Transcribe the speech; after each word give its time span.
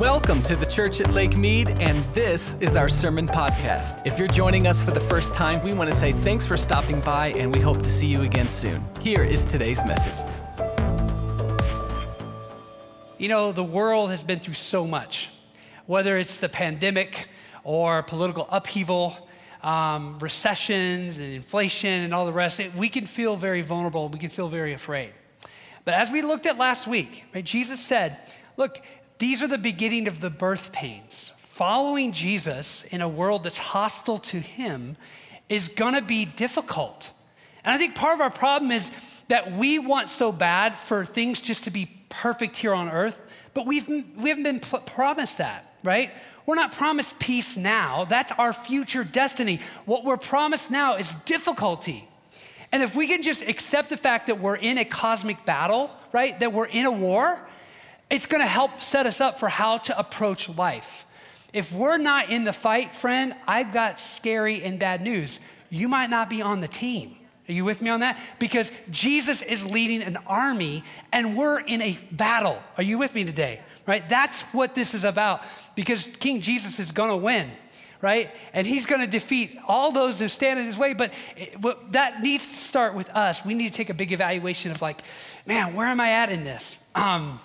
Welcome 0.00 0.42
to 0.42 0.54
the 0.54 0.66
church 0.66 1.00
at 1.00 1.14
Lake 1.14 1.38
Mead, 1.38 1.70
and 1.80 1.96
this 2.12 2.60
is 2.60 2.76
our 2.76 2.86
sermon 2.86 3.26
podcast. 3.26 4.02
If 4.04 4.18
you're 4.18 4.28
joining 4.28 4.66
us 4.66 4.78
for 4.78 4.90
the 4.90 5.00
first 5.00 5.32
time, 5.32 5.64
we 5.64 5.72
want 5.72 5.90
to 5.90 5.96
say 5.96 6.12
thanks 6.12 6.44
for 6.44 6.58
stopping 6.58 7.00
by, 7.00 7.28
and 7.28 7.54
we 7.54 7.62
hope 7.62 7.78
to 7.78 7.90
see 7.90 8.06
you 8.06 8.20
again 8.20 8.46
soon. 8.46 8.84
Here 9.00 9.24
is 9.24 9.46
today's 9.46 9.82
message. 9.86 10.22
You 13.16 13.28
know, 13.28 13.52
the 13.52 13.64
world 13.64 14.10
has 14.10 14.22
been 14.22 14.38
through 14.38 14.52
so 14.52 14.86
much, 14.86 15.30
whether 15.86 16.18
it's 16.18 16.40
the 16.40 16.50
pandemic 16.50 17.28
or 17.64 18.02
political 18.02 18.46
upheaval, 18.52 19.26
um, 19.62 20.18
recessions 20.18 21.16
and 21.16 21.32
inflation 21.32 22.02
and 22.02 22.12
all 22.12 22.26
the 22.26 22.34
rest, 22.34 22.60
we 22.76 22.90
can 22.90 23.06
feel 23.06 23.34
very 23.34 23.62
vulnerable. 23.62 24.10
We 24.10 24.18
can 24.18 24.28
feel 24.28 24.48
very 24.48 24.74
afraid. 24.74 25.14
But 25.86 25.94
as 25.94 26.10
we 26.10 26.20
looked 26.20 26.44
at 26.44 26.58
last 26.58 26.86
week, 26.86 27.24
right, 27.34 27.42
Jesus 27.42 27.80
said, 27.80 28.18
Look, 28.56 28.80
these 29.18 29.42
are 29.42 29.48
the 29.48 29.58
beginning 29.58 30.08
of 30.08 30.20
the 30.20 30.30
birth 30.30 30.72
pains. 30.72 31.32
Following 31.38 32.12
Jesus 32.12 32.84
in 32.84 33.00
a 33.00 33.08
world 33.08 33.44
that's 33.44 33.58
hostile 33.58 34.18
to 34.18 34.40
him 34.40 34.96
is 35.48 35.68
gonna 35.68 36.02
be 36.02 36.24
difficult. 36.24 37.12
And 37.64 37.74
I 37.74 37.78
think 37.78 37.94
part 37.94 38.14
of 38.14 38.20
our 38.20 38.30
problem 38.30 38.70
is 38.70 38.90
that 39.28 39.52
we 39.52 39.78
want 39.78 40.10
so 40.10 40.32
bad 40.32 40.78
for 40.78 41.04
things 41.04 41.40
just 41.40 41.64
to 41.64 41.70
be 41.70 41.90
perfect 42.08 42.56
here 42.56 42.74
on 42.74 42.88
earth, 42.88 43.20
but 43.54 43.66
we've, 43.66 43.88
we 43.88 44.28
haven't 44.28 44.44
been 44.44 44.60
promised 44.60 45.38
that, 45.38 45.74
right? 45.82 46.12
We're 46.44 46.54
not 46.54 46.72
promised 46.72 47.18
peace 47.18 47.56
now. 47.56 48.04
That's 48.04 48.32
our 48.32 48.52
future 48.52 49.02
destiny. 49.02 49.60
What 49.84 50.04
we're 50.04 50.16
promised 50.16 50.70
now 50.70 50.96
is 50.96 51.12
difficulty. 51.24 52.06
And 52.70 52.82
if 52.82 52.94
we 52.94 53.08
can 53.08 53.22
just 53.22 53.42
accept 53.42 53.88
the 53.88 53.96
fact 53.96 54.28
that 54.28 54.40
we're 54.40 54.56
in 54.56 54.78
a 54.78 54.84
cosmic 54.84 55.44
battle, 55.44 55.90
right, 56.12 56.38
that 56.40 56.52
we're 56.52 56.66
in 56.66 56.86
a 56.86 56.90
war, 56.90 57.46
it's 58.10 58.26
gonna 58.26 58.46
help 58.46 58.82
set 58.82 59.06
us 59.06 59.20
up 59.20 59.38
for 59.40 59.48
how 59.48 59.78
to 59.78 59.98
approach 59.98 60.48
life. 60.48 61.04
If 61.52 61.72
we're 61.72 61.98
not 61.98 62.30
in 62.30 62.44
the 62.44 62.52
fight, 62.52 62.94
friend, 62.94 63.34
I've 63.46 63.72
got 63.72 64.00
scary 64.00 64.62
and 64.62 64.78
bad 64.78 65.00
news. 65.00 65.40
You 65.70 65.88
might 65.88 66.10
not 66.10 66.28
be 66.28 66.42
on 66.42 66.60
the 66.60 66.68
team. 66.68 67.16
Are 67.48 67.52
you 67.52 67.64
with 67.64 67.80
me 67.80 67.90
on 67.90 68.00
that? 68.00 68.20
Because 68.38 68.72
Jesus 68.90 69.40
is 69.40 69.66
leading 69.66 70.02
an 70.02 70.18
army 70.26 70.82
and 71.12 71.36
we're 71.36 71.60
in 71.60 71.80
a 71.80 71.98
battle. 72.10 72.60
Are 72.76 72.82
you 72.82 72.98
with 72.98 73.14
me 73.14 73.24
today? 73.24 73.60
Right? 73.86 74.06
That's 74.08 74.42
what 74.52 74.74
this 74.74 74.94
is 74.94 75.04
about 75.04 75.44
because 75.76 76.06
King 76.18 76.40
Jesus 76.40 76.78
is 76.78 76.92
gonna 76.92 77.16
win 77.16 77.50
right? 78.02 78.30
And 78.52 78.66
he's 78.66 78.86
going 78.86 79.00
to 79.00 79.06
defeat 79.06 79.58
all 79.66 79.90
those 79.90 80.20
who 80.20 80.28
stand 80.28 80.60
in 80.60 80.66
his 80.66 80.78
way. 80.78 80.92
But 80.92 81.12
that 81.92 82.20
needs 82.20 82.48
to 82.48 82.56
start 82.56 82.94
with 82.94 83.10
us. 83.10 83.44
We 83.44 83.54
need 83.54 83.72
to 83.72 83.76
take 83.76 83.90
a 83.90 83.94
big 83.94 84.12
evaluation 84.12 84.70
of 84.70 84.82
like, 84.82 85.00
man, 85.46 85.74
where 85.74 85.86
am 85.86 86.00
I 86.00 86.10
at 86.10 86.30
in 86.30 86.44
this? 86.44 86.76
Um, 86.94 87.40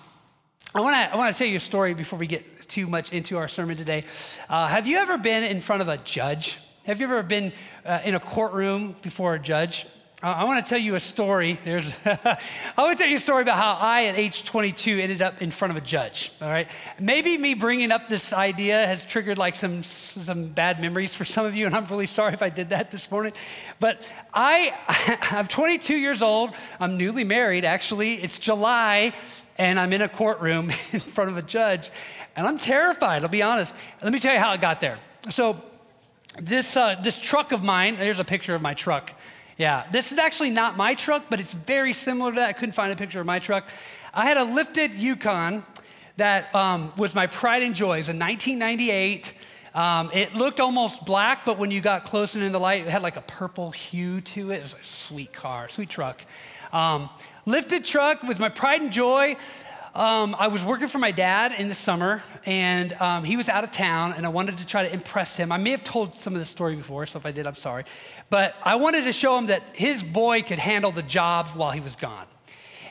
I 0.74 0.80
want 0.80 0.94
to 0.94 1.12
I 1.12 1.16
want 1.18 1.30
to 1.34 1.38
tell 1.38 1.46
you 1.46 1.58
a 1.58 1.60
story 1.60 1.92
before 1.92 2.18
we 2.18 2.26
get 2.26 2.66
too 2.66 2.86
much 2.86 3.12
into 3.12 3.36
our 3.36 3.46
sermon 3.46 3.76
today. 3.76 4.04
Uh, 4.48 4.68
have 4.68 4.86
you 4.86 4.96
ever 4.96 5.18
been 5.18 5.44
in 5.44 5.60
front 5.60 5.82
of 5.82 5.88
a 5.88 5.98
judge? 5.98 6.58
Have 6.86 6.98
you 6.98 7.04
ever 7.04 7.22
been 7.22 7.52
uh, 7.84 8.00
in 8.06 8.14
a 8.14 8.20
courtroom 8.20 8.96
before 9.02 9.34
a 9.34 9.38
judge? 9.38 9.84
Uh, 10.22 10.28
I 10.28 10.44
want 10.44 10.64
to 10.64 10.70
tell 10.70 10.78
you 10.78 10.94
a 10.94 11.00
story. 11.00 11.58
There's 11.62 11.94
I 12.06 12.38
want 12.78 12.96
to 12.96 13.02
tell 13.02 13.10
you 13.10 13.16
a 13.16 13.20
story 13.20 13.42
about 13.42 13.58
how 13.58 13.76
I, 13.78 14.04
at 14.04 14.14
age 14.16 14.44
22, 14.44 14.98
ended 14.98 15.20
up 15.20 15.42
in 15.42 15.50
front 15.50 15.72
of 15.72 15.76
a 15.76 15.84
judge. 15.84 16.32
All 16.40 16.48
right, 16.48 16.70
maybe 16.98 17.36
me 17.36 17.52
bringing 17.52 17.92
up 17.92 18.08
this 18.08 18.32
idea 18.32 18.86
has 18.86 19.04
triggered 19.04 19.36
like 19.36 19.56
some 19.56 19.82
some 19.82 20.46
bad 20.46 20.80
memories 20.80 21.12
for 21.12 21.26
some 21.26 21.44
of 21.44 21.54
you, 21.54 21.66
and 21.66 21.76
I'm 21.76 21.84
really 21.84 22.06
sorry 22.06 22.32
if 22.32 22.40
I 22.40 22.48
did 22.48 22.70
that 22.70 22.90
this 22.90 23.10
morning. 23.10 23.34
But 23.78 24.10
I, 24.32 24.72
I'm 25.32 25.48
22 25.48 25.96
years 25.96 26.22
old. 26.22 26.54
I'm 26.80 26.96
newly 26.96 27.24
married. 27.24 27.66
Actually, 27.66 28.14
it's 28.14 28.38
July 28.38 29.12
and 29.58 29.78
I'm 29.78 29.92
in 29.92 30.02
a 30.02 30.08
courtroom 30.08 30.64
in 30.92 31.00
front 31.00 31.30
of 31.30 31.36
a 31.36 31.42
judge, 31.42 31.90
and 32.36 32.46
I'm 32.46 32.58
terrified, 32.58 33.22
I'll 33.22 33.28
be 33.28 33.42
honest. 33.42 33.74
Let 34.02 34.12
me 34.12 34.20
tell 34.20 34.34
you 34.34 34.40
how 34.40 34.50
I 34.50 34.56
got 34.56 34.80
there. 34.80 34.98
So, 35.30 35.62
this, 36.38 36.76
uh, 36.76 36.96
this 37.02 37.20
truck 37.20 37.52
of 37.52 37.62
mine, 37.62 37.96
there's 37.96 38.18
a 38.18 38.24
picture 38.24 38.54
of 38.54 38.62
my 38.62 38.74
truck. 38.74 39.12
Yeah, 39.58 39.84
this 39.92 40.12
is 40.12 40.18
actually 40.18 40.50
not 40.50 40.76
my 40.76 40.94
truck, 40.94 41.26
but 41.28 41.40
it's 41.40 41.52
very 41.52 41.92
similar 41.92 42.30
to 42.32 42.36
that. 42.36 42.48
I 42.48 42.52
couldn't 42.52 42.72
find 42.72 42.90
a 42.90 42.96
picture 42.96 43.20
of 43.20 43.26
my 43.26 43.38
truck. 43.38 43.68
I 44.14 44.24
had 44.24 44.38
a 44.38 44.44
lifted 44.44 44.94
Yukon 44.94 45.64
that 46.16 46.54
um, 46.54 46.92
was 46.96 47.14
my 47.14 47.26
pride 47.26 47.62
and 47.62 47.74
joy. 47.74 47.94
It 47.94 47.98
was 47.98 48.08
a 48.08 48.16
1998. 48.16 49.34
Um, 49.74 50.10
it 50.12 50.34
looked 50.34 50.60
almost 50.60 51.04
black, 51.04 51.46
but 51.46 51.58
when 51.58 51.70
you 51.70 51.80
got 51.80 52.04
close 52.04 52.34
and 52.34 52.44
in 52.44 52.52
the 52.52 52.60
light, 52.60 52.82
it 52.82 52.88
had 52.88 53.02
like 53.02 53.16
a 53.16 53.22
purple 53.22 53.70
hue 53.70 54.20
to 54.20 54.50
it. 54.50 54.56
It 54.56 54.62
was 54.62 54.74
a 54.74 54.84
sweet 54.84 55.32
car, 55.32 55.68
sweet 55.68 55.88
truck. 55.88 56.24
Um, 56.72 57.08
lifted 57.46 57.84
truck 57.84 58.22
was 58.22 58.38
my 58.38 58.48
pride 58.48 58.82
and 58.82 58.92
joy. 58.92 59.36
Um, 59.94 60.34
I 60.38 60.48
was 60.48 60.64
working 60.64 60.88
for 60.88 60.98
my 60.98 61.10
dad 61.10 61.52
in 61.58 61.68
the 61.68 61.74
summer, 61.74 62.22
and 62.46 62.94
um, 62.94 63.24
he 63.24 63.36
was 63.36 63.50
out 63.50 63.62
of 63.62 63.72
town, 63.72 64.14
and 64.16 64.24
I 64.24 64.30
wanted 64.30 64.56
to 64.58 64.66
try 64.66 64.86
to 64.86 64.92
impress 64.92 65.36
him. 65.36 65.52
I 65.52 65.58
may 65.58 65.70
have 65.70 65.84
told 65.84 66.14
some 66.14 66.34
of 66.34 66.40
the 66.40 66.46
story 66.46 66.76
before, 66.76 67.04
so 67.04 67.18
if 67.18 67.26
I 67.26 67.32
did, 67.32 67.46
I'm 67.46 67.54
sorry. 67.54 67.84
But 68.30 68.56
I 68.62 68.76
wanted 68.76 69.04
to 69.04 69.12
show 69.12 69.36
him 69.36 69.46
that 69.46 69.62
his 69.74 70.02
boy 70.02 70.42
could 70.42 70.58
handle 70.58 70.92
the 70.92 71.02
jobs 71.02 71.54
while 71.54 71.72
he 71.72 71.80
was 71.80 71.94
gone. 71.94 72.26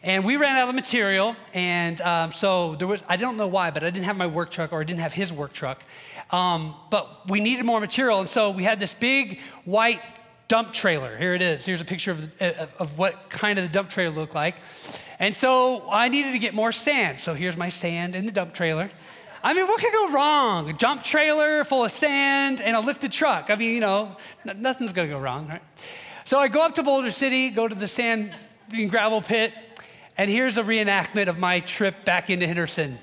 And 0.04 0.26
we 0.26 0.36
ran 0.36 0.58
out 0.58 0.68
of 0.68 0.74
material, 0.74 1.36
and 1.54 2.02
um, 2.02 2.34
so 2.34 2.74
there 2.76 2.88
was, 2.88 3.04
I 3.08 3.18
don't 3.18 3.38
know 3.38 3.48
why, 3.48 3.70
but 3.70 3.84
I 3.84 3.92
didn't 3.92 4.06
have 4.06 4.18
my 4.18 4.26
work 4.26 4.50
truck, 4.50 4.74
or 4.74 4.82
I 4.82 4.84
didn't 4.84 5.02
have 5.02 5.14
his 5.14 5.32
work 5.32 5.54
truck. 5.54 5.84
Um, 6.32 6.74
but 6.90 7.30
we 7.30 7.40
needed 7.40 7.66
more 7.66 7.80
material, 7.80 8.20
and 8.20 8.28
so 8.28 8.50
we 8.50 8.64
had 8.64 8.80
this 8.80 8.96
big 8.96 9.40
white 9.64 10.02
dump 10.48 10.74
trailer. 10.74 11.16
Here 11.18 11.36
it 11.36 11.42
is. 11.44 11.66
Here's 11.66 11.82
a 11.82 11.86
picture 11.86 12.12
of, 12.12 12.42
of 12.80 12.98
what 12.98 13.30
kind 13.30 13.60
of 13.60 13.66
the 13.66 13.72
dump 13.72 13.90
trailer 13.90 14.14
looked 14.14 14.34
like. 14.34 14.56
And 15.20 15.36
so 15.36 15.88
I 15.90 16.10
needed 16.10 16.32
to 16.32 16.40
get 16.40 16.56
more 16.56 16.72
sand. 16.72 17.20
So 17.20 17.36
here's 17.36 17.56
my 17.56 17.70
sand 17.70 18.16
in 18.16 18.26
the 18.26 18.32
dump 18.32 18.56
trailer. 18.56 18.90
I 19.44 19.54
mean, 19.54 19.68
what 19.68 19.80
could 19.80 19.94
go 19.94 20.12
wrong? 20.12 20.70
A 20.70 20.74
dump 20.74 21.04
trailer 21.04 21.64
full 21.64 21.86
of 21.86 21.92
sand 21.92 22.60
and 22.60 22.76
a 22.76 22.80
lifted 22.80 23.12
truck. 23.12 23.50
I 23.50 23.56
mean, 23.56 23.74
you 23.76 23.80
know, 23.80 24.18
nothing's 24.44 24.94
gonna 24.94 25.08
go 25.08 25.20
wrong, 25.20 25.48
right? 25.48 25.62
So 26.26 26.40
I 26.40 26.48
go 26.48 26.66
up 26.66 26.76
to 26.76 26.84
Boulder 26.84 27.12
City, 27.12 27.50
go 27.50 27.68
to 27.68 27.76
the 27.76 27.88
sand 27.88 28.34
and 28.74 28.90
gravel 28.90 29.22
pit, 29.22 29.54
and 30.22 30.30
here's 30.30 30.60
a 30.60 30.64
reenactment 30.64 31.30
of 31.30 31.40
my 31.40 31.62
trip 31.62 32.06
back 32.06 32.30
into 32.30 32.46
Henderson. 32.46 33.00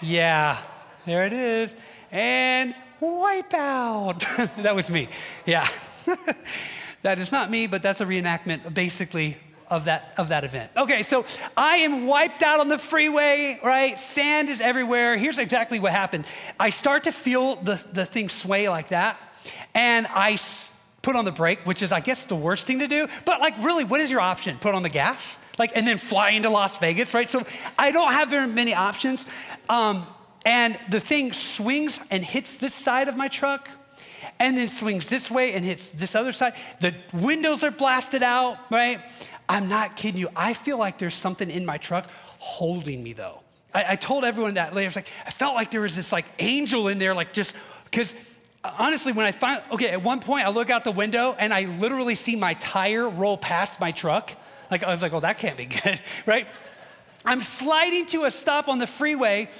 Yeah, 0.00 0.56
there 1.04 1.26
it 1.26 1.32
is. 1.32 1.74
And 2.12 2.76
wipe 3.00 3.52
out. 3.52 4.20
that 4.58 4.72
was 4.72 4.88
me. 4.88 5.08
Yeah. 5.46 5.66
that 7.02 7.18
is 7.18 7.32
not 7.32 7.50
me, 7.50 7.66
but 7.66 7.82
that's 7.82 8.00
a 8.00 8.06
reenactment 8.06 8.72
basically 8.72 9.36
of 9.66 9.86
that, 9.86 10.14
of 10.16 10.28
that 10.28 10.44
event. 10.44 10.70
Okay, 10.76 11.02
so 11.02 11.24
I 11.56 11.78
am 11.78 12.06
wiped 12.06 12.44
out 12.44 12.60
on 12.60 12.68
the 12.68 12.78
freeway, 12.78 13.58
right? 13.60 13.98
Sand 13.98 14.48
is 14.48 14.60
everywhere. 14.60 15.18
Here's 15.18 15.38
exactly 15.38 15.80
what 15.80 15.90
happened. 15.90 16.24
I 16.60 16.70
start 16.70 17.02
to 17.02 17.10
feel 17.10 17.56
the, 17.56 17.84
the 17.92 18.06
thing 18.06 18.28
sway 18.28 18.68
like 18.68 18.90
that, 18.90 19.18
and 19.74 20.06
I 20.08 20.38
put 21.02 21.16
on 21.16 21.24
the 21.24 21.32
brake, 21.32 21.66
which 21.66 21.82
is, 21.82 21.90
I 21.90 21.98
guess, 21.98 22.22
the 22.22 22.36
worst 22.36 22.64
thing 22.64 22.78
to 22.78 22.86
do. 22.86 23.08
But, 23.24 23.40
like, 23.40 23.58
really, 23.58 23.82
what 23.82 24.00
is 24.00 24.08
your 24.08 24.20
option? 24.20 24.58
Put 24.58 24.76
on 24.76 24.84
the 24.84 24.88
gas? 24.88 25.36
Like, 25.58 25.72
and 25.74 25.86
then 25.86 25.98
fly 25.98 26.30
into 26.30 26.50
Las 26.50 26.78
Vegas, 26.78 27.12
right? 27.14 27.28
So 27.28 27.44
I 27.78 27.92
don't 27.92 28.12
have 28.12 28.30
very 28.30 28.48
many 28.48 28.74
options. 28.74 29.26
Um, 29.68 30.06
and 30.44 30.78
the 30.90 31.00
thing 31.00 31.32
swings 31.32 32.00
and 32.10 32.24
hits 32.24 32.54
this 32.54 32.74
side 32.74 33.08
of 33.08 33.16
my 33.16 33.28
truck 33.28 33.68
and 34.38 34.56
then 34.56 34.68
swings 34.68 35.08
this 35.08 35.30
way 35.30 35.52
and 35.54 35.64
hits 35.64 35.88
this 35.90 36.14
other 36.14 36.32
side. 36.32 36.54
The 36.80 36.94
windows 37.12 37.62
are 37.62 37.70
blasted 37.70 38.22
out, 38.22 38.58
right? 38.70 39.00
I'm 39.48 39.68
not 39.68 39.96
kidding 39.96 40.20
you. 40.20 40.28
I 40.34 40.54
feel 40.54 40.78
like 40.78 40.98
there's 40.98 41.14
something 41.14 41.50
in 41.50 41.66
my 41.66 41.78
truck 41.78 42.10
holding 42.38 43.02
me 43.02 43.12
though. 43.12 43.40
I, 43.74 43.84
I 43.90 43.96
told 43.96 44.24
everyone 44.24 44.54
that 44.54 44.74
later. 44.74 44.86
I 44.86 44.88
was 44.88 44.96
like, 44.96 45.08
I 45.26 45.30
felt 45.30 45.54
like 45.54 45.70
there 45.70 45.80
was 45.80 45.96
this 45.96 46.12
like 46.12 46.26
angel 46.38 46.88
in 46.88 46.98
there, 46.98 47.14
like 47.14 47.32
just 47.32 47.54
because 47.84 48.14
honestly, 48.78 49.12
when 49.12 49.26
I 49.26 49.32
find 49.32 49.62
okay, 49.72 49.90
at 49.90 50.02
one 50.02 50.20
point 50.20 50.46
I 50.46 50.50
look 50.50 50.70
out 50.70 50.84
the 50.84 50.92
window 50.92 51.34
and 51.38 51.52
I 51.52 51.66
literally 51.78 52.14
see 52.14 52.36
my 52.36 52.54
tire 52.54 53.08
roll 53.08 53.36
past 53.36 53.80
my 53.80 53.90
truck. 53.92 54.32
Like 54.72 54.82
I 54.82 54.92
was 54.92 55.02
like, 55.02 55.12
oh, 55.12 55.20
that 55.20 55.38
can't 55.38 55.56
be 55.56 55.66
good, 55.66 56.00
right? 56.26 56.48
I'm 57.26 57.42
sliding 57.42 58.06
to 58.06 58.24
a 58.24 58.30
stop 58.30 58.68
on 58.68 58.78
the 58.78 58.86
freeway. 58.86 59.50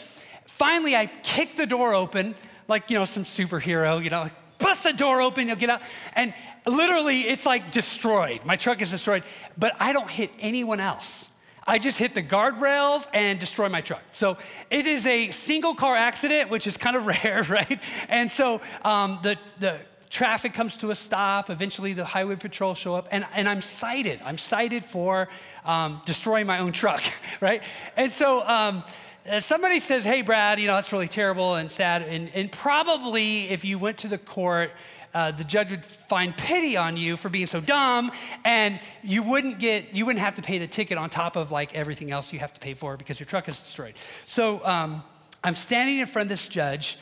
Finally, 0.47 0.97
I 0.97 1.07
kick 1.07 1.57
the 1.57 1.67
door 1.67 1.95
open, 1.95 2.35
like 2.67 2.91
you 2.91 2.99
know, 2.99 3.05
some 3.05 3.25
superhero, 3.25 4.03
you 4.03 4.09
know, 4.09 4.23
like 4.23 4.59
bust 4.59 4.85
the 4.85 4.93
door 4.93 5.21
open, 5.21 5.49
you'll 5.49 5.57
get 5.57 5.69
out. 5.69 5.83
And 6.15 6.33
literally, 6.67 7.21
it's 7.21 7.45
like 7.45 7.73
destroyed. 7.73 8.41
My 8.47 8.57
truck 8.57 8.81
is 8.81 8.91
destroyed, 8.91 9.25
but 9.59 9.75
I 9.79 9.93
don't 9.93 10.11
hit 10.11 10.31
anyone 10.41 10.81
else. 10.81 11.29
I 11.67 11.79
just 11.79 11.99
hit 11.99 12.15
the 12.15 12.23
guardrails 12.23 13.07
and 13.13 13.39
destroy 13.39 13.69
my 13.69 13.83
truck. 13.83 14.03
So 14.13 14.39
it 14.71 14.87
is 14.87 15.07
a 15.07 15.31
single 15.31 15.75
car 15.75 15.95
accident, 15.95 16.51
which 16.51 16.67
is 16.67 16.79
kind 16.79 16.97
of 16.97 17.07
rare, 17.23 17.43
right? 17.51 17.81
And 18.09 18.31
so 18.31 18.63
um, 18.83 19.19
the, 19.23 19.37
the 19.61 19.79
traffic 20.13 20.53
comes 20.53 20.77
to 20.77 20.91
a 20.91 20.95
stop. 20.95 21.49
Eventually, 21.49 21.95
the 21.95 22.05
highway 22.05 22.37
patrol 22.37 22.75
show 22.75 22.95
up, 22.95 23.09
and, 23.11 23.25
and 23.35 23.49
I'm 23.49 23.63
cited. 23.63 24.21
I'm 24.25 24.37
cited 24.37 24.85
for 24.85 25.29
um, 25.65 26.03
destroying 26.05 26.47
my 26.47 26.59
own 26.59 26.73
truck, 26.73 27.03
right? 27.41 27.63
And 27.97 28.13
so 28.13 28.47
um, 28.47 28.85
uh, 29.29 29.41
somebody 29.41 29.81
says, 29.81 30.05
hey, 30.05 30.21
Brad, 30.21 30.61
you 30.61 30.67
know, 30.67 30.75
that's 30.75 30.93
really 30.93 31.09
terrible 31.09 31.55
and 31.55 31.71
sad. 31.71 32.03
And, 32.03 32.31
and 32.35 32.53
probably 32.53 33.45
if 33.45 33.65
you 33.65 33.79
went 33.79 33.99
to 33.99 34.09
the 34.09 34.19
court, 34.19 34.73
uh, 35.15 35.31
the 35.31 35.45
judge 35.45 35.71
would 35.71 35.85
find 35.85 36.37
pity 36.37 36.77
on 36.77 36.99
you 36.99 37.17
for 37.17 37.31
being 37.31 37.47
so 37.47 37.61
dumb 37.61 38.13
and 38.45 38.81
you 39.03 39.23
wouldn't 39.23 39.59
get 39.59 39.95
you 39.95 40.07
wouldn't 40.07 40.25
have 40.25 40.37
to 40.37 40.41
pay 40.41 40.57
the 40.57 40.67
ticket 40.67 40.97
on 40.97 41.11
top 41.11 41.37
of 41.37 41.53
like 41.53 41.75
everything 41.75 42.11
else 42.11 42.33
you 42.33 42.39
have 42.39 42.55
to 42.55 42.61
pay 42.61 42.73
for 42.73 42.97
because 42.97 43.21
your 43.21 43.27
truck 43.27 43.47
is 43.47 43.61
destroyed 43.61 43.93
so 44.27 44.65
um, 44.65 45.03
I'm 45.45 45.55
standing 45.55 45.99
in 45.99 46.07
front 46.07 46.25
of 46.25 46.29
this 46.31 46.49
judge 46.49 46.97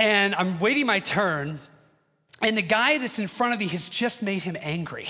and 0.00 0.34
I'm 0.34 0.58
waiting 0.58 0.86
my 0.86 0.98
turn, 1.00 1.58
and 2.40 2.56
the 2.56 2.62
guy 2.62 2.98
that's 2.98 3.18
in 3.18 3.28
front 3.28 3.54
of 3.54 3.60
me 3.60 3.66
has 3.68 3.88
just 3.88 4.22
made 4.22 4.42
him 4.42 4.56
angry. 4.60 5.06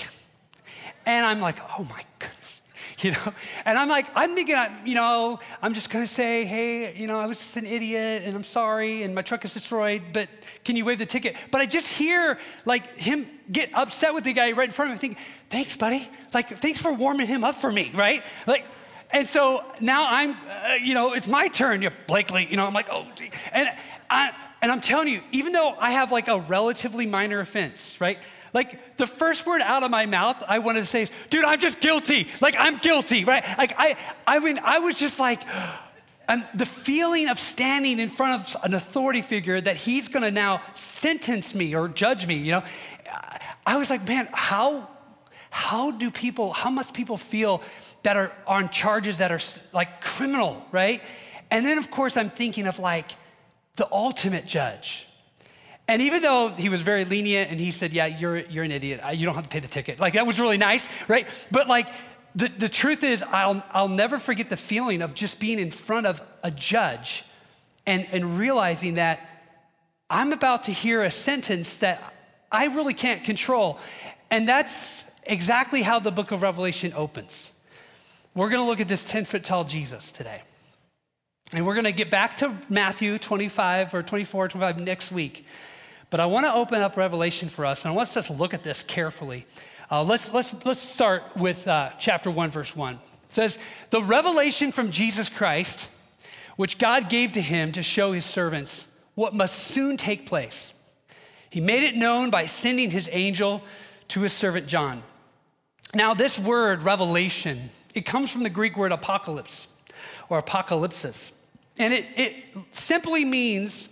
And 1.05 1.25
I'm 1.25 1.39
like, 1.39 1.57
oh 1.77 1.83
my 1.83 2.03
goodness. 2.19 2.61
You 2.99 3.11
know, 3.11 3.33
and 3.65 3.79
I'm 3.79 3.89
like, 3.89 4.07
I'm 4.13 4.35
thinking, 4.35 4.55
you 4.85 4.93
know, 4.93 5.39
I'm 5.59 5.73
just 5.73 5.89
gonna 5.89 6.05
say, 6.05 6.45
hey, 6.45 6.95
you 6.95 7.07
know, 7.07 7.19
I 7.19 7.25
was 7.25 7.39
just 7.39 7.57
an 7.57 7.65
idiot 7.65 8.23
and 8.25 8.35
I'm 8.35 8.43
sorry 8.43 9.01
and 9.01 9.15
my 9.15 9.23
truck 9.23 9.43
is 9.43 9.55
destroyed, 9.55 10.03
but 10.13 10.29
can 10.63 10.75
you 10.75 10.85
waive 10.85 10.99
the 10.99 11.07
ticket? 11.07 11.35
But 11.49 11.61
I 11.61 11.65
just 11.65 11.87
hear 11.87 12.37
like 12.63 12.95
him 12.97 13.27
get 13.51 13.71
upset 13.73 14.13
with 14.13 14.23
the 14.23 14.33
guy 14.33 14.51
right 14.51 14.69
in 14.69 14.71
front 14.71 14.91
of 14.91 15.01
me. 15.01 15.09
I 15.09 15.15
think, 15.15 15.17
thanks, 15.49 15.75
buddy. 15.75 16.07
Like, 16.31 16.49
thanks 16.49 16.79
for 16.79 16.93
warming 16.93 17.25
him 17.25 17.43
up 17.43 17.55
for 17.55 17.71
me, 17.71 17.91
right? 17.95 18.23
Like, 18.45 18.67
and 19.09 19.27
so 19.27 19.63
now 19.81 20.05
I'm, 20.07 20.31
uh, 20.31 20.75
you 20.83 20.93
know, 20.93 21.13
it's 21.13 21.27
my 21.27 21.47
turn. 21.47 21.81
You're 21.81 21.93
Blakely, 22.05 22.45
you 22.51 22.57
know, 22.57 22.67
I'm 22.67 22.73
like, 22.73 22.89
oh, 22.91 23.07
gee. 23.15 23.31
and 23.51 23.67
I, 24.11 24.31
and 24.61 24.71
I'm 24.71 24.81
telling 24.81 25.07
you, 25.07 25.21
even 25.31 25.53
though 25.53 25.73
I 25.79 25.91
have 25.91 26.11
like 26.11 26.27
a 26.27 26.39
relatively 26.39 27.07
minor 27.07 27.39
offense, 27.39 27.99
right? 27.99 28.19
Like 28.53 28.97
the 28.97 29.07
first 29.07 29.45
word 29.47 29.61
out 29.61 29.83
of 29.83 29.91
my 29.91 30.05
mouth, 30.05 30.43
I 30.47 30.59
wanted 30.59 30.81
to 30.81 30.85
say 30.85 31.03
is, 31.03 31.11
dude, 31.29 31.45
I'm 31.45 31.59
just 31.59 31.79
guilty. 31.79 32.27
Like 32.41 32.55
I'm 32.59 32.77
guilty, 32.77 33.23
right? 33.23 33.43
Like 33.57 33.73
I, 33.77 33.95
I 34.27 34.39
mean, 34.39 34.59
I 34.63 34.79
was 34.79 34.95
just 34.95 35.19
like, 35.19 35.41
and 36.27 36.47
the 36.53 36.65
feeling 36.65 37.27
of 37.27 37.39
standing 37.39 37.99
in 37.99 38.07
front 38.07 38.41
of 38.41 38.63
an 38.63 38.73
authority 38.73 39.21
figure 39.21 39.59
that 39.59 39.77
he's 39.77 40.07
gonna 40.07 40.31
now 40.31 40.61
sentence 40.73 41.55
me 41.55 41.75
or 41.75 41.87
judge 41.87 42.27
me, 42.27 42.35
you 42.35 42.51
know, 42.51 42.63
I 43.65 43.77
was 43.77 43.89
like, 43.89 44.07
man, 44.07 44.29
how, 44.31 44.87
how 45.49 45.91
do 45.91 46.11
people, 46.11 46.53
how 46.53 46.69
must 46.69 46.93
people 46.93 47.17
feel 47.17 47.61
that 48.03 48.15
are 48.15 48.31
on 48.47 48.69
charges 48.69 49.19
that 49.19 49.31
are 49.31 49.39
like 49.73 50.01
criminal, 50.01 50.63
right? 50.71 51.03
And 51.49 51.65
then, 51.65 51.77
of 51.77 51.91
course, 51.91 52.15
I'm 52.15 52.29
thinking 52.29 52.67
of 52.67 52.79
like 52.79 53.11
the 53.75 53.87
ultimate 53.91 54.45
judge. 54.45 55.07
And 55.87 56.01
even 56.01 56.21
though 56.21 56.49
he 56.49 56.69
was 56.69 56.81
very 56.81 57.05
lenient 57.05 57.51
and 57.51 57.59
he 57.59 57.71
said, 57.71 57.93
Yeah, 57.93 58.05
you're, 58.05 58.37
you're 58.37 58.63
an 58.63 58.71
idiot, 58.71 59.01
you 59.15 59.25
don't 59.25 59.35
have 59.35 59.43
to 59.43 59.49
pay 59.49 59.59
the 59.59 59.67
ticket, 59.67 59.99
like 59.99 60.13
that 60.13 60.25
was 60.25 60.39
really 60.39 60.57
nice, 60.57 60.87
right? 61.09 61.27
But 61.51 61.67
like, 61.67 61.87
the, 62.33 62.47
the 62.47 62.69
truth 62.69 63.03
is, 63.03 63.23
I'll, 63.23 63.61
I'll 63.71 63.89
never 63.89 64.17
forget 64.17 64.49
the 64.49 64.57
feeling 64.57 65.01
of 65.01 65.13
just 65.13 65.39
being 65.39 65.59
in 65.59 65.69
front 65.69 66.07
of 66.07 66.21
a 66.43 66.51
judge 66.51 67.25
and, 67.85 68.07
and 68.11 68.37
realizing 68.37 68.95
that 68.95 69.43
I'm 70.09 70.31
about 70.31 70.63
to 70.63 70.71
hear 70.71 71.01
a 71.01 71.11
sentence 71.11 71.77
that 71.79 72.13
I 72.51 72.67
really 72.67 72.93
can't 72.93 73.23
control. 73.23 73.79
And 74.29 74.47
that's 74.47 75.03
exactly 75.23 75.81
how 75.81 75.99
the 75.99 76.11
book 76.11 76.31
of 76.31 76.41
Revelation 76.41 76.93
opens. 76.95 77.51
We're 78.33 78.49
going 78.49 78.63
to 78.63 78.69
look 78.69 78.79
at 78.79 78.87
this 78.87 79.03
10 79.03 79.25
foot 79.25 79.43
tall 79.43 79.65
Jesus 79.65 80.11
today. 80.11 80.43
And 81.53 81.65
we're 81.65 81.73
going 81.73 81.85
to 81.85 81.91
get 81.91 82.09
back 82.09 82.37
to 82.37 82.55
Matthew 82.69 83.17
25 83.17 83.93
or 83.93 84.01
24, 84.03 84.47
25 84.47 84.79
next 84.79 85.11
week. 85.11 85.45
But 86.09 86.21
I 86.21 86.25
want 86.25 86.45
to 86.45 86.53
open 86.53 86.81
up 86.81 86.95
Revelation 86.95 87.49
for 87.49 87.65
us, 87.65 87.83
and 87.83 87.91
I 87.91 87.95
want 87.95 88.15
us 88.15 88.27
to 88.27 88.33
look 88.33 88.53
at 88.53 88.63
this 88.63 88.83
carefully. 88.83 89.45
Uh, 89.89 90.01
let's, 90.01 90.31
let's, 90.31 90.53
let's 90.65 90.79
start 90.79 91.23
with 91.35 91.67
uh, 91.67 91.89
chapter 91.99 92.31
1, 92.31 92.51
verse 92.51 92.73
1. 92.73 92.93
It 92.95 92.99
says, 93.27 93.59
The 93.89 94.01
revelation 94.01 94.71
from 94.71 94.91
Jesus 94.91 95.27
Christ, 95.27 95.89
which 96.55 96.77
God 96.77 97.09
gave 97.09 97.33
to 97.33 97.41
him 97.41 97.73
to 97.73 97.83
show 97.83 98.13
his 98.13 98.23
servants 98.23 98.87
what 99.15 99.33
must 99.33 99.55
soon 99.55 99.97
take 99.97 100.25
place. 100.25 100.73
He 101.49 101.59
made 101.59 101.83
it 101.83 101.97
known 101.97 102.29
by 102.29 102.45
sending 102.45 102.91
his 102.91 103.09
angel 103.11 103.61
to 104.07 104.21
his 104.21 104.31
servant 104.31 104.67
John. 104.67 105.03
Now, 105.93 106.13
this 106.13 106.39
word, 106.39 106.83
revelation, 106.83 107.71
it 107.93 108.05
comes 108.05 108.31
from 108.31 108.43
the 108.43 108.49
Greek 108.49 108.77
word 108.77 108.93
apocalypse 108.93 109.67
or 110.29 110.41
apocalypsis. 110.41 111.33
And 111.81 111.93
it, 111.93 112.05
it 112.15 112.35
simply 112.71 113.25
means 113.25 113.89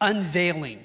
unveiling. 0.00 0.84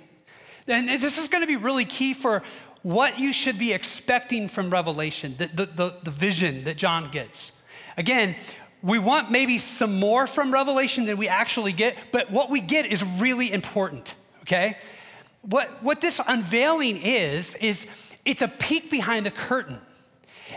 And 0.67 0.89
this 0.89 1.17
is 1.17 1.27
going 1.27 1.41
to 1.41 1.47
be 1.47 1.55
really 1.55 1.85
key 1.85 2.13
for 2.13 2.41
what 2.81 3.19
you 3.19 3.31
should 3.31 3.59
be 3.59 3.71
expecting 3.71 4.47
from 4.47 4.69
Revelation, 4.69 5.35
the, 5.37 5.47
the, 5.47 5.65
the, 5.65 5.95
the 6.03 6.11
vision 6.11 6.63
that 6.63 6.75
John 6.77 7.11
gets. 7.11 7.51
Again, 7.97 8.35
we 8.81 8.99
want 8.99 9.31
maybe 9.31 9.57
some 9.57 9.99
more 9.99 10.25
from 10.25 10.51
Revelation 10.51 11.05
than 11.05 11.17
we 11.17 11.27
actually 11.27 11.71
get, 11.71 11.97
but 12.11 12.31
what 12.31 12.49
we 12.49 12.61
get 12.61 12.85
is 12.85 13.03
really 13.03 13.51
important, 13.51 14.15
okay? 14.41 14.77
What, 15.41 15.83
what 15.83 16.01
this 16.01 16.19
unveiling 16.27 16.97
is, 16.97 17.53
is 17.55 17.85
it's 18.25 18.41
a 18.41 18.47
peek 18.47 18.89
behind 18.89 19.25
the 19.25 19.31
curtain. 19.31 19.79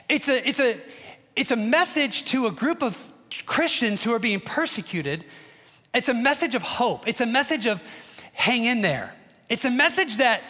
It's 0.09 0.29
a, 0.29 0.49
it's, 0.49 0.61
a, 0.61 0.81
it's 1.37 1.51
a 1.51 1.57
message 1.57 2.25
to 2.27 2.47
a 2.47 2.51
group 2.51 2.83
of 2.83 3.13
Christians 3.47 4.03
who 4.05 4.13
are 4.13 4.19
being 4.19 4.41
persecuted. 4.41 5.25
It's 5.95 6.09
a 6.09 6.15
message 6.15 6.55
of 6.55 6.63
hope. 6.63 7.09
It's 7.09 7.21
a 7.21 7.27
message 7.27 7.67
of 7.67 7.83
hang 8.33 8.65
in 8.65 8.81
there. 8.81 9.15
It's 9.49 9.65
a 9.65 9.71
message 9.71 10.19
that 10.19 10.43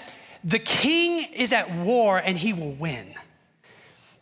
the 0.45 0.59
king 0.59 1.27
is 1.33 1.53
at 1.53 1.71
war 1.75 2.19
and 2.19 2.37
he 2.37 2.53
will 2.53 2.73
win. 2.73 3.15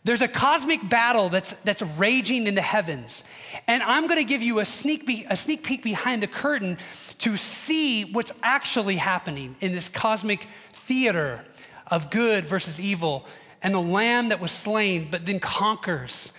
There's 0.05 0.21
a 0.21 0.29
cosmic 0.29 0.87
battle 0.87 1.27
that's, 1.27 1.51
that's 1.65 1.81
raging 1.81 2.47
in 2.47 2.55
the 2.55 2.61
heavens. 2.61 3.23
And 3.67 3.83
I'm 3.83 4.07
going 4.07 4.19
to 4.19 4.25
give 4.25 4.41
you 4.41 4.59
a 4.59 4.65
sneak, 4.65 5.05
be, 5.05 5.25
a 5.29 5.35
sneak 5.35 5.63
peek 5.63 5.83
behind 5.83 6.23
the 6.23 6.27
curtain 6.27 6.77
to 7.19 7.35
see 7.35 8.05
what's 8.05 8.31
actually 8.41 8.95
happening 8.95 9.55
in 9.59 9.73
this 9.73 9.89
cosmic 9.89 10.47
theater 10.71 11.45
of 11.87 12.09
good 12.09 12.45
versus 12.45 12.79
evil 12.79 13.25
and 13.61 13.73
the 13.73 13.81
lamb 13.81 14.29
that 14.29 14.39
was 14.39 14.51
slain 14.51 15.09
but 15.11 15.25
then 15.25 15.39
conquers 15.39 16.31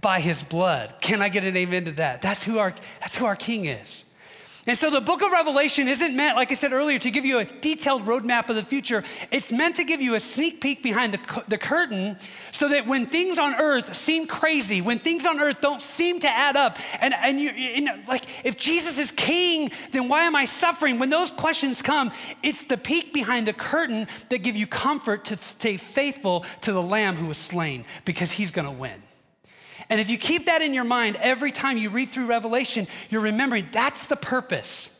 by 0.00 0.20
his 0.20 0.42
blood. 0.42 0.94
Can 1.02 1.20
I 1.20 1.28
get 1.28 1.44
an 1.44 1.56
amen 1.56 1.84
to 1.84 1.92
that? 1.92 2.22
That's 2.22 2.42
who 2.42 2.58
our, 2.58 2.70
that's 3.00 3.16
who 3.16 3.26
our 3.26 3.36
king 3.36 3.66
is. 3.66 4.06
And 4.64 4.78
so 4.78 4.90
the 4.90 5.00
book 5.00 5.22
of 5.22 5.32
Revelation 5.32 5.88
isn't 5.88 6.14
meant, 6.14 6.36
like 6.36 6.52
I 6.52 6.54
said 6.54 6.72
earlier, 6.72 6.96
to 7.00 7.10
give 7.10 7.24
you 7.24 7.40
a 7.40 7.44
detailed 7.44 8.02
roadmap 8.02 8.48
of 8.48 8.54
the 8.54 8.62
future. 8.62 9.02
It's 9.32 9.50
meant 9.50 9.74
to 9.76 9.84
give 9.84 10.00
you 10.00 10.14
a 10.14 10.20
sneak 10.20 10.60
peek 10.60 10.84
behind 10.84 11.14
the, 11.14 11.44
the 11.48 11.58
curtain 11.58 12.16
so 12.52 12.68
that 12.68 12.86
when 12.86 13.06
things 13.06 13.40
on 13.40 13.54
earth 13.54 13.96
seem 13.96 14.28
crazy, 14.28 14.80
when 14.80 15.00
things 15.00 15.26
on 15.26 15.40
earth 15.40 15.60
don't 15.60 15.82
seem 15.82 16.20
to 16.20 16.28
add 16.28 16.56
up, 16.56 16.78
and, 17.00 17.12
and 17.12 17.40
you, 17.40 17.80
know, 17.80 18.00
like 18.06 18.24
if 18.46 18.56
Jesus 18.56 19.00
is 19.00 19.10
king, 19.10 19.72
then 19.90 20.08
why 20.08 20.22
am 20.22 20.36
I 20.36 20.44
suffering? 20.44 21.00
When 21.00 21.10
those 21.10 21.32
questions 21.32 21.82
come, 21.82 22.12
it's 22.44 22.62
the 22.62 22.76
peek 22.76 23.12
behind 23.12 23.48
the 23.48 23.52
curtain 23.52 24.06
that 24.28 24.44
give 24.44 24.54
you 24.54 24.68
comfort 24.68 25.24
to 25.24 25.38
stay 25.38 25.76
faithful 25.76 26.44
to 26.60 26.72
the 26.72 26.82
lamb 26.82 27.16
who 27.16 27.26
was 27.26 27.38
slain 27.38 27.84
because 28.04 28.30
he's 28.30 28.52
going 28.52 28.66
to 28.66 28.70
win. 28.70 29.02
And 29.88 30.00
if 30.00 30.08
you 30.08 30.18
keep 30.18 30.46
that 30.46 30.62
in 30.62 30.74
your 30.74 30.84
mind 30.84 31.16
every 31.20 31.52
time 31.52 31.76
you 31.76 31.90
read 31.90 32.08
through 32.08 32.26
Revelation, 32.26 32.86
you're 33.10 33.20
remembering 33.20 33.68
that's 33.72 34.06
the 34.06 34.16
purpose. 34.16 34.90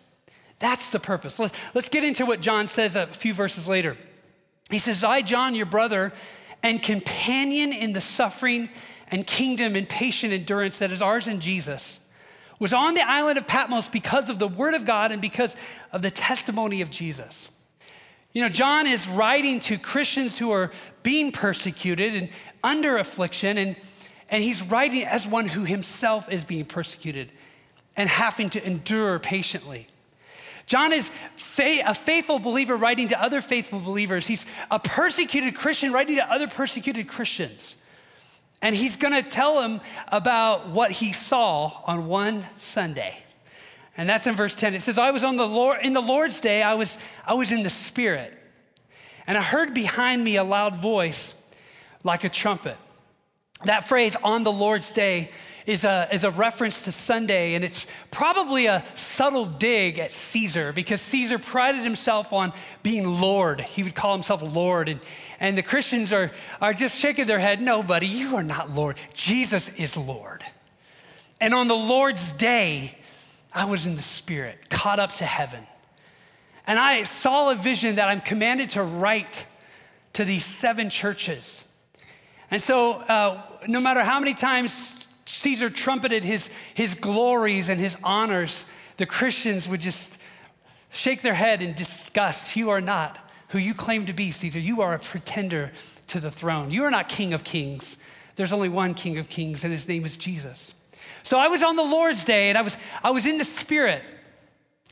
That's 0.58 0.90
the 0.90 1.00
purpose. 1.00 1.38
Let's, 1.38 1.58
let's 1.74 1.88
get 1.88 2.04
into 2.04 2.24
what 2.24 2.40
John 2.40 2.68
says 2.68 2.94
a 2.94 3.06
few 3.06 3.34
verses 3.34 3.66
later. 3.66 3.96
He 4.70 4.78
says, 4.78 5.02
I, 5.02 5.22
John, 5.22 5.54
your 5.54 5.66
brother, 5.66 6.12
and 6.62 6.82
companion 6.82 7.72
in 7.72 7.92
the 7.92 8.00
suffering 8.00 8.68
and 9.08 9.26
kingdom 9.26 9.76
and 9.76 9.88
patient 9.88 10.32
endurance 10.32 10.78
that 10.78 10.90
is 10.90 11.02
ours 11.02 11.28
in 11.28 11.40
Jesus, 11.40 12.00
was 12.58 12.72
on 12.72 12.94
the 12.94 13.06
island 13.06 13.38
of 13.38 13.46
Patmos 13.46 13.88
because 13.88 14.30
of 14.30 14.38
the 14.38 14.48
word 14.48 14.74
of 14.74 14.86
God 14.86 15.10
and 15.10 15.20
because 15.20 15.56
of 15.90 16.00
the 16.02 16.10
testimony 16.10 16.80
of 16.80 16.90
Jesus. 16.90 17.48
You 18.32 18.42
know, 18.42 18.48
John 18.48 18.86
is 18.86 19.06
writing 19.08 19.60
to 19.60 19.76
Christians 19.76 20.38
who 20.38 20.52
are 20.52 20.70
being 21.02 21.32
persecuted 21.32 22.14
and 22.14 22.28
under 22.64 22.96
affliction, 22.96 23.58
and 23.58 23.76
and 24.32 24.42
he's 24.42 24.62
writing 24.62 25.04
as 25.04 25.26
one 25.26 25.46
who 25.46 25.64
himself 25.64 26.32
is 26.32 26.46
being 26.46 26.64
persecuted 26.64 27.30
and 27.94 28.08
having 28.08 28.48
to 28.50 28.66
endure 28.66 29.18
patiently. 29.18 29.86
John 30.64 30.94
is 30.94 31.10
a 31.60 31.94
faithful 31.94 32.38
believer 32.38 32.74
writing 32.74 33.08
to 33.08 33.22
other 33.22 33.42
faithful 33.42 33.78
believers. 33.78 34.26
He's 34.26 34.46
a 34.70 34.80
persecuted 34.80 35.54
Christian 35.54 35.92
writing 35.92 36.16
to 36.16 36.32
other 36.32 36.48
persecuted 36.48 37.08
Christians. 37.08 37.76
And 38.62 38.74
he's 38.74 38.96
going 38.96 39.12
to 39.12 39.28
tell 39.28 39.60
them 39.60 39.82
about 40.08 40.70
what 40.70 40.92
he 40.92 41.12
saw 41.12 41.70
on 41.84 42.06
one 42.06 42.42
Sunday. 42.56 43.18
And 43.98 44.08
that's 44.08 44.26
in 44.26 44.34
verse 44.34 44.54
10. 44.54 44.74
It 44.74 44.80
says, 44.80 44.98
I 44.98 45.10
was 45.10 45.24
on 45.24 45.36
the 45.36 45.46
Lord, 45.46 45.80
in 45.82 45.92
the 45.92 46.00
Lord's 46.00 46.40
day, 46.40 46.62
I 46.62 46.74
was, 46.74 46.96
I 47.26 47.34
was 47.34 47.52
in 47.52 47.64
the 47.64 47.70
Spirit. 47.70 48.32
And 49.26 49.36
I 49.36 49.42
heard 49.42 49.74
behind 49.74 50.24
me 50.24 50.36
a 50.36 50.44
loud 50.44 50.76
voice 50.76 51.34
like 52.02 52.24
a 52.24 52.30
trumpet. 52.30 52.78
That 53.64 53.84
phrase, 53.84 54.16
on 54.22 54.44
the 54.44 54.52
Lord's 54.52 54.90
day, 54.90 55.28
is 55.66 55.84
a, 55.84 56.08
is 56.12 56.24
a 56.24 56.30
reference 56.30 56.82
to 56.82 56.92
Sunday, 56.92 57.54
and 57.54 57.64
it's 57.64 57.86
probably 58.10 58.66
a 58.66 58.84
subtle 58.94 59.44
dig 59.44 59.98
at 59.98 60.12
Caesar 60.12 60.72
because 60.72 61.00
Caesar 61.02 61.38
prided 61.38 61.82
himself 61.82 62.32
on 62.32 62.52
being 62.82 63.20
Lord. 63.20 63.60
He 63.60 63.82
would 63.82 63.94
call 63.94 64.14
himself 64.14 64.42
Lord, 64.42 64.88
and, 64.88 65.00
and 65.38 65.56
the 65.56 65.62
Christians 65.62 66.12
are, 66.12 66.32
are 66.60 66.74
just 66.74 66.98
shaking 66.98 67.26
their 67.26 67.38
head 67.38 67.60
no, 67.60 67.82
buddy, 67.82 68.06
you 68.06 68.36
are 68.36 68.42
not 68.42 68.70
Lord. 68.72 68.96
Jesus 69.14 69.68
is 69.70 69.96
Lord. 69.96 70.42
And 71.40 71.54
on 71.54 71.68
the 71.68 71.76
Lord's 71.76 72.32
day, 72.32 72.96
I 73.54 73.64
was 73.64 73.86
in 73.86 73.96
the 73.96 74.02
Spirit, 74.02 74.70
caught 74.70 74.98
up 74.98 75.14
to 75.16 75.24
heaven. 75.24 75.64
And 76.66 76.78
I 76.78 77.04
saw 77.04 77.50
a 77.50 77.54
vision 77.54 77.96
that 77.96 78.08
I'm 78.08 78.20
commanded 78.20 78.70
to 78.70 78.82
write 78.82 79.46
to 80.14 80.24
these 80.24 80.44
seven 80.44 80.90
churches. 80.90 81.64
And 82.50 82.60
so, 82.60 83.00
uh, 83.00 83.42
no 83.66 83.80
matter 83.80 84.02
how 84.02 84.18
many 84.18 84.34
times 84.34 84.94
Caesar 85.26 85.70
trumpeted 85.70 86.24
his, 86.24 86.50
his 86.74 86.94
glories 86.94 87.68
and 87.68 87.80
his 87.80 87.96
honors, 88.02 88.66
the 88.96 89.06
Christians 89.06 89.68
would 89.68 89.80
just 89.80 90.18
shake 90.90 91.22
their 91.22 91.34
head 91.34 91.62
in 91.62 91.74
disgust. 91.74 92.54
You 92.56 92.70
are 92.70 92.80
not 92.80 93.18
who 93.48 93.58
you 93.58 93.74
claim 93.74 94.06
to 94.06 94.12
be, 94.12 94.30
Caesar. 94.30 94.58
You 94.58 94.80
are 94.80 94.94
a 94.94 94.98
pretender 94.98 95.72
to 96.08 96.20
the 96.20 96.30
throne. 96.30 96.70
You 96.70 96.84
are 96.84 96.90
not 96.90 97.08
King 97.08 97.32
of 97.32 97.44
Kings. 97.44 97.98
There's 98.36 98.52
only 98.52 98.68
one 98.68 98.94
King 98.94 99.18
of 99.18 99.28
Kings, 99.28 99.64
and 99.64 99.72
his 99.72 99.88
name 99.88 100.04
is 100.04 100.16
Jesus. 100.16 100.74
So 101.22 101.38
I 101.38 101.48
was 101.48 101.62
on 101.62 101.76
the 101.76 101.82
Lord's 101.82 102.24
day, 102.24 102.48
and 102.48 102.58
I 102.58 102.62
was, 102.62 102.76
I 103.02 103.10
was 103.10 103.26
in 103.26 103.38
the 103.38 103.44
Spirit, 103.44 104.02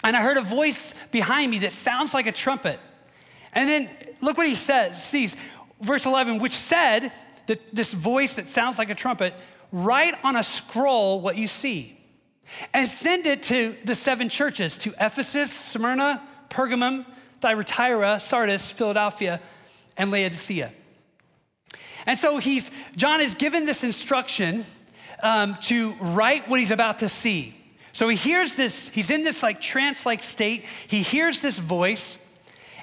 and 0.05 0.17
I 0.17 0.23
heard 0.23 0.37
a 0.37 0.43
voice 0.43 0.95
behind 1.11 1.51
me 1.51 1.59
that 1.61 1.73
sounds 1.73 2.15
like 2.15 2.27
a 2.27 2.33
trumpet. 2.33 2.79
And 3.53 3.69
then 3.69 3.91
look 4.21 4.37
what 4.37 4.47
he 4.47 4.55
says, 4.55 5.03
sees, 5.03 5.37
verse 5.81 6.07
11, 6.07 6.39
which 6.39 6.55
said, 6.55 7.13
that 7.51 7.75
this 7.75 7.93
voice 7.93 8.37
that 8.37 8.49
sounds 8.49 8.79
like 8.79 8.91
a 8.91 8.95
trumpet, 8.95 9.35
write 9.73 10.15
on 10.23 10.37
a 10.37 10.43
scroll 10.43 11.21
what 11.21 11.37
you 11.37 11.49
see 11.49 11.99
and 12.73 12.89
send 12.89 13.27
it 13.27 13.43
to 13.43 13.77
the 13.85 13.97
seven 13.97 14.29
churches 14.29 14.79
to 14.79 14.91
Ephesus, 15.01 15.53
Smyrna, 15.53 16.23
Pergamum, 16.49 17.05
Thyatira, 17.41 18.21
Sardis, 18.21 18.71
Philadelphia, 18.71 19.41
and 19.97 20.13
Laodicea. 20.13 20.73
And 22.07 22.17
so 22.17 22.39
he's, 22.39 22.71
John 22.95 23.21
is 23.21 23.35
given 23.35 23.67
this 23.67 23.83
instruction 23.83 24.65
um, 25.21 25.57
to 25.63 25.95
write 25.95 26.49
what 26.49 26.61
he's 26.61 26.71
about 26.71 27.01
to 27.01 27.09
see. 27.09 27.57
So 27.93 28.09
he 28.09 28.17
hears 28.17 28.55
this, 28.55 28.89
he's 28.91 29.11
in 29.11 29.25
this 29.25 29.43
like 29.43 29.61
trance 29.61 30.07
like 30.07 30.23
state. 30.23 30.67
He 30.87 31.03
hears 31.03 31.43
this 31.43 31.59
voice, 31.59 32.17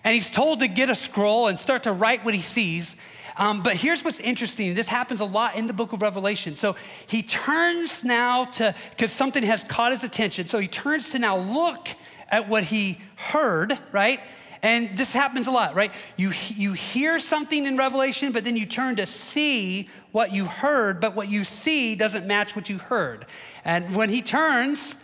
and 0.04 0.14
he's 0.14 0.30
told 0.30 0.60
to 0.60 0.68
get 0.68 0.90
a 0.90 0.96
scroll 0.96 1.48
and 1.48 1.58
start 1.58 1.84
to 1.84 1.94
write 1.94 2.26
what 2.26 2.34
he 2.34 2.42
sees. 2.42 2.98
Um, 3.38 3.62
but 3.62 3.78
here's 3.78 4.04
what's 4.04 4.20
interesting 4.20 4.74
this 4.74 4.88
happens 4.88 5.20
a 5.22 5.26
lot 5.26 5.56
in 5.56 5.68
the 5.68 5.74
book 5.74 5.94
of 5.94 6.02
Revelation. 6.02 6.56
So 6.56 6.76
he 7.08 7.22
turns 7.24 8.04
now 8.04 8.46
to, 8.46 8.76
because 8.92 9.12
something 9.12 9.44
has 9.44 9.64
caught 9.64 9.92
his 9.92 10.04
attention, 10.04 10.48
so 10.48 10.60
he 10.60 10.68
turns 10.68 11.12
to 11.12 11.20
now 11.20 11.38
look 11.38 11.88
at 12.30 12.50
what 12.50 12.66
he 12.66 13.00
heard, 13.16 13.78
right? 13.92 14.20
And 14.64 14.98
this 14.98 15.14
happens 15.14 15.48
a 15.48 15.52
lot, 15.52 15.76
right? 15.76 15.92
You, 16.18 16.32
you 16.56 16.74
hear 16.74 17.20
something 17.20 17.66
in 17.66 17.78
Revelation, 17.78 18.32
but 18.32 18.44
then 18.44 18.58
you 18.58 18.66
turn 18.66 18.96
to 18.96 19.06
see 19.06 19.88
what 20.12 20.34
you 20.34 20.46
heard, 20.46 21.00
but 21.00 21.16
what 21.16 21.30
you 21.30 21.44
see 21.44 21.96
doesn't 21.96 22.26
match 22.26 22.56
what 22.56 22.70
you 22.70 22.80
heard. 22.80 23.28
And 23.64 23.96
when 23.96 24.10
he 24.10 24.22
turns, 24.22 24.98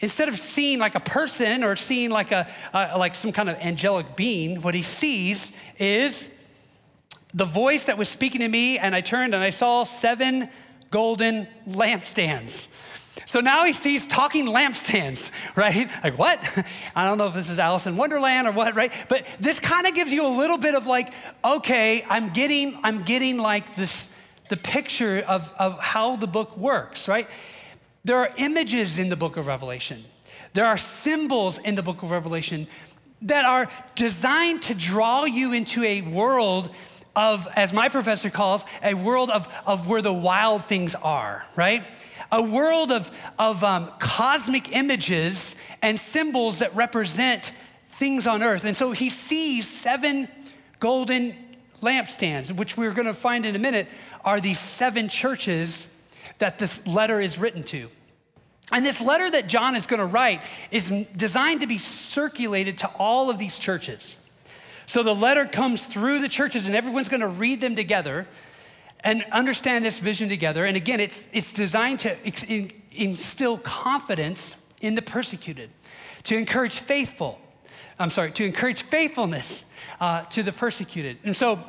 instead 0.00 0.28
of 0.28 0.38
seeing 0.38 0.78
like 0.78 0.94
a 0.94 1.00
person 1.00 1.64
or 1.64 1.74
seeing 1.74 2.10
like 2.10 2.32
a, 2.32 2.46
a 2.74 2.98
like 2.98 3.14
some 3.14 3.32
kind 3.32 3.48
of 3.48 3.56
angelic 3.56 4.14
being, 4.14 4.60
what 4.60 4.74
he 4.74 4.82
sees 4.82 5.52
is 5.78 6.28
the 7.34 7.44
voice 7.44 7.86
that 7.86 7.98
was 7.98 8.08
speaking 8.08 8.40
to 8.40 8.48
me, 8.48 8.78
and 8.78 8.94
I 8.94 9.00
turned 9.00 9.34
and 9.34 9.42
I 9.42 9.50
saw 9.50 9.84
seven 9.84 10.48
golden 10.90 11.48
lampstands. 11.66 12.68
So 13.26 13.40
now 13.40 13.64
he 13.64 13.72
sees 13.72 14.06
talking 14.06 14.46
lampstands, 14.46 15.30
right? 15.56 15.88
Like, 16.02 16.18
what? 16.18 16.64
I 16.96 17.06
don't 17.06 17.18
know 17.18 17.28
if 17.28 17.34
this 17.34 17.50
is 17.50 17.58
Alice 17.58 17.86
in 17.86 17.96
Wonderland 17.96 18.46
or 18.46 18.52
what, 18.52 18.74
right? 18.74 18.92
But 19.08 19.26
this 19.40 19.58
kind 19.58 19.86
of 19.86 19.94
gives 19.94 20.12
you 20.12 20.26
a 20.26 20.34
little 20.36 20.58
bit 20.58 20.74
of 20.74 20.86
like, 20.86 21.12
okay, 21.44 22.04
I'm 22.08 22.30
getting, 22.30 22.78
I'm 22.82 23.02
getting 23.02 23.38
like 23.38 23.76
this, 23.76 24.08
the 24.48 24.56
picture 24.56 25.24
of, 25.26 25.52
of 25.58 25.78
how 25.80 26.16
the 26.16 26.26
book 26.26 26.56
works, 26.56 27.08
right? 27.08 27.28
There 28.04 28.16
are 28.16 28.30
images 28.36 28.98
in 28.98 29.08
the 29.08 29.16
book 29.16 29.36
of 29.36 29.46
Revelation. 29.46 30.04
There 30.54 30.66
are 30.66 30.76
symbols 30.76 31.58
in 31.58 31.76
the 31.76 31.82
book 31.82 32.02
of 32.02 32.10
Revelation 32.10 32.66
that 33.22 33.44
are 33.44 33.70
designed 33.94 34.62
to 34.62 34.74
draw 34.74 35.24
you 35.24 35.52
into 35.52 35.84
a 35.84 36.02
world 36.02 36.74
of, 37.14 37.46
as 37.54 37.72
my 37.72 37.88
professor 37.88 38.30
calls, 38.30 38.64
a 38.82 38.94
world 38.94 39.30
of, 39.30 39.52
of 39.66 39.86
where 39.86 40.02
the 40.02 40.12
wild 40.12 40.66
things 40.66 40.94
are, 40.94 41.44
right? 41.56 41.84
A 42.30 42.42
world 42.42 42.90
of, 42.90 43.10
of 43.38 43.62
um, 43.62 43.90
cosmic 43.98 44.74
images 44.74 45.54
and 45.82 45.98
symbols 45.98 46.60
that 46.60 46.74
represent 46.74 47.52
things 47.86 48.26
on 48.26 48.42
earth. 48.42 48.64
And 48.64 48.76
so 48.76 48.92
he 48.92 49.10
sees 49.10 49.68
seven 49.68 50.28
golden 50.80 51.34
lampstands, 51.80 52.50
which 52.50 52.76
we're 52.76 52.92
going 52.92 53.06
to 53.06 53.14
find 53.14 53.44
in 53.44 53.54
a 53.54 53.58
minute 53.58 53.88
are 54.24 54.40
these 54.40 54.58
seven 54.58 55.08
churches 55.08 55.88
that 56.38 56.58
this 56.58 56.86
letter 56.86 57.20
is 57.20 57.38
written 57.38 57.62
to. 57.64 57.88
And 58.72 58.86
this 58.86 59.02
letter 59.02 59.30
that 59.30 59.48
John 59.48 59.76
is 59.76 59.86
going 59.86 60.00
to 60.00 60.06
write 60.06 60.42
is 60.70 60.88
designed 61.14 61.60
to 61.60 61.66
be 61.66 61.78
circulated 61.78 62.78
to 62.78 62.90
all 62.98 63.28
of 63.28 63.38
these 63.38 63.58
churches. 63.58 64.16
So 64.92 65.02
the 65.02 65.14
letter 65.14 65.46
comes 65.46 65.86
through 65.86 66.20
the 66.20 66.28
churches, 66.28 66.66
and 66.66 66.74
everyone's 66.74 67.08
going 67.08 67.22
to 67.22 67.26
read 67.26 67.62
them 67.62 67.74
together 67.74 68.26
and 69.00 69.24
understand 69.32 69.86
this 69.86 69.98
vision 69.98 70.28
together. 70.28 70.66
And 70.66 70.76
again, 70.76 71.00
it's, 71.00 71.24
it's 71.32 71.50
designed 71.50 72.00
to 72.00 72.14
instill 72.90 73.56
confidence 73.56 74.54
in 74.82 74.94
the 74.94 75.00
persecuted, 75.00 75.70
to 76.24 76.36
encourage 76.36 76.74
faithful, 76.74 77.40
I'm 77.98 78.10
sorry, 78.10 78.32
to 78.32 78.44
encourage 78.44 78.82
faithfulness 78.82 79.64
uh, 79.98 80.24
to 80.24 80.42
the 80.42 80.52
persecuted. 80.52 81.16
And 81.24 81.34
so 81.34 81.64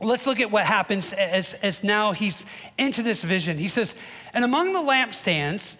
let's 0.00 0.24
look 0.24 0.38
at 0.38 0.52
what 0.52 0.64
happens 0.64 1.12
as, 1.12 1.54
as 1.54 1.82
now 1.82 2.12
he's 2.12 2.46
into 2.78 3.02
this 3.02 3.24
vision. 3.24 3.58
He 3.58 3.66
says, 3.66 3.96
And 4.32 4.44
among 4.44 4.74
the 4.74 4.78
lampstands 4.78 5.74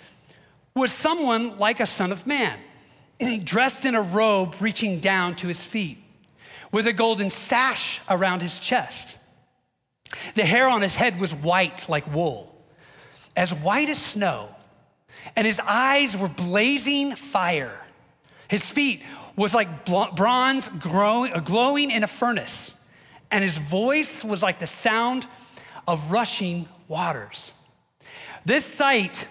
was 0.75 0.91
someone 0.91 1.57
like 1.57 1.79
a 1.79 1.87
son 1.87 2.11
of 2.11 2.27
man, 2.27 2.59
dressed 3.45 3.85
in 3.85 3.95
a 3.95 4.03
robe 4.03 4.57
reaching 4.59 4.99
down 4.99 5.37
to 5.37 5.47
his 5.47 5.65
feet 5.65 6.01
with 6.75 6.89
a 6.89 6.93
golden 6.93 7.31
sash 7.31 8.01
around 8.11 8.43
his 8.43 8.59
chest. 8.59 9.17
The 10.35 10.45
hair 10.45 10.69
on 10.69 10.83
his 10.83 10.97
head 10.97 11.21
was 11.21 11.33
white 11.33 11.89
like 11.89 12.13
wool, 12.13 12.53
as 13.37 13.55
white 13.55 13.89
as 13.89 14.03
snow, 14.03 14.49
and 15.37 15.47
his 15.47 15.61
eyes 15.61 16.17
were 16.17 16.27
blazing 16.27 17.15
fire. 17.15 17.81
His 18.49 18.69
feet 18.69 19.05
was 19.37 19.55
like 19.55 19.87
bronze 19.87 20.69
glowing 20.69 21.93
in 21.93 22.03
a 22.03 22.09
furnace, 22.09 22.75
and 23.31 23.45
his 23.45 23.57
voice 23.57 24.25
was 24.25 24.43
like 24.43 24.59
the 24.59 24.67
sound 24.67 25.29
of 25.87 26.11
rushing 26.11 26.69
waters. 26.89 27.53
This 28.45 28.65
sight 28.65 29.29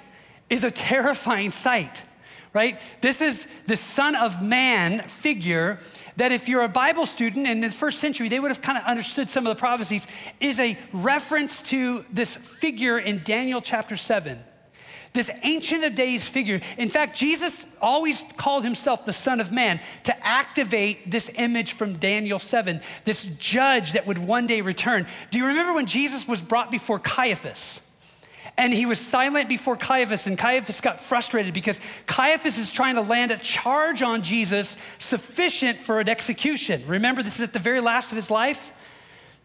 is 0.49 0.63
a 0.63 0.71
terrifying 0.71 1.51
sight, 1.51 2.05
right? 2.53 2.79
This 3.01 3.21
is 3.21 3.47
the 3.67 3.75
Son 3.75 4.15
of 4.15 4.43
Man 4.43 4.99
figure 5.07 5.79
that 6.17 6.31
if 6.31 6.47
you're 6.47 6.63
a 6.63 6.69
Bible 6.69 7.05
student 7.05 7.47
and 7.47 7.63
in 7.63 7.71
the 7.71 7.75
first 7.75 7.99
century, 7.99 8.29
they 8.29 8.39
would 8.39 8.51
have 8.51 8.61
kind 8.61 8.77
of 8.77 8.83
understood 8.85 9.29
some 9.29 9.47
of 9.47 9.55
the 9.55 9.59
prophecies, 9.59 10.07
is 10.39 10.59
a 10.59 10.77
reference 10.91 11.61
to 11.63 12.05
this 12.11 12.35
figure 12.35 12.99
in 12.99 13.23
Daniel 13.23 13.61
chapter 13.61 13.95
7. 13.95 14.39
This 15.13 15.29
ancient 15.43 15.83
of 15.83 15.93
days 15.93 16.27
figure. 16.27 16.59
In 16.77 16.89
fact, 16.89 17.15
Jesus 17.15 17.65
always 17.81 18.25
called 18.35 18.63
himself 18.63 19.05
the 19.05 19.13
Son 19.13 19.39
of 19.39 19.51
Man 19.51 19.79
to 20.05 20.25
activate 20.25 21.09
this 21.09 21.29
image 21.35 21.73
from 21.73 21.97
Daniel 21.97 22.39
7, 22.39 22.81
this 23.05 23.25
judge 23.37 23.93
that 23.93 24.07
would 24.07 24.17
one 24.17 24.47
day 24.47 24.61
return. 24.61 25.05
Do 25.29 25.37
you 25.37 25.45
remember 25.45 25.73
when 25.73 25.85
Jesus 25.85 26.27
was 26.27 26.41
brought 26.41 26.71
before 26.71 26.97
Caiaphas? 26.97 27.81
And 28.55 28.71
he 28.71 28.85
was 28.85 28.99
silent 28.99 29.49
before 29.49 29.75
Caiaphas, 29.75 30.27
and 30.27 30.37
Caiaphas 30.37 30.79
got 30.79 31.01
frustrated 31.03 31.53
because 31.53 31.81
Caiaphas 32.05 32.59
is 32.59 32.71
trying 32.71 32.95
to 32.95 33.01
land 33.01 33.31
a 33.31 33.37
charge 33.37 34.03
on 34.03 34.21
Jesus 34.21 34.77
sufficient 34.99 35.79
for 35.79 35.99
an 35.99 36.07
execution. 36.07 36.83
Remember, 36.85 37.23
this 37.23 37.37
is 37.37 37.41
at 37.41 37.53
the 37.53 37.59
very 37.59 37.81
last 37.81 38.11
of 38.11 38.15
his 38.15 38.29
life. 38.29 38.71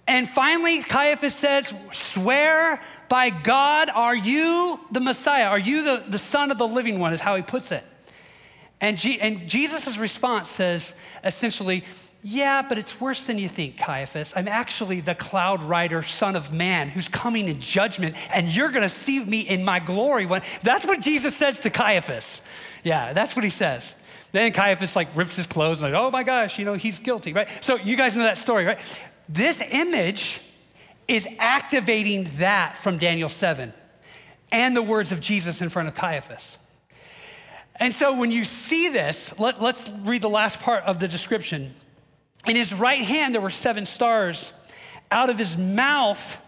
And 0.06 0.28
finally, 0.28 0.82
Caiaphas 0.82 1.34
says, 1.34 1.72
Swear 1.92 2.82
by 3.08 3.30
God, 3.30 3.90
are 3.94 4.16
you 4.16 4.80
the 4.90 5.00
Messiah? 5.00 5.46
Are 5.46 5.58
you 5.58 5.82
the, 5.82 6.04
the 6.08 6.18
Son 6.18 6.50
of 6.50 6.58
the 6.58 6.68
living 6.68 6.98
one? 6.98 7.12
Is 7.12 7.20
how 7.20 7.36
he 7.36 7.42
puts 7.42 7.72
it. 7.72 7.84
And, 8.80 8.96
G- 8.96 9.20
and 9.20 9.48
Jesus' 9.48 9.98
response 9.98 10.50
says 10.50 10.94
essentially, 11.24 11.84
yeah, 12.22 12.62
but 12.68 12.78
it's 12.78 13.00
worse 13.00 13.26
than 13.26 13.38
you 13.38 13.48
think, 13.48 13.78
Caiaphas. 13.78 14.32
I'm 14.34 14.48
actually 14.48 15.00
the 15.00 15.14
cloud 15.14 15.62
rider, 15.62 16.02
son 16.02 16.34
of 16.34 16.52
man, 16.52 16.88
who's 16.88 17.08
coming 17.08 17.48
in 17.48 17.60
judgment, 17.60 18.16
and 18.34 18.54
you're 18.54 18.70
gonna 18.70 18.88
see 18.88 19.22
me 19.22 19.40
in 19.40 19.64
my 19.64 19.78
glory. 19.78 20.26
When 20.26 20.42
that's 20.62 20.84
what 20.84 21.00
Jesus 21.00 21.36
says 21.36 21.60
to 21.60 21.70
Caiaphas. 21.70 22.42
Yeah, 22.82 23.12
that's 23.12 23.36
what 23.36 23.44
he 23.44 23.50
says. 23.50 23.94
Then 24.32 24.52
Caiaphas 24.52 24.96
like 24.96 25.14
rips 25.16 25.36
his 25.36 25.46
clothes 25.46 25.82
and 25.82 25.92
like, 25.92 26.00
oh 26.00 26.10
my 26.10 26.22
gosh, 26.22 26.58
you 26.58 26.64
know, 26.64 26.74
he's 26.74 26.98
guilty, 26.98 27.32
right? 27.32 27.48
So 27.62 27.76
you 27.76 27.96
guys 27.96 28.14
know 28.14 28.24
that 28.24 28.38
story, 28.38 28.64
right? 28.64 28.78
This 29.28 29.62
image 29.70 30.40
is 31.06 31.26
activating 31.38 32.28
that 32.38 32.76
from 32.76 32.98
Daniel 32.98 33.28
7 33.28 33.72
and 34.52 34.76
the 34.76 34.82
words 34.82 35.12
of 35.12 35.20
Jesus 35.20 35.62
in 35.62 35.68
front 35.68 35.88
of 35.88 35.94
Caiaphas. 35.94 36.58
And 37.76 37.94
so 37.94 38.14
when 38.14 38.30
you 38.30 38.44
see 38.44 38.88
this, 38.88 39.38
let, 39.38 39.60
us 39.60 39.88
read 40.00 40.22
the 40.22 40.28
last 40.28 40.60
part 40.60 40.84
of 40.84 40.98
the 40.98 41.08
description. 41.08 41.74
In 42.46 42.56
his 42.56 42.74
right 42.74 43.00
hand, 43.00 43.34
there 43.34 43.40
were 43.40 43.50
seven 43.50 43.86
stars. 43.86 44.52
Out 45.10 45.30
of 45.30 45.38
his 45.38 45.56
mouth 45.56 46.40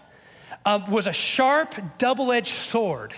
uh, 0.64 0.80
was 0.88 1.06
a 1.06 1.12
sharp, 1.12 1.74
double 1.98 2.32
edged 2.32 2.52
sword. 2.52 3.14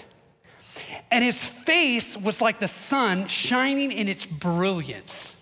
And 1.11 1.23
his 1.23 1.45
face 1.45 2.17
was 2.17 2.41
like 2.41 2.61
the 2.61 2.69
sun 2.69 3.29
shining 3.29 3.93
in 3.93 4.09
its 4.09 4.25
brilliance. 4.25 5.37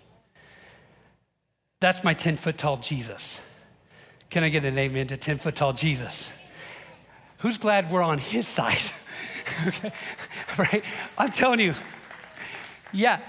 That's 1.79 2.03
my 2.03 2.13
10 2.13 2.37
foot 2.37 2.57
tall 2.57 2.77
Jesus. 2.77 3.41
Can 4.29 4.43
I 4.43 4.49
get 4.49 4.63
an 4.65 4.77
amen 4.77 5.07
to 5.07 5.17
10 5.17 5.39
foot 5.39 5.55
tall 5.55 5.73
Jesus? 5.73 6.31
Who's 7.39 7.57
glad 7.57 7.91
we're 7.91 8.03
on 8.03 8.17
his 8.17 8.47
side? 8.47 8.77
okay, 9.67 9.91
right? 10.57 10.83
I'm 11.17 11.31
telling 11.31 11.59
you, 11.59 11.73
yeah, 12.93 13.19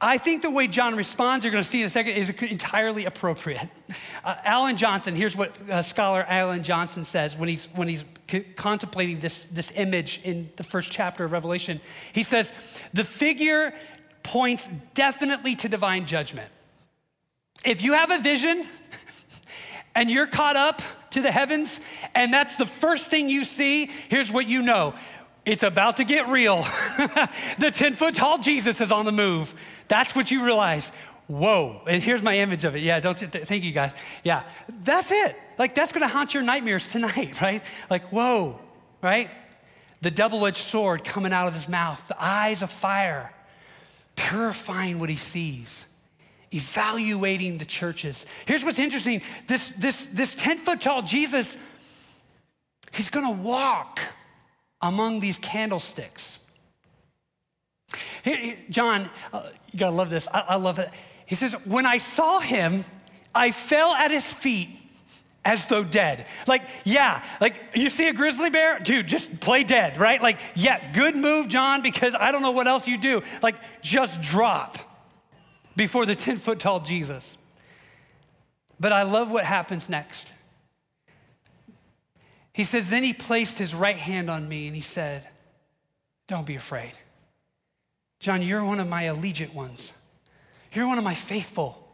I 0.00 0.18
think 0.18 0.42
the 0.42 0.50
way 0.50 0.66
John 0.66 0.96
responds, 0.96 1.44
you're 1.44 1.52
going 1.52 1.64
to 1.64 1.68
see 1.68 1.80
in 1.80 1.86
a 1.86 1.90
second, 1.90 2.12
is 2.12 2.30
entirely 2.30 3.04
appropriate. 3.04 3.68
Uh, 4.24 4.34
Alan 4.42 4.78
Johnson, 4.78 5.14
here's 5.14 5.36
what 5.36 5.60
uh, 5.68 5.82
scholar 5.82 6.24
Alan 6.26 6.62
Johnson 6.62 7.04
says 7.04 7.36
when 7.36 7.46
he's, 7.46 7.66
when 7.74 7.88
he's 7.88 8.06
c- 8.30 8.40
contemplating 8.40 9.18
this, 9.18 9.44
this 9.52 9.70
image 9.76 10.18
in 10.24 10.48
the 10.56 10.64
first 10.64 10.90
chapter 10.90 11.24
of 11.24 11.32
Revelation. 11.32 11.78
He 12.14 12.22
says, 12.22 12.50
The 12.94 13.04
figure 13.04 13.74
points 14.22 14.66
definitely 14.94 15.56
to 15.56 15.68
divine 15.68 16.06
judgment. 16.06 16.50
If 17.66 17.82
you 17.82 17.92
have 17.92 18.10
a 18.10 18.18
vision 18.18 18.64
and 19.94 20.10
you're 20.10 20.26
caught 20.26 20.56
up 20.56 20.80
to 21.10 21.20
the 21.20 21.30
heavens, 21.30 21.78
and 22.14 22.32
that's 22.32 22.56
the 22.56 22.64
first 22.64 23.08
thing 23.08 23.28
you 23.28 23.44
see, 23.44 23.90
here's 24.08 24.32
what 24.32 24.46
you 24.46 24.62
know 24.62 24.94
it's 25.46 25.62
about 25.62 25.98
to 25.98 26.04
get 26.04 26.28
real. 26.28 26.62
the 27.58 27.70
10 27.72 27.92
foot 27.94 28.14
tall 28.14 28.38
Jesus 28.38 28.80
is 28.80 28.90
on 28.92 29.04
the 29.04 29.12
move. 29.12 29.54
That's 29.88 30.16
what 30.16 30.30
you 30.30 30.44
realize. 30.44 30.90
Whoa. 31.26 31.82
And 31.86 32.02
here's 32.02 32.22
my 32.22 32.38
image 32.38 32.64
of 32.64 32.76
it. 32.76 32.82
Yeah, 32.82 33.00
don't 33.00 33.18
thank 33.18 33.64
you 33.64 33.72
guys. 33.72 33.94
Yeah, 34.22 34.42
that's 34.82 35.10
it. 35.10 35.36
Like, 35.58 35.74
that's 35.74 35.92
gonna 35.92 36.08
haunt 36.08 36.34
your 36.34 36.42
nightmares 36.42 36.90
tonight, 36.90 37.40
right? 37.42 37.62
Like, 37.90 38.04
whoa, 38.10 38.58
right? 39.02 39.30
The 40.00 40.10
double 40.10 40.46
edged 40.46 40.56
sword 40.58 41.04
coming 41.04 41.32
out 41.32 41.48
of 41.48 41.54
his 41.54 41.68
mouth, 41.68 42.06
the 42.08 42.22
eyes 42.22 42.62
of 42.62 42.70
fire, 42.70 43.32
purifying 44.16 44.98
what 44.98 45.08
he 45.08 45.16
sees 45.16 45.86
evaluating 46.52 47.58
the 47.58 47.64
churches. 47.64 48.24
Here's 48.46 48.64
what's 48.64 48.78
interesting 48.78 49.22
this, 49.48 49.70
this, 49.70 50.06
this 50.06 50.36
10 50.36 50.58
foot 50.58 50.80
tall 50.80 51.02
Jesus, 51.02 51.56
he's 52.92 53.08
gonna 53.08 53.32
walk 53.32 53.98
among 54.84 55.18
these 55.20 55.38
candlesticks. 55.38 56.38
John, 58.68 59.08
uh, 59.32 59.42
you 59.72 59.78
gotta 59.78 59.96
love 59.96 60.10
this. 60.10 60.28
I, 60.32 60.44
I 60.50 60.56
love 60.56 60.78
it. 60.78 60.90
He 61.26 61.34
says, 61.34 61.54
When 61.64 61.86
I 61.86 61.98
saw 61.98 62.38
him, 62.38 62.84
I 63.34 63.50
fell 63.50 63.94
at 63.94 64.10
his 64.10 64.30
feet 64.30 64.68
as 65.44 65.66
though 65.66 65.84
dead. 65.84 66.26
Like, 66.46 66.68
yeah, 66.84 67.24
like 67.40 67.60
you 67.74 67.88
see 67.88 68.08
a 68.08 68.12
grizzly 68.12 68.50
bear, 68.50 68.78
dude, 68.78 69.08
just 69.08 69.40
play 69.40 69.64
dead, 69.64 69.96
right? 69.96 70.22
Like, 70.22 70.38
yeah, 70.54 70.92
good 70.92 71.16
move, 71.16 71.48
John, 71.48 71.80
because 71.80 72.14
I 72.14 72.30
don't 72.30 72.42
know 72.42 72.50
what 72.50 72.66
else 72.66 72.86
you 72.86 72.98
do. 72.98 73.22
Like, 73.42 73.56
just 73.80 74.20
drop 74.20 74.78
before 75.76 76.04
the 76.04 76.14
10 76.14 76.36
foot 76.36 76.60
tall 76.60 76.80
Jesus. 76.80 77.38
But 78.78 78.92
I 78.92 79.02
love 79.02 79.30
what 79.30 79.44
happens 79.44 79.88
next. 79.88 80.33
He 82.54 82.64
says, 82.64 82.88
Then 82.88 83.02
he 83.02 83.12
placed 83.12 83.58
his 83.58 83.74
right 83.74 83.96
hand 83.96 84.30
on 84.30 84.48
me 84.48 84.66
and 84.66 84.74
he 84.74 84.80
said, 84.80 85.28
Don't 86.26 86.46
be 86.46 86.54
afraid. 86.54 86.92
John, 88.20 88.40
you're 88.40 88.64
one 88.64 88.80
of 88.80 88.88
my 88.88 89.02
allegiant 89.02 89.52
ones. 89.52 89.92
You're 90.72 90.86
one 90.86 90.96
of 90.96 91.04
my 91.04 91.14
faithful. 91.14 91.86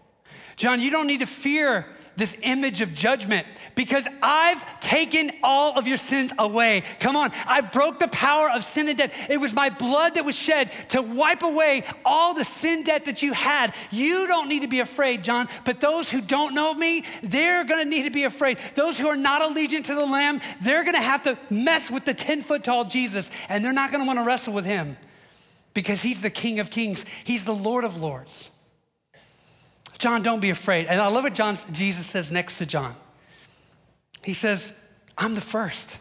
John, 0.57 0.81
you 0.81 0.91
don't 0.91 1.09
need 1.09 1.21
to 1.21 1.27
fear 1.27 1.87
this 2.21 2.37
image 2.43 2.81
of 2.81 2.95
judgment 2.95 3.47
because 3.75 4.07
I've 4.23 4.81
taken 4.81 5.33
all 5.43 5.77
of 5.79 5.89
your 5.89 5.97
sins 5.97 6.33
away. 6.39 6.83
Come 7.01 7.17
on, 7.17 7.31
I've 7.47 7.73
broke 7.73 7.99
the 7.99 8.09
power 8.09 8.51
of 8.51 8.63
sin 8.63 8.89
and 8.89 8.99
death. 8.99 9.31
It 9.31 9.41
was 9.41 9.53
my 9.53 9.71
blood 9.71 10.15
that 10.15 10.25
was 10.25 10.37
shed 10.37 10.71
to 10.91 11.03
wipe 11.03 11.43
away 11.43 11.83
all 12.05 12.35
the 12.35 12.45
sin 12.45 12.85
debt 12.85 13.07
that 13.07 13.23
you 13.23 13.33
had. 13.33 13.75
You 13.91 14.27
don't 14.27 14.49
need 14.49 14.63
to 14.63 14.69
be 14.69 14.81
afraid, 14.81 15.25
John, 15.25 15.49
but 15.65 15.81
those 15.81 16.11
who 16.11 16.21
don't 16.21 16.55
know 16.55 16.75
me, 16.75 17.05
they're 17.23 17.65
gonna 17.65 17.87
need 17.87 18.05
to 18.05 18.11
be 18.11 18.25
afraid. 18.25 18.59
Those 18.75 18.99
who 18.99 19.09
are 19.09 19.17
not 19.17 19.41
allegiant 19.43 19.85
to 19.85 19.95
the 19.95 20.07
Lamb, 20.07 20.41
they're 20.61 20.85
gonna 20.85 21.01
have 21.01 21.23
to 21.23 21.39
mess 21.49 21.91
with 21.91 22.05
the 22.05 22.15
10 22.15 22.43
foot 22.43 22.65
tall 22.65 22.85
Jesus 22.85 23.31
and 23.49 23.65
they're 23.65 23.73
not 23.73 23.91
gonna 23.91 24.05
wanna 24.05 24.25
wrestle 24.25 24.53
with 24.53 24.67
him 24.67 24.97
because 25.73 26.03
he's 26.03 26.21
the 26.21 26.31
King 26.31 26.61
of 26.61 26.71
Kings, 26.71 27.05
he's 27.25 27.45
the 27.47 27.55
Lord 27.55 27.85
of 27.85 27.97
Lords. 27.97 28.51
John, 30.01 30.23
don't 30.23 30.41
be 30.41 30.49
afraid. 30.49 30.87
And 30.87 30.99
I 30.99 31.09
love 31.09 31.25
what 31.25 31.35
John, 31.35 31.57
Jesus 31.73 32.07
says 32.07 32.33
next 32.33 32.57
to 32.57 32.67
John. 32.67 32.97
He 34.25 34.33
says, 34.33 34.73
I'm 35.17 35.35
the 35.35 35.43
first 35.43 35.99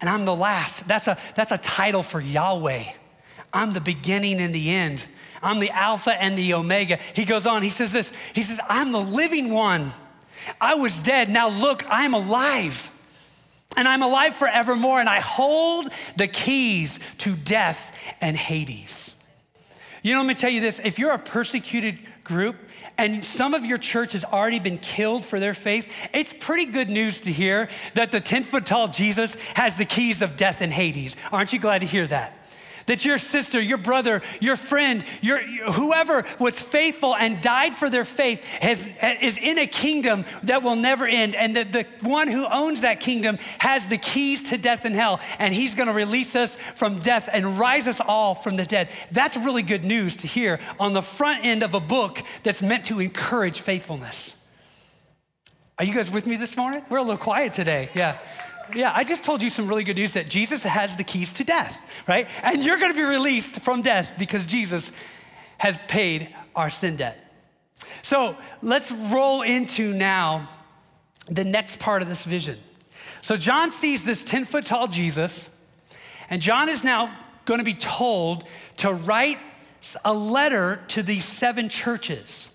and 0.00 0.08
I'm 0.08 0.24
the 0.24 0.34
last. 0.34 0.86
That's 0.86 1.08
a, 1.08 1.18
that's 1.34 1.50
a 1.50 1.58
title 1.58 2.04
for 2.04 2.20
Yahweh. 2.20 2.84
I'm 3.52 3.72
the 3.72 3.80
beginning 3.80 4.40
and 4.40 4.54
the 4.54 4.70
end. 4.70 5.04
I'm 5.42 5.58
the 5.58 5.70
Alpha 5.70 6.12
and 6.12 6.38
the 6.38 6.54
Omega. 6.54 7.00
He 7.14 7.24
goes 7.24 7.44
on, 7.44 7.62
he 7.62 7.70
says 7.70 7.92
this 7.92 8.12
He 8.36 8.42
says, 8.42 8.60
I'm 8.68 8.92
the 8.92 9.00
living 9.00 9.52
one. 9.52 9.92
I 10.60 10.76
was 10.76 11.02
dead. 11.02 11.28
Now 11.28 11.48
look, 11.48 11.82
I'm 11.88 12.14
alive. 12.14 12.90
And 13.76 13.88
I'm 13.88 14.02
alive 14.02 14.34
forevermore, 14.34 15.00
and 15.00 15.08
I 15.08 15.20
hold 15.20 15.92
the 16.16 16.28
keys 16.28 17.00
to 17.18 17.34
death 17.34 18.16
and 18.20 18.36
Hades. 18.36 19.16
You 20.02 20.14
know, 20.14 20.20
let 20.20 20.26
me 20.26 20.34
tell 20.34 20.50
you 20.50 20.60
this 20.60 20.78
if 20.80 20.98
you're 20.98 21.12
a 21.12 21.18
persecuted 21.18 21.98
group 22.22 22.56
and 22.98 23.24
some 23.24 23.54
of 23.54 23.64
your 23.64 23.78
church 23.78 24.12
has 24.12 24.24
already 24.24 24.58
been 24.58 24.78
killed 24.78 25.24
for 25.24 25.40
their 25.40 25.54
faith, 25.54 26.08
it's 26.12 26.32
pretty 26.32 26.66
good 26.66 26.90
news 26.90 27.20
to 27.22 27.32
hear 27.32 27.68
that 27.94 28.12
the 28.12 28.20
10 28.20 28.44
foot 28.44 28.66
tall 28.66 28.88
Jesus 28.88 29.34
has 29.54 29.76
the 29.76 29.84
keys 29.84 30.22
of 30.22 30.36
death 30.36 30.60
and 30.60 30.72
Hades. 30.72 31.16
Aren't 31.30 31.52
you 31.52 31.58
glad 31.58 31.80
to 31.80 31.86
hear 31.86 32.06
that? 32.06 32.41
That 32.86 33.04
your 33.04 33.18
sister, 33.18 33.60
your 33.60 33.78
brother, 33.78 34.22
your 34.40 34.56
friend, 34.56 35.04
your, 35.20 35.40
whoever 35.72 36.24
was 36.38 36.60
faithful 36.60 37.14
and 37.14 37.40
died 37.40 37.74
for 37.74 37.88
their 37.88 38.04
faith 38.04 38.44
has, 38.44 38.88
is 39.20 39.38
in 39.38 39.58
a 39.58 39.66
kingdom 39.66 40.24
that 40.44 40.62
will 40.62 40.76
never 40.76 41.06
end. 41.06 41.34
And 41.34 41.56
that 41.56 41.72
the 41.72 41.86
one 42.02 42.28
who 42.28 42.46
owns 42.50 42.82
that 42.82 43.00
kingdom 43.00 43.38
has 43.58 43.88
the 43.88 43.98
keys 43.98 44.50
to 44.50 44.58
death 44.58 44.84
and 44.84 44.94
hell. 44.94 45.20
And 45.38 45.54
he's 45.54 45.74
going 45.74 45.88
to 45.88 45.94
release 45.94 46.34
us 46.34 46.56
from 46.56 46.98
death 46.98 47.28
and 47.32 47.58
rise 47.58 47.86
us 47.86 48.00
all 48.00 48.34
from 48.34 48.56
the 48.56 48.64
dead. 48.64 48.90
That's 49.10 49.36
really 49.36 49.62
good 49.62 49.84
news 49.84 50.16
to 50.18 50.26
hear 50.26 50.60
on 50.78 50.92
the 50.92 51.02
front 51.02 51.44
end 51.44 51.62
of 51.62 51.74
a 51.74 51.80
book 51.80 52.22
that's 52.42 52.62
meant 52.62 52.86
to 52.86 53.00
encourage 53.00 53.60
faithfulness. 53.60 54.36
Are 55.78 55.84
you 55.84 55.94
guys 55.94 56.10
with 56.10 56.26
me 56.26 56.36
this 56.36 56.56
morning? 56.56 56.82
We're 56.88 56.98
a 56.98 57.02
little 57.02 57.16
quiet 57.16 57.52
today. 57.52 57.88
Yeah 57.94 58.18
yeah, 58.74 58.92
I 58.94 59.04
just 59.04 59.24
told 59.24 59.42
you 59.42 59.50
some 59.50 59.68
really 59.68 59.84
good 59.84 59.96
news 59.96 60.14
that 60.14 60.28
Jesus 60.28 60.62
has 60.62 60.96
the 60.96 61.04
keys 61.04 61.32
to 61.34 61.44
death, 61.44 62.04
right? 62.08 62.28
And 62.42 62.64
you're 62.64 62.78
gonna 62.78 62.94
be 62.94 63.02
released 63.02 63.60
from 63.60 63.82
death 63.82 64.14
because 64.18 64.44
Jesus 64.44 64.92
has 65.58 65.78
paid 65.88 66.34
our 66.54 66.70
sin 66.70 66.96
debt. 66.96 67.18
So 68.02 68.36
let's 68.60 68.90
roll 68.90 69.42
into 69.42 69.92
now 69.92 70.48
the 71.26 71.44
next 71.44 71.78
part 71.78 72.02
of 72.02 72.08
this 72.08 72.24
vision. 72.24 72.58
So 73.20 73.36
John 73.36 73.70
sees 73.70 74.04
this 74.04 74.24
10 74.24 74.44
foot 74.44 74.66
tall 74.66 74.88
Jesus, 74.88 75.50
and 76.28 76.42
John 76.42 76.68
is 76.68 76.82
now 76.82 77.16
gonna 77.44 77.64
be 77.64 77.74
told 77.74 78.48
to 78.78 78.92
write 78.92 79.38
a 80.04 80.12
letter 80.12 80.80
to 80.88 81.02
these 81.02 81.24
seven 81.24 81.68
churches. 81.68 82.50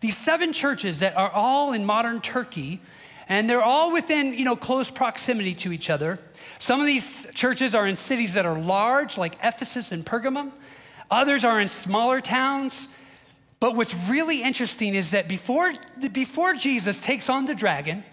These 0.00 0.16
seven 0.16 0.52
churches 0.52 1.00
that 1.00 1.16
are 1.16 1.30
all 1.30 1.72
in 1.72 1.84
modern 1.84 2.20
Turkey 2.20 2.80
and 3.28 3.48
they're 3.48 3.62
all 3.62 3.92
within, 3.92 4.32
you 4.32 4.44
know, 4.44 4.56
close 4.56 4.90
proximity 4.90 5.54
to 5.56 5.72
each 5.72 5.90
other. 5.90 6.18
Some 6.58 6.80
of 6.80 6.86
these 6.86 7.26
churches 7.34 7.74
are 7.74 7.86
in 7.86 7.96
cities 7.96 8.34
that 8.34 8.46
are 8.46 8.58
large, 8.58 9.18
like 9.18 9.34
Ephesus 9.44 9.92
and 9.92 10.04
Pergamum. 10.04 10.52
Others 11.10 11.44
are 11.44 11.60
in 11.60 11.68
smaller 11.68 12.20
towns. 12.20 12.88
But 13.60 13.76
what's 13.76 13.94
really 14.08 14.42
interesting 14.42 14.94
is 14.94 15.10
that 15.10 15.28
before, 15.28 15.72
before 16.12 16.54
Jesus 16.54 17.00
takes 17.00 17.28
on 17.28 17.46
the 17.46 17.54
dragon, 17.54 18.04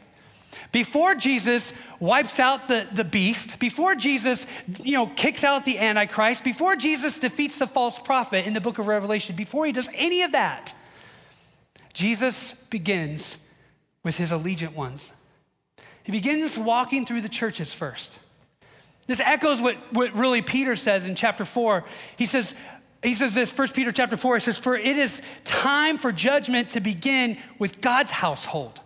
before 0.72 1.16
Jesus 1.16 1.74
wipes 2.00 2.40
out 2.40 2.68
the, 2.68 2.88
the 2.92 3.04
beast, 3.04 3.60
before 3.60 3.96
Jesus, 3.96 4.48
you 4.84 4.94
know, 4.94 5.08
kicks 5.08 5.44
out 5.44 5.66
the 5.66 5.78
Antichrist, 5.78 6.44
before 6.44 6.76
Jesus 6.76 7.20
defeats 7.20 7.60
the 7.60 7.68
false 7.68 8.00
prophet 8.00 8.46
in 8.46 8.54
the 8.54 8.62
book 8.62 8.80
of 8.80 8.88
Revelation, 8.88 9.36
before 9.36 9.66
he 9.66 9.72
does 9.72 9.90
any 9.94 10.24
of 10.24 10.32
that, 10.32 10.74
Jesus 11.94 12.54
begins 12.70 13.38
with 14.06 14.18
his 14.18 14.32
allegiant 14.32 14.74
ones. 14.74 15.12
He 16.04 16.14
begins 16.14 16.58
walking 16.58 17.06
through 17.06 17.22
the 17.22 17.30
churches 17.30 17.74
first. 17.74 18.20
This 19.08 19.20
echoes 19.20 19.62
what, 19.62 19.78
what 19.92 20.14
really 20.14 20.42
Peter 20.42 20.76
says 20.76 21.06
in 21.06 21.16
chapter 21.16 21.44
4. 21.44 21.84
He 22.16 22.28
says, 22.28 22.56
he 23.04 23.16
says 23.16 23.34
this, 23.34 23.56
1 23.56 23.70
Peter 23.70 23.92
chapter 23.92 24.16
4, 24.16 24.36
he 24.36 24.40
says, 24.40 24.58
For 24.58 24.76
it 24.76 24.98
is 24.98 25.22
time 25.44 25.98
for 25.98 26.12
judgment 26.12 26.70
to 26.70 26.80
begin 26.80 27.38
with 27.60 27.82
God's 27.82 28.12
household. 28.12 28.80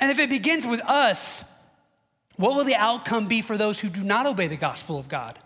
And 0.00 0.10
if 0.10 0.18
it 0.18 0.30
begins 0.30 0.66
with 0.66 0.80
us, 0.80 1.44
what 2.36 2.56
will 2.56 2.64
the 2.64 2.74
outcome 2.74 3.28
be 3.28 3.42
for 3.42 3.58
those 3.58 3.80
who 3.80 3.88
do 3.88 4.02
not 4.02 4.26
obey 4.26 4.48
the 4.48 4.56
gospel 4.56 4.98
of 4.98 5.08
God? 5.08 5.38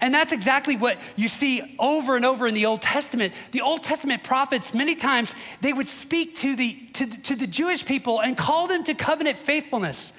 And 0.00 0.14
that's 0.14 0.32
exactly 0.32 0.76
what 0.76 0.98
you 1.16 1.28
see 1.28 1.76
over 1.78 2.16
and 2.16 2.24
over 2.24 2.46
in 2.46 2.54
the 2.54 2.66
Old 2.66 2.82
Testament. 2.82 3.32
The 3.52 3.60
Old 3.60 3.82
Testament 3.82 4.22
prophets, 4.22 4.74
many 4.74 4.94
times, 4.94 5.34
they 5.60 5.72
would 5.72 5.88
speak 5.88 6.36
to 6.36 6.56
the, 6.56 6.74
to, 6.94 7.06
to 7.06 7.36
the 7.36 7.46
Jewish 7.46 7.84
people 7.84 8.20
and 8.20 8.36
call 8.36 8.66
them 8.66 8.84
to 8.84 8.94
covenant 8.94 9.38
faithfulness. 9.38 10.12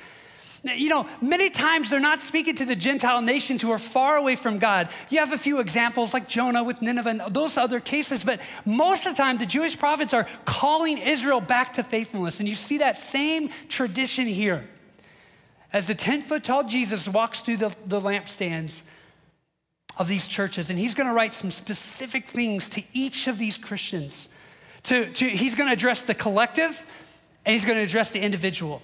You 0.64 0.90
know, 0.90 1.08
many 1.22 1.50
times 1.50 1.90
they're 1.90 2.02
not 2.02 2.20
speaking 2.20 2.56
to 2.56 2.66
the 2.66 2.76
Gentile 2.76 3.22
nations 3.22 3.62
who 3.62 3.72
are 3.72 3.80
far 3.80 4.18
away 4.18 4.36
from 4.36 4.60
God. 4.60 4.90
You 5.10 5.20
have 5.20 5.32
a 5.32 5.38
few 5.38 5.60
examples 5.60 6.14
like 6.14 6.28
Jonah 6.28 6.64
with 6.64 6.82
Nineveh 6.82 7.10
and 7.10 7.22
those 7.30 7.58
other 7.58 7.80
cases, 7.80 8.26
but 8.26 8.42
most 8.66 9.06
of 9.06 9.16
the 9.16 9.22
time 9.22 9.38
the 9.38 9.46
Jewish 9.46 9.80
prophets 9.80 10.14
are 10.14 10.28
calling 10.44 10.98
Israel 10.98 11.40
back 11.40 11.74
to 11.76 11.84
faithfulness. 11.84 12.40
And 12.40 12.50
you 12.50 12.56
see 12.56 12.80
that 12.80 12.98
same 12.98 13.50
tradition 13.70 14.28
here. 14.28 14.68
As 15.72 15.88
the 15.88 15.96
10 15.96 16.22
foot 16.22 16.44
tall 16.44 16.66
Jesus 16.66 17.08
walks 17.08 17.40
through 17.40 17.58
the, 17.58 17.74
the 17.86 18.02
lampstands, 18.02 18.84
of 20.00 20.08
these 20.08 20.28
churches, 20.28 20.70
and 20.70 20.80
he's 20.80 20.94
going 20.94 21.08
to 21.08 21.14
write 21.14 21.34
some 21.34 21.52
specific 21.52 22.28
things 22.28 22.70
to 22.70 22.82
each 22.94 23.28
of 23.28 23.38
these 23.38 23.58
Christians. 23.58 24.30
To, 24.84 25.12
to, 25.12 25.26
he's 25.28 25.56
going 25.56 25.68
to 25.68 25.74
address 25.74 26.04
the 26.04 26.16
collective, 26.16 26.86
and 27.46 27.52
he's 27.52 27.66
going 27.66 27.78
to 27.78 27.84
address 27.84 28.12
the 28.12 28.20
individual. 28.20 28.82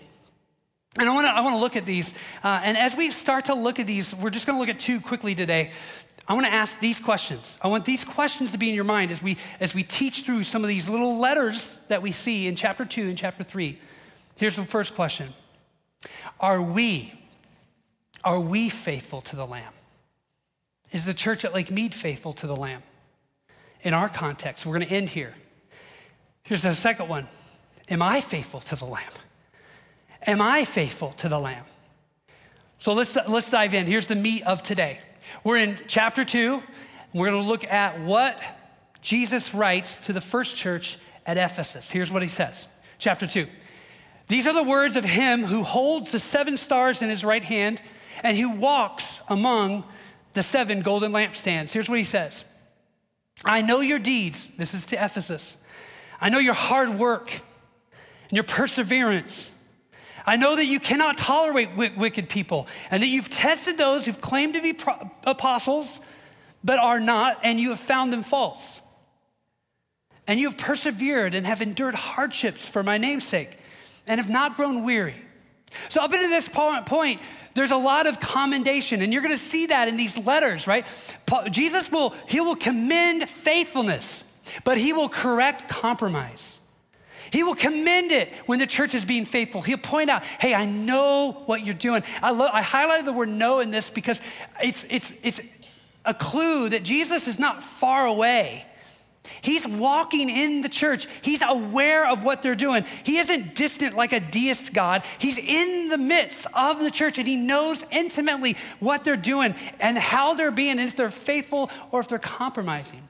And 0.99 1.09
I 1.09 1.13
want 1.13 1.25
to 1.25 1.31
I 1.31 1.41
want 1.41 1.55
to 1.55 1.59
look 1.59 1.75
at 1.75 1.85
these, 1.85 2.13
uh, 2.43 2.61
and 2.63 2.77
as 2.77 2.95
we 2.95 3.11
start 3.11 3.45
to 3.45 3.53
look 3.53 3.79
at 3.79 3.87
these, 3.87 4.13
we're 4.13 4.29
just 4.29 4.45
going 4.45 4.57
to 4.57 4.59
look 4.59 4.69
at 4.69 4.79
two 4.79 5.01
quickly 5.01 5.35
today. 5.35 5.71
I 6.27 6.33
want 6.33 6.45
to 6.47 6.51
ask 6.51 6.79
these 6.79 6.99
questions. 6.99 7.59
I 7.61 7.67
want 7.67 7.85
these 7.85 8.03
questions 8.03 8.51
to 8.53 8.57
be 8.57 8.69
in 8.69 8.75
your 8.75 8.85
mind 8.85 9.11
as 9.11 9.21
we 9.21 9.37
as 9.59 9.75
we 9.75 9.83
teach 9.83 10.23
through 10.23 10.43
some 10.43 10.63
of 10.63 10.67
these 10.69 10.89
little 10.89 11.17
letters 11.17 11.77
that 11.87 12.01
we 12.01 12.11
see 12.11 12.47
in 12.47 12.55
chapter 12.55 12.85
2 12.85 13.09
and 13.09 13.17
chapter 13.17 13.43
3. 13.43 13.77
Here's 14.37 14.55
the 14.55 14.65
first 14.65 14.95
question. 14.95 15.33
Are 16.39 16.61
we 16.61 17.13
are 18.23 18.39
we 18.39 18.69
faithful 18.69 19.21
to 19.21 19.35
the 19.35 19.45
lamb? 19.45 19.74
Is 20.95 21.05
the 21.05 21.13
church 21.13 21.43
at 21.43 21.53
Lake 21.53 21.71
Mead 21.71 21.93
faithful 21.93 22.31
to 22.31 22.47
the 22.47 22.55
lamb? 22.55 22.81
In 23.81 23.93
our 23.93 24.07
context, 24.07 24.65
we're 24.65 24.77
going 24.77 24.87
to 24.87 24.95
end 24.95 25.09
here. 25.09 25.33
Here's 26.43 26.61
the 26.61 26.73
second 26.73 27.09
one. 27.09 27.27
Am 27.89 28.01
I 28.01 28.21
faithful 28.21 28.61
to 28.61 28.77
the 28.77 28.85
lamb? 28.85 29.11
Am 30.25 30.41
I 30.41 30.63
faithful 30.63 31.11
to 31.17 31.27
the 31.27 31.37
lamb? 31.37 31.65
So 32.77 32.93
let's 32.93 33.17
let's 33.27 33.49
dive 33.49 33.73
in. 33.73 33.87
Here's 33.87 34.07
the 34.07 34.15
meat 34.15 34.43
of 34.43 34.63
today. 34.63 35.01
We're 35.43 35.57
in 35.57 35.77
chapter 35.85 36.23
two. 36.23 36.63
We're 37.13 37.29
going 37.29 37.43
to 37.43 37.49
look 37.49 37.65
at 37.65 37.99
what 37.99 38.41
Jesus 39.01 39.53
writes 39.53 39.97
to 40.05 40.13
the 40.13 40.21
first 40.21 40.55
church 40.55 40.97
at 41.25 41.35
Ephesus. 41.35 41.91
Here's 41.91 42.09
what 42.09 42.23
he 42.23 42.29
says. 42.29 42.67
Chapter 42.99 43.27
two. 43.27 43.47
These 44.29 44.47
are 44.47 44.53
the 44.53 44.63
words 44.63 44.95
of 44.95 45.03
him 45.03 45.43
who 45.43 45.63
holds 45.63 46.13
the 46.13 46.19
seven 46.19 46.55
stars 46.55 47.01
in 47.01 47.09
his 47.09 47.25
right 47.25 47.43
hand 47.43 47.81
and 48.23 48.37
who 48.37 48.49
walks 48.57 49.19
among 49.27 49.83
the 50.35 50.43
seven 50.43 50.81
golden 50.81 51.11
lampstands. 51.11 51.71
Here's 51.71 51.89
what 51.89 51.97
he 51.97 52.05
says 52.05 52.45
I 53.43 53.61
know 53.61 53.79
your 53.81 53.99
deeds. 53.99 54.47
This 54.57 54.75
is 54.75 54.85
to 54.87 54.95
Ephesus. 54.95 55.57
I 56.21 56.29
know 56.29 56.39
your 56.39 56.53
hard 56.53 56.91
work 56.91 57.31
and 57.31 58.31
your 58.31 58.43
perseverance 58.43 59.51
I 60.25 60.37
know 60.37 60.55
that 60.55 60.65
you 60.65 60.79
cannot 60.79 61.17
tolerate 61.17 61.75
wicked 61.75 62.29
people 62.29 62.67
and 62.89 63.03
that 63.03 63.07
you've 63.07 63.29
tested 63.29 63.77
those 63.77 64.05
who've 64.05 64.19
claimed 64.19 64.55
to 64.55 64.61
be 64.61 64.77
apostles 65.25 66.01
but 66.63 66.79
are 66.79 66.99
not, 66.99 67.39
and 67.43 67.59
you 67.59 67.69
have 67.69 67.79
found 67.79 68.11
them 68.11 68.23
false. 68.23 68.81
And 70.27 70.39
you 70.39 70.49
have 70.49 70.57
persevered 70.57 71.35
and 71.35 71.45
have 71.45 71.61
endured 71.61 71.93
hardships 71.93 72.67
for 72.67 72.81
my 72.81 72.97
namesake 72.97 73.59
and 74.07 74.19
have 74.19 74.31
not 74.31 74.55
grown 74.55 74.83
weary. 74.83 75.13
So, 75.89 76.01
up 76.01 76.11
until 76.11 76.29
this 76.29 76.49
point, 76.49 77.21
there's 77.55 77.71
a 77.71 77.77
lot 77.77 78.05
of 78.05 78.19
commendation, 78.19 79.01
and 79.01 79.11
you're 79.11 79.21
going 79.21 79.33
to 79.33 79.37
see 79.37 79.67
that 79.67 79.87
in 79.87 79.97
these 79.97 80.17
letters, 80.17 80.67
right? 80.67 80.85
Jesus 81.49 81.91
will, 81.91 82.13
he 82.27 82.41
will 82.41 82.55
commend 82.55 83.27
faithfulness, 83.29 84.23
but 84.63 84.77
he 84.77 84.93
will 84.93 85.09
correct 85.09 85.67
compromise. 85.69 86.59
He 87.31 87.43
will 87.43 87.55
commend 87.55 88.11
it 88.11 88.33
when 88.45 88.59
the 88.59 88.67
church 88.67 88.93
is 88.93 89.03
being 89.03 89.25
faithful. 89.25 89.61
He'll 89.61 89.77
point 89.77 90.09
out, 90.09 90.23
hey, 90.23 90.53
I 90.53 90.65
know 90.65 91.43
what 91.45 91.65
you're 91.65 91.73
doing. 91.73 92.03
I, 92.21 92.31
lo- 92.31 92.49
I 92.51 92.61
highlighted 92.61 93.05
the 93.05 93.13
word 93.13 93.29
know 93.29 93.59
in 93.61 93.71
this 93.71 93.89
because 93.89 94.21
it's, 94.61 94.85
it's, 94.89 95.11
it's 95.23 95.41
a 96.03 96.13
clue 96.13 96.69
that 96.69 96.83
Jesus 96.83 97.27
is 97.27 97.39
not 97.39 97.63
far 97.63 98.05
away. 98.05 98.65
He's 99.41 99.67
walking 99.67 100.29
in 100.29 100.61
the 100.61 100.69
church. 100.69 101.07
He's 101.21 101.41
aware 101.41 102.09
of 102.09 102.23
what 102.23 102.41
they're 102.41 102.55
doing. 102.55 102.85
He 103.03 103.17
isn't 103.17 103.55
distant 103.55 103.95
like 103.95 104.13
a 104.13 104.19
deist 104.19 104.73
God. 104.73 105.03
He's 105.19 105.37
in 105.37 105.89
the 105.89 105.97
midst 105.97 106.47
of 106.53 106.79
the 106.79 106.91
church 106.91 107.17
and 107.17 107.27
he 107.27 107.35
knows 107.35 107.85
intimately 107.91 108.55
what 108.79 109.03
they're 109.03 109.15
doing 109.15 109.55
and 109.79 109.97
how 109.97 110.33
they're 110.33 110.51
being, 110.51 110.79
and 110.79 110.87
if 110.87 110.95
they're 110.95 111.09
faithful 111.09 111.69
or 111.91 111.99
if 111.99 112.07
they're 112.07 112.19
compromising. 112.19 113.07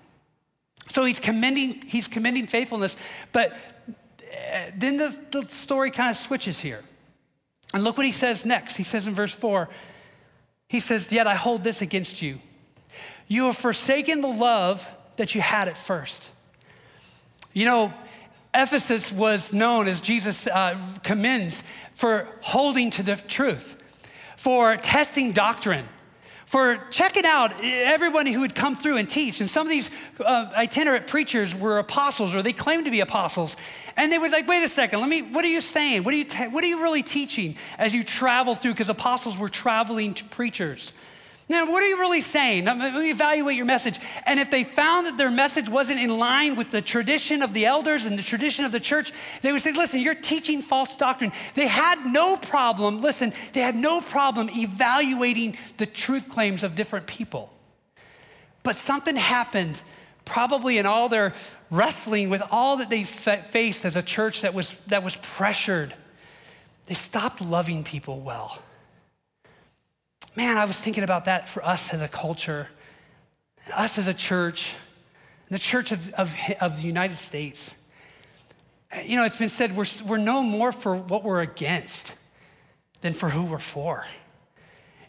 So 0.89 1.03
he's 1.05 1.19
commending, 1.19 1.81
he's 1.81 2.07
commending 2.07 2.47
faithfulness, 2.47 2.95
but 3.31 3.53
uh, 3.89 4.71
then 4.75 4.97
the, 4.97 5.17
the 5.31 5.43
story 5.43 5.91
kind 5.91 6.11
of 6.11 6.17
switches 6.17 6.59
here. 6.59 6.83
And 7.73 7.83
look 7.83 7.97
what 7.97 8.05
he 8.05 8.11
says 8.11 8.45
next. 8.45 8.77
He 8.77 8.83
says 8.83 9.07
in 9.07 9.15
verse 9.15 9.33
4, 9.33 9.67
he 10.67 10.79
says, 10.79 11.11
Yet 11.11 11.27
I 11.27 11.35
hold 11.35 11.63
this 11.63 11.81
against 11.81 12.21
you. 12.21 12.39
You 13.27 13.45
have 13.45 13.57
forsaken 13.57 14.21
the 14.21 14.27
love 14.27 14.87
that 15.17 15.35
you 15.35 15.41
had 15.41 15.67
at 15.67 15.77
first. 15.77 16.31
You 17.53 17.65
know, 17.65 17.93
Ephesus 18.53 19.11
was 19.11 19.53
known, 19.53 19.87
as 19.87 20.01
Jesus 20.01 20.47
uh, 20.47 20.77
commends, 21.03 21.63
for 21.93 22.29
holding 22.41 22.89
to 22.91 23.03
the 23.03 23.15
truth, 23.15 23.81
for 24.37 24.75
testing 24.77 25.31
doctrine, 25.31 25.85
for 26.45 26.77
checking 26.91 27.25
out 27.25 27.53
everybody 27.61 28.31
who 28.31 28.41
would 28.41 28.55
come 28.55 28.75
through 28.75 28.97
and 28.97 29.09
teach. 29.09 29.41
And 29.41 29.49
some 29.49 29.65
of 29.65 29.71
these 29.71 29.89
uh, 30.23 30.51
itinerant 30.55 31.07
preachers 31.07 31.55
were 31.55 31.79
apostles 31.79 32.35
or 32.35 32.43
they 32.43 32.53
claimed 32.53 32.85
to 32.85 32.91
be 32.91 33.01
apostles. 33.01 33.57
And 33.97 34.11
they 34.11 34.19
were 34.19 34.29
like, 34.29 34.47
wait 34.47 34.63
a 34.63 34.67
second, 34.67 34.99
let 34.99 35.09
me, 35.09 35.21
what 35.21 35.43
are 35.43 35.49
you 35.49 35.61
saying? 35.61 36.03
What 36.03 36.13
are 36.13 36.17
you, 36.17 36.23
te- 36.23 36.47
what 36.47 36.63
are 36.63 36.67
you 36.67 36.81
really 36.81 37.03
teaching 37.03 37.57
as 37.77 37.95
you 37.95 38.03
travel 38.03 38.55
through? 38.55 38.71
Because 38.71 38.89
apostles 38.89 39.37
were 39.37 39.49
traveling 39.49 40.13
preachers. 40.13 40.93
Now, 41.47 41.71
what 41.71 41.83
are 41.83 41.87
you 41.87 41.99
really 41.99 42.21
saying? 42.21 42.65
Let 42.65 42.77
me 42.77 43.11
evaluate 43.11 43.55
your 43.55 43.67
message. 43.67 43.99
And 44.25 44.39
if 44.39 44.49
they 44.49 44.63
found 44.63 45.05
that 45.05 45.17
their 45.17 45.29
message 45.29 45.69
wasn't 45.69 45.99
in 45.99 46.17
line 46.17 46.55
with 46.55 46.71
the 46.71 46.81
tradition 46.81 47.43
of 47.43 47.53
the 47.53 47.65
elders 47.65 48.05
and 48.05 48.17
the 48.17 48.23
tradition 48.23 48.65
of 48.65 48.71
the 48.71 48.79
church, 48.79 49.13
they 49.43 49.51
would 49.51 49.61
say, 49.61 49.71
listen, 49.71 49.99
you're 49.99 50.15
teaching 50.15 50.63
false 50.63 50.95
doctrine. 50.95 51.31
They 51.53 51.67
had 51.67 52.03
no 52.03 52.35
problem, 52.35 52.99
listen, 52.99 53.31
they 53.53 53.59
had 53.59 53.75
no 53.75 54.01
problem 54.01 54.49
evaluating 54.49 55.55
the 55.77 55.85
truth 55.85 56.29
claims 56.29 56.63
of 56.63 56.73
different 56.73 57.05
people. 57.05 57.53
But 58.63 58.75
something 58.75 59.15
happened 59.15 59.83
probably 60.25 60.79
in 60.79 60.87
all 60.87 61.09
their 61.09 61.33
wrestling 61.69 62.31
with 62.31 62.41
all 62.49 62.77
that 62.77 62.89
they 62.89 63.03
faced 63.03 63.85
as 63.85 63.95
a 63.95 64.01
church 64.01 64.41
that 64.41 64.55
was, 64.55 64.73
that 64.87 65.03
was 65.03 65.15
pressured. 65.17 65.93
They 66.87 66.95
stopped 66.95 67.39
loving 67.39 67.83
people 67.83 68.19
well 68.21 68.63
man, 70.35 70.57
I 70.57 70.65
was 70.65 70.79
thinking 70.79 71.03
about 71.03 71.25
that 71.25 71.47
for 71.47 71.63
us 71.65 71.93
as 71.93 72.01
a 72.01 72.07
culture, 72.07 72.69
us 73.75 73.97
as 73.97 74.07
a 74.07 74.13
church, 74.13 74.75
the 75.49 75.59
church 75.59 75.91
of, 75.91 76.09
of, 76.13 76.35
of 76.59 76.77
the 76.77 76.83
United 76.83 77.17
States. 77.17 77.75
You 79.05 79.15
know, 79.15 79.23
it's 79.23 79.37
been 79.37 79.49
said 79.49 79.75
we're, 79.75 79.85
we're 80.05 80.17
known 80.17 80.49
more 80.49 80.71
for 80.71 80.95
what 80.95 81.23
we're 81.23 81.41
against 81.41 82.15
than 83.01 83.13
for 83.13 83.29
who 83.29 83.43
we're 83.43 83.59
for. 83.59 84.05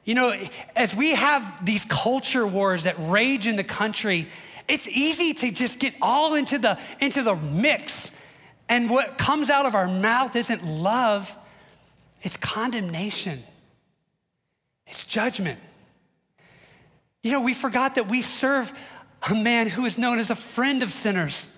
You 0.04 0.14
know, 0.14 0.40
as 0.76 0.94
we 0.94 1.14
have 1.14 1.64
these 1.64 1.84
culture 1.84 2.46
wars 2.46 2.84
that 2.84 2.94
rage 2.98 3.46
in 3.46 3.56
the 3.56 3.64
country, 3.64 4.28
it's 4.68 4.86
easy 4.86 5.34
to 5.34 5.50
just 5.50 5.78
get 5.80 5.94
all 6.00 6.34
into 6.34 6.58
the, 6.58 6.78
into 7.00 7.22
the 7.22 7.34
mix. 7.34 8.12
And 8.68 8.88
what 8.88 9.18
comes 9.18 9.50
out 9.50 9.66
of 9.66 9.74
our 9.74 9.88
mouth 9.88 10.36
isn't 10.36 10.64
love, 10.64 11.36
it's 12.22 12.36
condemnation. 12.36 13.42
It's 14.86 15.04
judgment. 15.04 15.58
You 17.22 17.32
know, 17.32 17.40
we 17.40 17.54
forgot 17.54 17.96
that 17.96 18.08
we 18.08 18.22
serve 18.22 18.72
a 19.28 19.34
man 19.34 19.68
who 19.68 19.84
is 19.84 19.98
known 19.98 20.18
as 20.18 20.30
a 20.30 20.36
friend 20.36 20.82
of 20.82 20.90
sinners. 20.90 21.48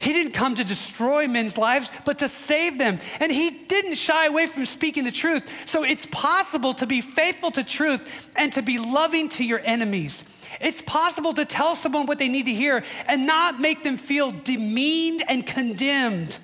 He 0.00 0.12
didn't 0.12 0.32
come 0.32 0.54
to 0.54 0.64
destroy 0.64 1.26
men's 1.26 1.58
lives, 1.58 1.90
but 2.04 2.20
to 2.20 2.28
save 2.28 2.78
them. 2.78 2.98
And 3.20 3.32
he 3.32 3.50
didn't 3.50 3.96
shy 3.96 4.26
away 4.26 4.46
from 4.46 4.64
speaking 4.64 5.04
the 5.04 5.10
truth. 5.10 5.68
So 5.68 5.84
it's 5.84 6.06
possible 6.06 6.72
to 6.74 6.86
be 6.86 7.00
faithful 7.00 7.50
to 7.52 7.64
truth 7.64 8.30
and 8.36 8.52
to 8.52 8.62
be 8.62 8.78
loving 8.78 9.28
to 9.30 9.44
your 9.44 9.60
enemies. 9.64 10.24
It's 10.60 10.80
possible 10.80 11.34
to 11.34 11.44
tell 11.44 11.74
someone 11.74 12.06
what 12.06 12.18
they 12.18 12.28
need 12.28 12.46
to 12.46 12.54
hear 12.54 12.84
and 13.06 13.26
not 13.26 13.60
make 13.60 13.82
them 13.82 13.96
feel 13.96 14.30
demeaned 14.30 15.22
and 15.28 15.44
condemned. 15.44 16.38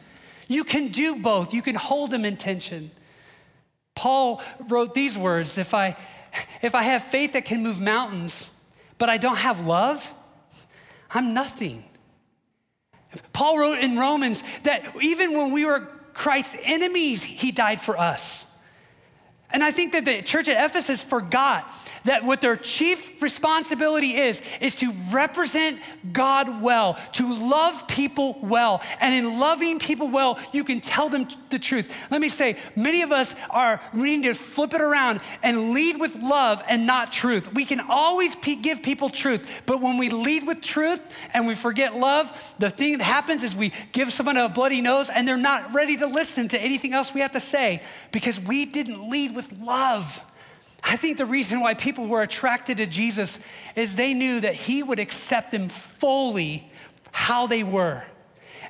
You 0.48 0.64
can 0.64 0.88
do 0.88 1.16
both, 1.16 1.54
you 1.54 1.62
can 1.62 1.76
hold 1.76 2.10
them 2.10 2.24
in 2.24 2.36
tension. 2.36 2.90
Paul 3.94 4.42
wrote 4.68 4.94
these 4.94 5.16
words 5.16 5.58
if 5.58 5.74
I, 5.74 5.96
if 6.62 6.74
I 6.74 6.82
have 6.82 7.02
faith 7.02 7.32
that 7.34 7.44
can 7.44 7.62
move 7.62 7.80
mountains, 7.80 8.50
but 8.98 9.08
I 9.08 9.16
don't 9.16 9.38
have 9.38 9.66
love, 9.66 10.14
I'm 11.10 11.34
nothing. 11.34 11.84
Paul 13.32 13.58
wrote 13.58 13.78
in 13.78 13.98
Romans 13.98 14.42
that 14.62 14.94
even 15.00 15.32
when 15.36 15.52
we 15.52 15.64
were 15.64 15.80
Christ's 16.12 16.56
enemies, 16.62 17.22
he 17.22 17.52
died 17.52 17.80
for 17.80 17.98
us. 17.98 18.46
And 19.52 19.62
I 19.62 19.70
think 19.70 19.92
that 19.92 20.04
the 20.04 20.22
church 20.22 20.48
at 20.48 20.64
Ephesus 20.64 21.04
forgot 21.04 21.70
that 22.04 22.24
what 22.24 22.40
their 22.40 22.56
chief 22.56 23.22
responsibility 23.22 24.14
is, 24.16 24.42
is 24.60 24.74
to 24.76 24.92
represent 25.10 25.80
God 26.12 26.62
well, 26.62 26.98
to 27.12 27.34
love 27.34 27.86
people 27.88 28.38
well. 28.42 28.82
And 29.00 29.14
in 29.14 29.38
loving 29.38 29.78
people 29.78 30.08
well, 30.08 30.38
you 30.52 30.64
can 30.64 30.80
tell 30.80 31.08
them 31.08 31.26
the 31.50 31.58
truth. 31.58 32.10
Let 32.10 32.20
me 32.20 32.28
say, 32.28 32.56
many 32.76 33.02
of 33.02 33.12
us 33.12 33.34
are 33.50 33.80
needing 33.92 34.22
to 34.24 34.34
flip 34.34 34.74
it 34.74 34.80
around 34.80 35.20
and 35.42 35.72
lead 35.72 35.98
with 35.98 36.16
love 36.16 36.62
and 36.68 36.86
not 36.86 37.10
truth. 37.10 37.54
We 37.54 37.64
can 37.64 37.80
always 37.88 38.34
give 38.34 38.82
people 38.82 39.08
truth, 39.08 39.62
but 39.66 39.80
when 39.80 39.98
we 39.98 40.10
lead 40.10 40.46
with 40.46 40.60
truth 40.60 41.00
and 41.32 41.46
we 41.46 41.54
forget 41.54 41.94
love, 41.94 42.54
the 42.58 42.70
thing 42.70 42.98
that 42.98 43.04
happens 43.04 43.42
is 43.42 43.56
we 43.56 43.72
give 43.92 44.12
someone 44.12 44.36
a 44.36 44.48
bloody 44.48 44.80
nose 44.80 45.10
and 45.10 45.26
they're 45.26 45.36
not 45.36 45.72
ready 45.72 45.96
to 45.96 46.06
listen 46.06 46.48
to 46.48 46.58
anything 46.60 46.92
else 46.92 47.14
we 47.14 47.20
have 47.20 47.32
to 47.32 47.40
say 47.40 47.82
because 48.12 48.38
we 48.38 48.66
didn't 48.66 49.08
lead 49.08 49.33
with 49.34 49.60
love. 49.60 50.22
I 50.82 50.96
think 50.96 51.18
the 51.18 51.26
reason 51.26 51.60
why 51.60 51.74
people 51.74 52.06
were 52.06 52.22
attracted 52.22 52.76
to 52.76 52.86
Jesus 52.86 53.38
is 53.74 53.96
they 53.96 54.14
knew 54.14 54.40
that 54.40 54.54
he 54.54 54.82
would 54.82 54.98
accept 54.98 55.50
them 55.50 55.68
fully 55.68 56.70
how 57.10 57.46
they 57.46 57.62
were. 57.62 58.04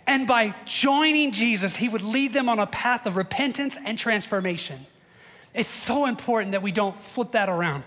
And 0.06 0.26
by 0.26 0.54
joining 0.64 1.32
Jesus, 1.32 1.76
he 1.76 1.88
would 1.88 2.02
lead 2.02 2.32
them 2.32 2.48
on 2.48 2.58
a 2.58 2.66
path 2.66 3.06
of 3.06 3.16
repentance 3.16 3.76
and 3.84 3.98
transformation. 3.98 4.86
It's 5.54 5.68
so 5.68 6.06
important 6.06 6.52
that 6.52 6.62
we 6.62 6.72
don't 6.72 6.98
flip 6.98 7.32
that 7.32 7.48
around. 7.48 7.84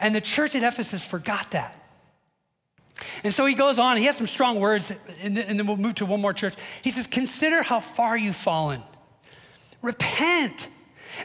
And 0.00 0.14
the 0.14 0.20
church 0.20 0.54
at 0.54 0.62
Ephesus 0.62 1.04
forgot 1.04 1.50
that. 1.50 1.74
And 3.24 3.32
so 3.32 3.46
he 3.46 3.54
goes 3.54 3.78
on, 3.78 3.96
he 3.96 4.04
has 4.04 4.16
some 4.16 4.26
strong 4.26 4.60
words, 4.60 4.92
and 5.20 5.36
then 5.36 5.66
we'll 5.66 5.76
move 5.76 5.96
to 5.96 6.06
one 6.06 6.20
more 6.20 6.32
church. 6.32 6.54
He 6.82 6.90
says, 6.90 7.06
Consider 7.06 7.62
how 7.62 7.80
far 7.80 8.16
you've 8.16 8.36
fallen. 8.36 8.82
Repent 9.82 10.68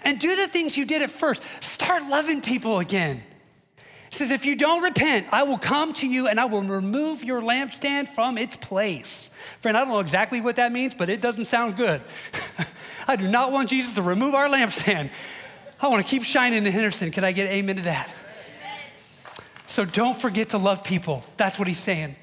and 0.04 0.20
do 0.20 0.36
the 0.36 0.48
things 0.48 0.78
you 0.78 0.86
did 0.86 1.02
at 1.02 1.12
first. 1.12 1.42
Start 1.64 2.04
loving 2.10 2.42
people 2.42 2.80
again. 2.80 3.24
Says, 4.12 4.32
If 4.32 4.46
you 4.46 4.56
don't 4.56 4.84
repent, 4.84 5.28
I 5.32 5.44
will 5.44 5.58
come 5.58 5.94
to 5.94 6.08
you 6.08 6.28
and 6.28 6.40
I 6.40 6.46
will 6.46 6.62
remove 6.62 7.24
your 7.24 7.42
lampstand 7.42 8.10
from 8.10 8.38
its 8.38 8.56
place. 8.56 9.30
Friend, 9.60 9.76
I 9.76 9.82
don't 9.82 9.90
know 9.90 10.00
exactly 10.00 10.40
what 10.40 10.58
that 10.58 10.72
means, 10.72 10.94
but 10.94 11.10
it 11.10 11.22
doesn't 11.22 11.46
sound 11.46 11.78
good. 11.78 12.02
I 13.08 13.16
do 13.16 13.28
not 13.28 13.52
want 13.52 13.70
Jesus 13.70 13.94
to 13.94 14.02
remove 14.02 14.36
our 14.36 14.48
lampstand. 14.48 15.12
I 15.82 15.88
want 15.88 16.06
to 16.06 16.10
keep 16.10 16.24
shining 16.24 16.66
in 16.66 16.72
Henderson. 16.72 17.12
Can 17.12 17.24
I 17.24 17.32
get 17.32 17.50
amen 17.50 17.78
to 17.78 17.82
that? 17.84 18.14
So 19.66 19.86
don't 19.86 20.16
forget 20.16 20.50
to 20.50 20.60
love 20.60 20.84
people. 20.84 21.24
That's 21.36 21.58
what 21.58 21.68
he's 21.68 21.80
saying. 21.80 22.16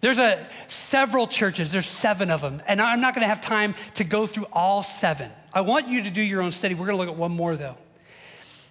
There's 0.00 0.20
a 0.20 0.48
several 0.68 1.26
churches, 1.26 1.72
there's 1.72 1.86
seven 1.86 2.30
of 2.30 2.42
them, 2.42 2.62
and 2.68 2.80
I'm 2.80 3.00
not 3.00 3.14
going 3.14 3.22
to 3.22 3.28
have 3.28 3.40
time 3.40 3.74
to 3.94 4.04
go 4.04 4.26
through 4.26 4.46
all 4.52 4.82
seven. 4.82 5.32
I 5.54 5.60
want 5.60 5.88
you 5.88 6.02
to 6.02 6.10
do 6.10 6.20
your 6.20 6.42
own 6.42 6.52
study. 6.52 6.74
We're 6.74 6.86
going 6.86 6.98
to 6.98 7.04
look 7.04 7.08
at 7.08 7.16
one 7.16 7.32
more 7.32 7.56
though. 7.56 7.78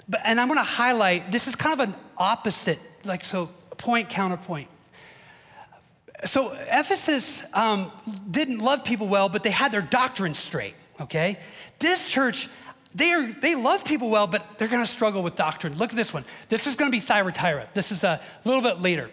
But 0.07 0.21
and 0.25 0.39
I'm 0.39 0.47
going 0.47 0.59
to 0.59 0.63
highlight 0.63 1.31
this 1.31 1.47
is 1.47 1.55
kind 1.55 1.79
of 1.79 1.89
an 1.89 1.95
opposite, 2.17 2.79
like 3.05 3.23
so 3.23 3.49
point 3.77 4.09
counterpoint. 4.09 4.67
So 6.25 6.51
Ephesus 6.53 7.43
um, 7.53 7.91
didn't 8.29 8.59
love 8.59 8.83
people 8.83 9.07
well, 9.07 9.29
but 9.29 9.43
they 9.43 9.51
had 9.51 9.71
their 9.71 9.81
doctrine 9.81 10.33
straight. 10.33 10.75
Okay, 10.99 11.39
this 11.79 12.07
church 12.07 12.49
they, 12.95 13.11
are, 13.11 13.31
they 13.41 13.55
love 13.55 13.83
people 13.85 14.09
well, 14.09 14.27
but 14.27 14.57
they're 14.57 14.67
going 14.67 14.83
to 14.83 14.91
struggle 14.91 15.23
with 15.23 15.35
doctrine. 15.35 15.77
Look 15.77 15.91
at 15.91 15.95
this 15.95 16.13
one. 16.13 16.25
This 16.49 16.67
is 16.67 16.75
going 16.75 16.91
to 16.91 16.95
be 16.95 16.99
Thyatira. 16.99 17.67
This 17.73 17.91
is 17.91 18.03
a 18.03 18.21
little 18.45 18.61
bit 18.61 18.81
later. 18.81 19.09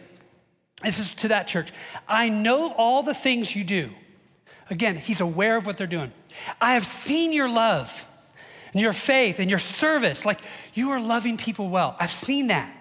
This 0.83 0.99
is 0.99 1.15
to 1.15 1.29
that 1.29 1.47
church. 1.47 1.73
I 2.07 2.29
know 2.29 2.75
all 2.77 3.03
the 3.03 3.15
things 3.15 3.55
you 3.55 3.65
do. 3.65 3.91
Again, 4.71 4.97
he's 4.97 5.21
aware 5.21 5.57
of 5.57 5.67
what 5.67 5.77
they're 5.77 5.87
doing. 5.87 6.13
I 6.61 6.75
have 6.75 6.87
seen 6.87 7.33
your 7.33 7.49
love 7.49 8.07
and 8.73 8.81
your 8.81 8.93
faith 8.93 9.41
and 9.41 9.51
your 9.51 9.59
service. 9.59 10.25
Like 10.25 10.41
you 10.75 10.91
are 10.91 11.01
loving 11.01 11.37
people 11.37 11.69
well. 11.69 11.97
I've 11.99 12.11
seen 12.11 12.47
that. 12.47 12.77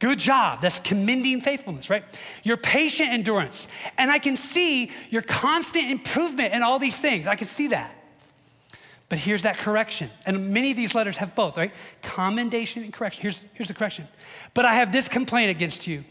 Good 0.00 0.18
job. 0.18 0.60
That's 0.60 0.80
commending 0.80 1.40
faithfulness, 1.40 1.88
right? 1.88 2.04
Your 2.42 2.56
patient 2.56 3.10
endurance. 3.10 3.68
And 3.96 4.10
I 4.10 4.18
can 4.18 4.36
see 4.36 4.90
your 5.10 5.22
constant 5.22 5.90
improvement 5.90 6.52
in 6.52 6.62
all 6.64 6.80
these 6.80 7.00
things. 7.00 7.28
I 7.28 7.36
can 7.36 7.46
see 7.46 7.68
that. 7.68 7.94
But 9.08 9.18
here's 9.18 9.42
that 9.42 9.58
correction. 9.58 10.10
And 10.26 10.52
many 10.52 10.72
of 10.72 10.76
these 10.76 10.94
letters 10.94 11.18
have 11.18 11.36
both, 11.36 11.56
right? 11.56 11.72
Commendation 12.02 12.82
and 12.82 12.92
correction. 12.92 13.22
Here's, 13.22 13.46
here's 13.52 13.68
the 13.68 13.74
correction. 13.74 14.08
But 14.54 14.64
I 14.64 14.74
have 14.74 14.90
this 14.90 15.06
complaint 15.06 15.50
against 15.50 15.86
you. 15.86 16.02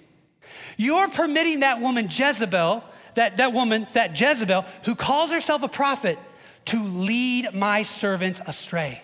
You're 0.77 1.09
permitting 1.09 1.61
that 1.61 1.81
woman 1.81 2.07
Jezebel, 2.09 2.83
that, 3.15 3.37
that 3.37 3.53
woman, 3.53 3.87
that 3.93 4.19
Jezebel, 4.19 4.65
who 4.85 4.95
calls 4.95 5.31
herself 5.31 5.63
a 5.63 5.67
prophet, 5.67 6.17
to 6.65 6.83
lead 6.83 7.53
my 7.53 7.83
servants 7.83 8.41
astray. 8.45 9.01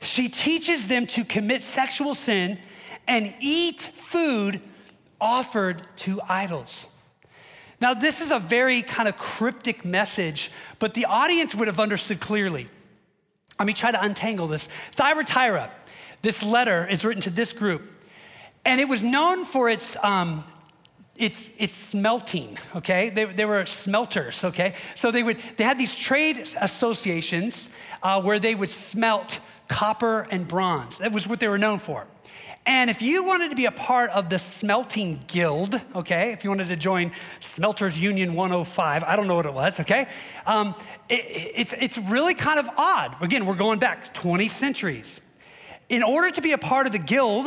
She 0.00 0.28
teaches 0.28 0.88
them 0.88 1.06
to 1.08 1.24
commit 1.24 1.62
sexual 1.62 2.14
sin 2.14 2.58
and 3.06 3.34
eat 3.40 3.80
food 3.80 4.60
offered 5.20 5.82
to 5.96 6.20
idols. 6.28 6.86
Now, 7.80 7.94
this 7.94 8.20
is 8.20 8.30
a 8.30 8.38
very 8.38 8.82
kind 8.82 9.08
of 9.08 9.16
cryptic 9.16 9.84
message, 9.84 10.50
but 10.78 10.94
the 10.94 11.06
audience 11.06 11.54
would 11.54 11.66
have 11.66 11.80
understood 11.80 12.20
clearly. 12.20 12.68
Let 13.58 13.66
me 13.66 13.72
try 13.72 13.90
to 13.90 14.02
untangle 14.02 14.46
this. 14.48 14.68
Thyatira, 14.92 15.70
this 16.22 16.42
letter 16.42 16.86
is 16.86 17.04
written 17.04 17.22
to 17.22 17.30
this 17.30 17.52
group, 17.52 17.82
and 18.64 18.80
it 18.80 18.88
was 18.88 19.02
known 19.02 19.44
for 19.44 19.70
its, 19.70 19.96
um, 20.02 20.44
its, 21.20 21.50
its 21.58 21.74
smelting, 21.74 22.58
okay? 22.74 23.10
They, 23.10 23.26
they 23.26 23.44
were 23.44 23.66
smelters, 23.66 24.42
okay? 24.42 24.74
So 24.94 25.10
they, 25.10 25.22
would, 25.22 25.38
they 25.56 25.64
had 25.64 25.78
these 25.78 25.94
trade 25.94 26.38
associations 26.60 27.68
uh, 28.02 28.22
where 28.22 28.38
they 28.38 28.54
would 28.54 28.70
smelt 28.70 29.40
copper 29.68 30.26
and 30.30 30.48
bronze. 30.48 30.98
That 30.98 31.12
was 31.12 31.28
what 31.28 31.38
they 31.38 31.46
were 31.46 31.58
known 31.58 31.78
for. 31.78 32.06
And 32.66 32.90
if 32.90 33.02
you 33.02 33.24
wanted 33.24 33.50
to 33.50 33.56
be 33.56 33.66
a 33.66 33.70
part 33.70 34.10
of 34.10 34.30
the 34.30 34.38
smelting 34.38 35.22
guild, 35.26 35.80
okay, 35.94 36.32
if 36.32 36.42
you 36.42 36.50
wanted 36.50 36.68
to 36.68 36.76
join 36.76 37.10
Smelters 37.40 38.00
Union 38.00 38.34
105, 38.34 39.04
I 39.04 39.16
don't 39.16 39.28
know 39.28 39.34
what 39.34 39.46
it 39.46 39.54
was, 39.54 39.80
okay, 39.80 40.06
um, 40.46 40.74
it, 41.08 41.52
it's, 41.54 41.74
it's 41.74 41.98
really 41.98 42.34
kind 42.34 42.58
of 42.58 42.68
odd. 42.78 43.16
Again, 43.22 43.44
we're 43.44 43.54
going 43.54 43.78
back 43.78 44.14
20 44.14 44.48
centuries. 44.48 45.20
In 45.88 46.02
order 46.02 46.30
to 46.30 46.40
be 46.40 46.52
a 46.52 46.58
part 46.58 46.86
of 46.86 46.92
the 46.92 46.98
guild, 46.98 47.46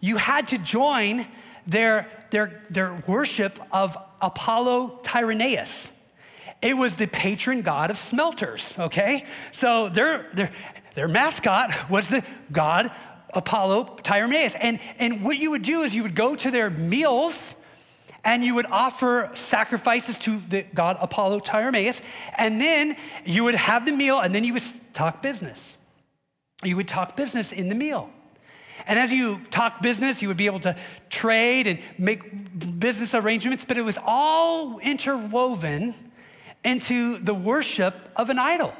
you 0.00 0.16
had 0.16 0.48
to 0.48 0.58
join 0.58 1.26
their, 1.66 2.08
their, 2.32 2.64
their 2.70 2.94
worship 3.06 3.60
of 3.70 3.96
Apollo 4.20 5.00
Tyranneus. 5.04 5.92
It 6.60 6.76
was 6.76 6.96
the 6.96 7.06
patron 7.06 7.62
god 7.62 7.90
of 7.90 7.96
smelters, 7.96 8.76
okay? 8.78 9.26
So 9.52 9.88
their, 9.88 10.28
their, 10.32 10.50
their 10.94 11.08
mascot 11.08 11.90
was 11.90 12.08
the 12.08 12.26
god 12.50 12.90
Apollo 13.34 13.98
Tyranneus. 14.02 14.54
And, 14.54 14.80
and 14.98 15.22
what 15.22 15.38
you 15.38 15.50
would 15.50 15.62
do 15.62 15.82
is 15.82 15.94
you 15.94 16.02
would 16.02 16.14
go 16.14 16.34
to 16.34 16.50
their 16.50 16.70
meals 16.70 17.54
and 18.24 18.42
you 18.42 18.54
would 18.54 18.66
offer 18.66 19.30
sacrifices 19.34 20.16
to 20.18 20.40
the 20.48 20.64
god 20.74 20.96
Apollo 21.00 21.40
Tyranneus. 21.40 22.00
And 22.38 22.60
then 22.60 22.96
you 23.24 23.44
would 23.44 23.56
have 23.56 23.84
the 23.84 23.92
meal 23.92 24.20
and 24.20 24.34
then 24.34 24.44
you 24.44 24.54
would 24.54 24.64
talk 24.94 25.22
business. 25.22 25.76
You 26.64 26.76
would 26.76 26.88
talk 26.88 27.14
business 27.16 27.52
in 27.52 27.68
the 27.68 27.74
meal. 27.74 28.10
And 28.86 28.98
as 28.98 29.12
you 29.12 29.40
talk 29.50 29.80
business, 29.80 30.22
you 30.22 30.28
would 30.28 30.36
be 30.36 30.46
able 30.46 30.60
to 30.60 30.76
trade 31.10 31.66
and 31.66 31.80
make 31.98 32.20
business 32.78 33.14
arrangements, 33.14 33.64
but 33.64 33.76
it 33.76 33.82
was 33.82 33.98
all 34.04 34.78
interwoven 34.78 35.94
into 36.64 37.18
the 37.18 37.34
worship 37.34 37.94
of 38.16 38.30
an 38.30 38.38
idol. 38.38 38.74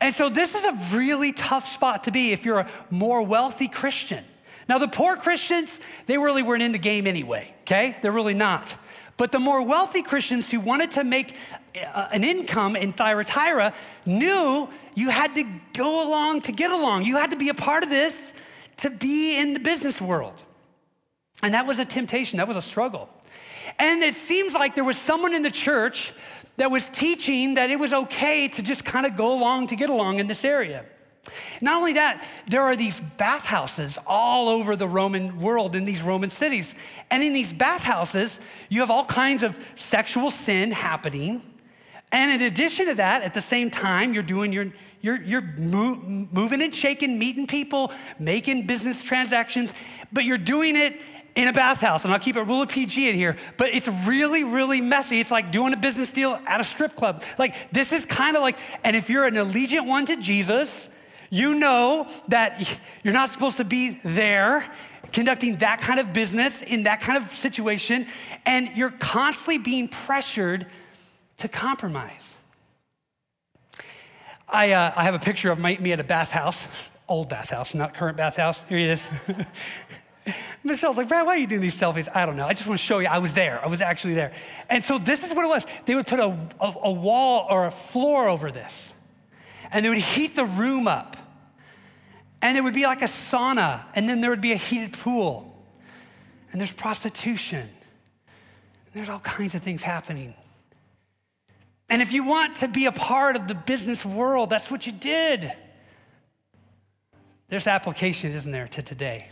And 0.00 0.14
so 0.14 0.28
this 0.28 0.54
is 0.54 0.64
a 0.64 0.96
really 0.96 1.32
tough 1.32 1.66
spot 1.66 2.04
to 2.04 2.10
be 2.10 2.32
if 2.32 2.44
you're 2.44 2.60
a 2.60 2.70
more 2.90 3.22
wealthy 3.22 3.68
Christian. 3.68 4.24
Now, 4.68 4.78
the 4.78 4.88
poor 4.88 5.16
Christians, 5.16 5.80
they 6.06 6.18
really 6.18 6.42
weren't 6.42 6.62
in 6.62 6.72
the 6.72 6.78
game 6.78 7.06
anyway, 7.06 7.52
okay? 7.62 7.96
They're 8.02 8.12
really 8.12 8.34
not. 8.34 8.76
But 9.16 9.32
the 9.32 9.38
more 9.38 9.66
wealthy 9.66 10.02
Christians 10.02 10.50
who 10.50 10.60
wanted 10.60 10.92
to 10.92 11.04
make 11.04 11.36
uh, 11.74 12.08
an 12.12 12.22
income 12.22 12.76
in 12.76 12.92
Thyatira 12.92 13.72
knew 14.06 14.68
you 14.94 15.10
had 15.10 15.34
to 15.36 15.44
go 15.72 16.08
along 16.08 16.42
to 16.42 16.52
get 16.52 16.70
along. 16.70 17.06
You 17.06 17.16
had 17.16 17.30
to 17.30 17.36
be 17.36 17.48
a 17.48 17.54
part 17.54 17.82
of 17.82 17.88
this 17.88 18.34
to 18.78 18.90
be 18.90 19.38
in 19.38 19.54
the 19.54 19.60
business 19.60 20.00
world. 20.00 20.44
And 21.42 21.54
that 21.54 21.66
was 21.66 21.78
a 21.78 21.84
temptation, 21.84 22.38
that 22.38 22.48
was 22.48 22.56
a 22.56 22.62
struggle. 22.62 23.08
And 23.78 24.02
it 24.02 24.14
seems 24.14 24.54
like 24.54 24.74
there 24.74 24.84
was 24.84 24.96
someone 24.96 25.34
in 25.34 25.42
the 25.42 25.50
church 25.50 26.12
that 26.56 26.70
was 26.70 26.88
teaching 26.88 27.54
that 27.54 27.70
it 27.70 27.78
was 27.78 27.92
okay 27.92 28.48
to 28.48 28.62
just 28.62 28.84
kind 28.84 29.06
of 29.06 29.16
go 29.16 29.38
along 29.38 29.68
to 29.68 29.76
get 29.76 29.90
along 29.90 30.18
in 30.18 30.26
this 30.26 30.44
area. 30.44 30.84
Not 31.60 31.76
only 31.76 31.92
that, 31.94 32.26
there 32.46 32.62
are 32.62 32.74
these 32.74 33.00
bathhouses 33.00 33.98
all 34.06 34.48
over 34.48 34.74
the 34.74 34.88
Roman 34.88 35.40
world 35.40 35.76
in 35.76 35.84
these 35.84 36.02
Roman 36.02 36.30
cities. 36.30 36.74
And 37.10 37.22
in 37.22 37.32
these 37.32 37.52
bathhouses, 37.52 38.40
you 38.68 38.80
have 38.80 38.90
all 38.90 39.04
kinds 39.04 39.42
of 39.42 39.58
sexual 39.74 40.30
sin 40.30 40.72
happening. 40.72 41.42
And 42.10 42.40
in 42.40 42.46
addition 42.46 42.86
to 42.86 42.94
that, 42.94 43.22
at 43.22 43.34
the 43.34 43.40
same 43.40 43.70
time, 43.70 44.14
you're 44.14 44.22
doing 44.22 44.52
your 44.52 44.68
you're, 45.00 45.20
you're 45.22 45.42
moving 45.42 46.62
and 46.62 46.74
shaking, 46.74 47.18
meeting 47.18 47.46
people, 47.46 47.92
making 48.18 48.66
business 48.66 49.02
transactions, 49.02 49.74
but 50.12 50.24
you're 50.24 50.38
doing 50.38 50.76
it 50.76 51.00
in 51.36 51.46
a 51.46 51.52
bathhouse, 51.52 52.04
and 52.04 52.12
I'll 52.12 52.18
keep 52.18 52.34
it 52.34 52.42
really 52.42 52.66
PG 52.66 53.10
in 53.10 53.14
here, 53.14 53.36
but 53.58 53.68
it's 53.68 53.88
really, 54.06 54.42
really 54.42 54.80
messy. 54.80 55.20
It's 55.20 55.30
like 55.30 55.52
doing 55.52 55.72
a 55.72 55.76
business 55.76 56.10
deal 56.10 56.36
at 56.46 56.60
a 56.60 56.64
strip 56.64 56.96
club. 56.96 57.22
Like, 57.38 57.70
this 57.70 57.92
is 57.92 58.04
kind 58.04 58.36
of 58.36 58.42
like, 58.42 58.58
and 58.82 58.96
if 58.96 59.08
you're 59.08 59.24
an 59.24 59.34
allegiant 59.34 59.86
one 59.86 60.04
to 60.06 60.16
Jesus, 60.16 60.88
you 61.30 61.54
know 61.60 62.08
that 62.28 62.78
you're 63.04 63.14
not 63.14 63.28
supposed 63.28 63.58
to 63.58 63.64
be 63.64 64.00
there 64.02 64.64
conducting 65.12 65.56
that 65.56 65.80
kind 65.80 66.00
of 66.00 66.12
business 66.12 66.62
in 66.62 66.84
that 66.84 67.00
kind 67.00 67.22
of 67.22 67.30
situation, 67.30 68.06
and 68.44 68.70
you're 68.74 68.90
constantly 68.90 69.58
being 69.58 69.86
pressured 69.86 70.66
to 71.36 71.46
compromise. 71.46 72.37
I, 74.50 74.72
uh, 74.72 74.92
I 74.96 75.04
have 75.04 75.14
a 75.14 75.18
picture 75.18 75.50
of 75.50 75.58
my, 75.58 75.76
me 75.78 75.92
at 75.92 76.00
a 76.00 76.04
bathhouse, 76.04 76.68
old 77.08 77.28
bathhouse, 77.28 77.74
not 77.74 77.94
current 77.94 78.16
bathhouse. 78.16 78.60
Here 78.68 78.78
it 78.78 78.88
is. 78.88 79.10
Michelle's 80.64 80.96
like, 80.96 81.08
Brad, 81.08 81.26
why 81.26 81.34
are 81.34 81.38
you 81.38 81.46
doing 81.46 81.60
these 81.60 81.78
selfies? 81.78 82.08
I 82.14 82.26
don't 82.26 82.36
know. 82.36 82.46
I 82.46 82.52
just 82.52 82.66
want 82.66 82.78
to 82.78 82.84
show 82.84 82.98
you 82.98 83.08
I 83.08 83.18
was 83.18 83.34
there. 83.34 83.62
I 83.62 83.68
was 83.68 83.80
actually 83.80 84.14
there. 84.14 84.32
And 84.68 84.82
so 84.82 84.98
this 84.98 85.26
is 85.26 85.34
what 85.34 85.44
it 85.44 85.48
was. 85.48 85.66
They 85.86 85.94
would 85.94 86.06
put 86.06 86.20
a, 86.20 86.36
a, 86.60 86.74
a 86.84 86.92
wall 86.92 87.46
or 87.50 87.66
a 87.66 87.70
floor 87.70 88.28
over 88.28 88.50
this, 88.50 88.94
and 89.72 89.84
they 89.84 89.88
would 89.88 89.98
heat 89.98 90.36
the 90.36 90.44
room 90.44 90.88
up. 90.88 91.16
And 92.40 92.56
it 92.56 92.62
would 92.62 92.74
be 92.74 92.84
like 92.84 93.02
a 93.02 93.06
sauna, 93.06 93.84
and 93.94 94.08
then 94.08 94.20
there 94.20 94.30
would 94.30 94.40
be 94.40 94.52
a 94.52 94.56
heated 94.56 94.92
pool. 94.92 95.44
And 96.52 96.60
there's 96.60 96.72
prostitution. 96.72 97.60
And 97.60 98.94
there's 98.94 99.08
all 99.08 99.20
kinds 99.20 99.54
of 99.54 99.62
things 99.62 99.82
happening. 99.82 100.34
And 101.88 102.02
if 102.02 102.12
you 102.12 102.24
want 102.24 102.56
to 102.56 102.68
be 102.68 102.86
a 102.86 102.92
part 102.92 103.34
of 103.36 103.48
the 103.48 103.54
business 103.54 104.04
world, 104.04 104.50
that's 104.50 104.70
what 104.70 104.86
you 104.86 104.92
did. 104.92 105.50
There's 107.48 107.66
application, 107.66 108.32
isn't 108.32 108.52
there, 108.52 108.68
to 108.68 108.82
today? 108.82 109.28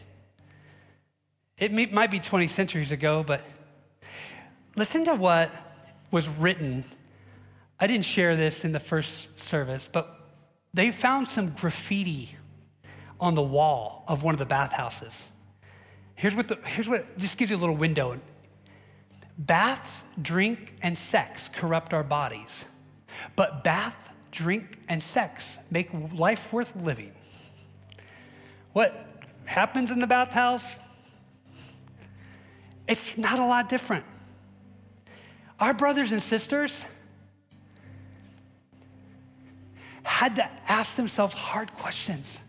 It 1.59 1.73
might 1.93 2.11
be 2.11 2.19
20 2.19 2.47
centuries 2.47 2.93
ago, 2.93 3.23
but 3.27 3.47
listen 4.75 5.05
to 5.05 5.15
what 5.15 5.51
was 6.11 6.29
written. 6.29 6.85
I 7.79 7.87
didn't 7.87 8.05
share 8.05 8.37
this 8.37 8.65
in 8.65 8.73
the 8.73 8.81
first 8.81 9.41
service, 9.41 9.89
but 9.89 10.19
they 10.73 10.91
found 10.91 11.29
some 11.29 11.51
graffiti 11.51 12.31
on 13.21 13.35
the 13.35 13.43
wall 13.43 14.05
of 14.09 14.23
one 14.23 14.35
of 14.35 14.39
the 14.39 14.47
bathhouses. 14.47 15.31
Here's 16.15 16.35
what, 16.35 16.49
the, 16.49 16.59
here's 16.65 16.89
what 16.89 17.17
just 17.19 17.37
gives 17.37 17.51
you 17.51 17.57
a 17.57 17.59
little 17.59 17.77
window. 17.77 18.19
Baths, 19.39 20.07
drink, 20.21 20.75
and 20.83 20.97
sex 20.97 21.49
corrupt 21.49 21.93
our 21.93 22.03
bodies, 22.03 22.67
but 23.35 23.63
bath, 23.63 24.15
drink, 24.31 24.79
and 24.89 25.03
sex 25.03 25.59
make 25.71 25.91
life 26.13 26.53
worth 26.53 26.75
living. 26.77 27.13
What 28.73 29.07
happens 29.45 29.91
in 29.91 30.01
the 30.01 30.07
bathhouse? 30.07 30.77
It's 32.89 33.19
not 33.19 33.39
a 33.39 33.45
lot 33.45 33.69
different. 33.69 34.05
Our 35.59 35.75
brothers 35.75 36.13
and 36.13 36.23
sisters 36.23 36.87
had 40.05 40.37
to 40.37 40.49
ask 40.69 40.97
themselves 40.97 41.35
hard 41.35 41.73
questions 41.75 42.41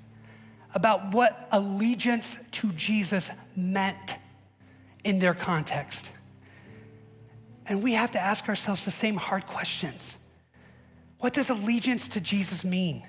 about 0.73 1.13
what 1.13 1.47
allegiance 1.51 2.43
to 2.51 2.71
Jesus 2.73 3.31
meant 3.55 4.17
in 5.03 5.19
their 5.19 5.33
context. 5.33 6.13
And 7.67 7.83
we 7.83 7.93
have 7.93 8.11
to 8.11 8.19
ask 8.19 8.47
ourselves 8.47 8.85
the 8.85 8.91
same 8.91 9.15
hard 9.15 9.45
questions. 9.45 10.17
What 11.19 11.33
does 11.33 11.49
allegiance 11.49 12.07
to 12.09 12.21
Jesus 12.21 12.63
mean? 12.63 13.03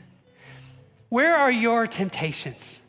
Where 1.09 1.37
are 1.37 1.53
your 1.53 1.87
temptations? 1.87 2.81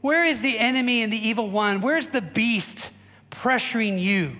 Where 0.00 0.24
is 0.24 0.42
the 0.42 0.58
enemy 0.58 1.02
and 1.02 1.12
the 1.12 1.16
evil 1.16 1.50
one? 1.50 1.80
Where's 1.80 2.08
the 2.08 2.22
beast 2.22 2.90
pressuring 3.30 4.00
you? 4.00 4.36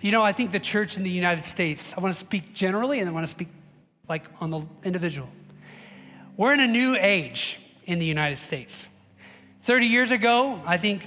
You 0.00 0.10
know, 0.10 0.22
I 0.22 0.32
think 0.32 0.50
the 0.50 0.60
church 0.60 0.96
in 0.96 1.02
the 1.02 1.10
United 1.10 1.44
States, 1.44 1.96
I 1.96 2.00
want 2.00 2.12
to 2.14 2.18
speak 2.18 2.54
generally 2.54 3.00
and 3.00 3.08
I 3.08 3.12
want 3.12 3.24
to 3.24 3.30
speak 3.30 3.48
like 4.08 4.24
on 4.40 4.50
the 4.50 4.66
individual. 4.84 5.28
We're 6.36 6.54
in 6.54 6.60
a 6.60 6.66
new 6.66 6.96
age 6.98 7.60
in 7.84 7.98
the 7.98 8.06
United 8.06 8.38
States. 8.38 8.88
30 9.62 9.86
years 9.86 10.10
ago, 10.10 10.60
I 10.66 10.76
think 10.76 11.06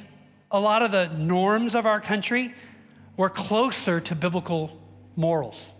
a 0.51 0.59
lot 0.59 0.81
of 0.81 0.91
the 0.91 1.07
norms 1.17 1.75
of 1.75 1.85
our 1.85 1.99
country 1.99 2.53
were 3.17 3.29
closer 3.29 3.99
to 3.99 4.15
biblical 4.15 4.77
morals. 5.15 5.71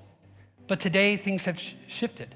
But 0.67 0.79
today, 0.79 1.17
things 1.17 1.45
have 1.45 1.59
sh- 1.59 1.73
shifted. 1.87 2.33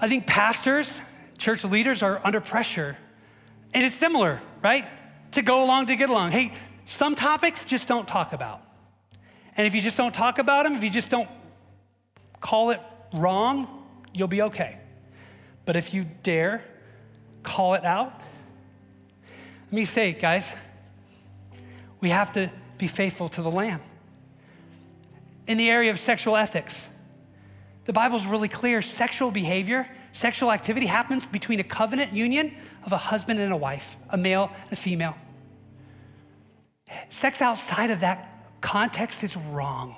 I 0.00 0.08
think 0.08 0.26
pastors, 0.26 1.00
church 1.38 1.64
leaders 1.64 2.02
are 2.02 2.20
under 2.24 2.40
pressure. 2.40 2.96
And 3.72 3.84
it's 3.84 3.94
similar, 3.94 4.40
right? 4.62 4.86
To 5.32 5.42
go 5.42 5.64
along 5.64 5.86
to 5.86 5.96
get 5.96 6.10
along. 6.10 6.32
Hey, 6.32 6.52
some 6.84 7.14
topics 7.14 7.64
just 7.64 7.88
don't 7.88 8.06
talk 8.06 8.32
about. 8.32 8.60
And 9.56 9.66
if 9.66 9.74
you 9.74 9.80
just 9.80 9.96
don't 9.96 10.14
talk 10.14 10.38
about 10.38 10.64
them, 10.64 10.74
if 10.74 10.82
you 10.84 10.90
just 10.90 11.10
don't 11.10 11.28
call 12.40 12.70
it 12.70 12.80
wrong, 13.14 13.86
you'll 14.12 14.28
be 14.28 14.42
okay. 14.42 14.78
But 15.64 15.76
if 15.76 15.94
you 15.94 16.04
dare 16.22 16.64
call 17.42 17.74
it 17.74 17.84
out, 17.84 18.12
let 19.66 19.72
me 19.72 19.84
say, 19.84 20.12
guys, 20.12 20.54
we 22.00 22.10
have 22.10 22.32
to 22.32 22.50
be 22.82 22.88
faithful 22.88 23.28
to 23.28 23.42
the 23.42 23.50
Lamb. 23.50 23.80
In 25.46 25.56
the 25.56 25.70
area 25.70 25.92
of 25.92 26.00
sexual 26.00 26.36
ethics, 26.36 26.88
the 27.84 27.92
Bible's 27.92 28.26
really 28.26 28.48
clear 28.48 28.82
sexual 28.82 29.30
behavior, 29.30 29.88
sexual 30.10 30.50
activity 30.50 30.86
happens 30.86 31.24
between 31.24 31.60
a 31.60 31.62
covenant 31.62 32.12
union 32.12 32.56
of 32.84 32.90
a 32.90 32.96
husband 32.96 33.38
and 33.38 33.52
a 33.52 33.56
wife, 33.56 33.96
a 34.10 34.16
male 34.16 34.50
and 34.64 34.72
a 34.72 34.76
female. 34.76 35.16
Sex 37.08 37.40
outside 37.40 37.90
of 37.90 38.00
that 38.00 38.46
context 38.60 39.22
is 39.22 39.36
wrong. 39.36 39.96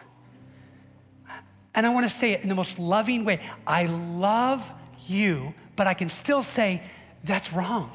And 1.75 1.87
I 1.87 1.89
want 1.89 2.05
to 2.05 2.13
say 2.13 2.33
it 2.33 2.43
in 2.43 2.51
the 2.51 2.55
most 2.55 2.79
loving 2.79 3.25
way. 3.25 3.41
I 3.67 3.87
love 3.87 4.71
you, 5.09 5.55
but 5.75 5.87
I 5.87 5.95
can 5.95 6.11
still 6.11 6.43
say, 6.43 6.83
that's 7.25 7.51
wrong. 7.51 7.91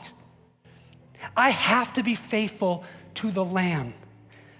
I 1.38 1.52
have 1.52 1.94
to 1.94 2.02
be 2.02 2.16
faithful 2.16 2.84
to 3.16 3.30
the 3.30 3.46
Lamb. 3.46 3.94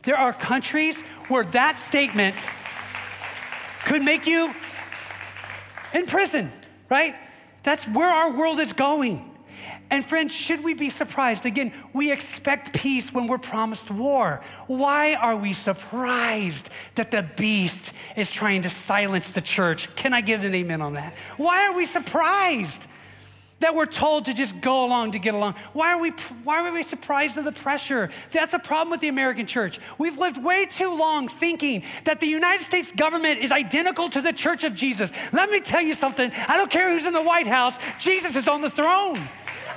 There 0.04 0.18
are 0.18 0.34
countries 0.34 1.04
where 1.28 1.44
that 1.46 1.76
statement 1.76 2.36
could 3.86 4.02
make 4.02 4.28
you 4.28 4.54
in 5.94 6.06
prison, 6.06 6.52
right? 6.90 7.16
That's 7.64 7.88
where 7.88 8.10
our 8.10 8.38
world 8.38 8.60
is 8.60 8.74
going. 8.74 9.26
And 9.92 10.06
friends, 10.06 10.34
should 10.36 10.64
we 10.64 10.76
be 10.76 10.90
surprised? 10.90 11.46
Again, 11.46 11.74
we 11.94 12.12
expect 12.12 12.74
peace 12.74 13.12
when 13.12 13.28
we're 13.28 13.40
promised 13.40 13.90
war. 13.90 14.42
Why 14.68 15.16
are 15.16 15.36
we 15.36 15.54
surprised 15.54 16.70
that 16.96 17.10
the 17.10 17.28
beast 17.38 17.94
is 18.16 18.32
trying 18.32 18.62
to 18.62 18.70
silence 18.70 19.32
the 19.32 19.42
church? 19.42 19.94
Can 19.96 20.14
I 20.14 20.22
get 20.22 20.44
an 20.44 20.54
amen 20.54 20.82
on 20.82 20.94
that? 20.94 21.16
Why 21.38 21.68
are 21.68 21.74
we 21.74 21.86
surprised? 21.86 22.88
That 23.60 23.76
we're 23.76 23.86
told 23.86 24.26
to 24.26 24.34
just 24.34 24.62
go 24.62 24.86
along 24.86 25.12
to 25.12 25.20
get 25.20 25.34
along. 25.34 25.54
Why 25.74 25.94
are 25.94 26.02
we, 26.02 26.12
why 26.44 26.68
are 26.68 26.74
we 26.74 26.84
surprised 26.84 27.38
at 27.38 27.46
the 27.46 27.52
pressure? 27.52 28.10
That's 28.32 28.54
a 28.54 28.60
problem 28.60 28.92
with 28.92 29.02
the 29.02 29.08
American 29.08 29.46
church. 29.46 29.80
We've 29.98 30.18
lived 30.18 30.44
way 30.44 30.66
too 30.66 30.96
long 30.96 31.28
thinking 31.28 31.84
that 32.06 32.20
the 32.20 32.28
United 32.28 32.64
States 32.64 32.92
government 32.92 33.40
is 33.40 33.52
identical 33.52 34.10
to 34.10 34.22
the 34.22 34.34
church 34.34 34.64
of 34.64 34.74
Jesus. 34.76 35.34
Let 35.34 35.50
me 35.50 35.60
tell 35.60 35.82
you 35.82 35.94
something. 35.94 36.32
I 36.48 36.58
don't 36.58 36.72
care 36.72 36.90
who's 36.90 37.06
in 37.06 37.14
the 37.14 37.24
White 37.24 37.48
House, 37.48 37.78
Jesus 38.00 38.36
is 38.36 38.48
on 38.48 38.62
the 38.62 38.70
throne. 38.70 39.20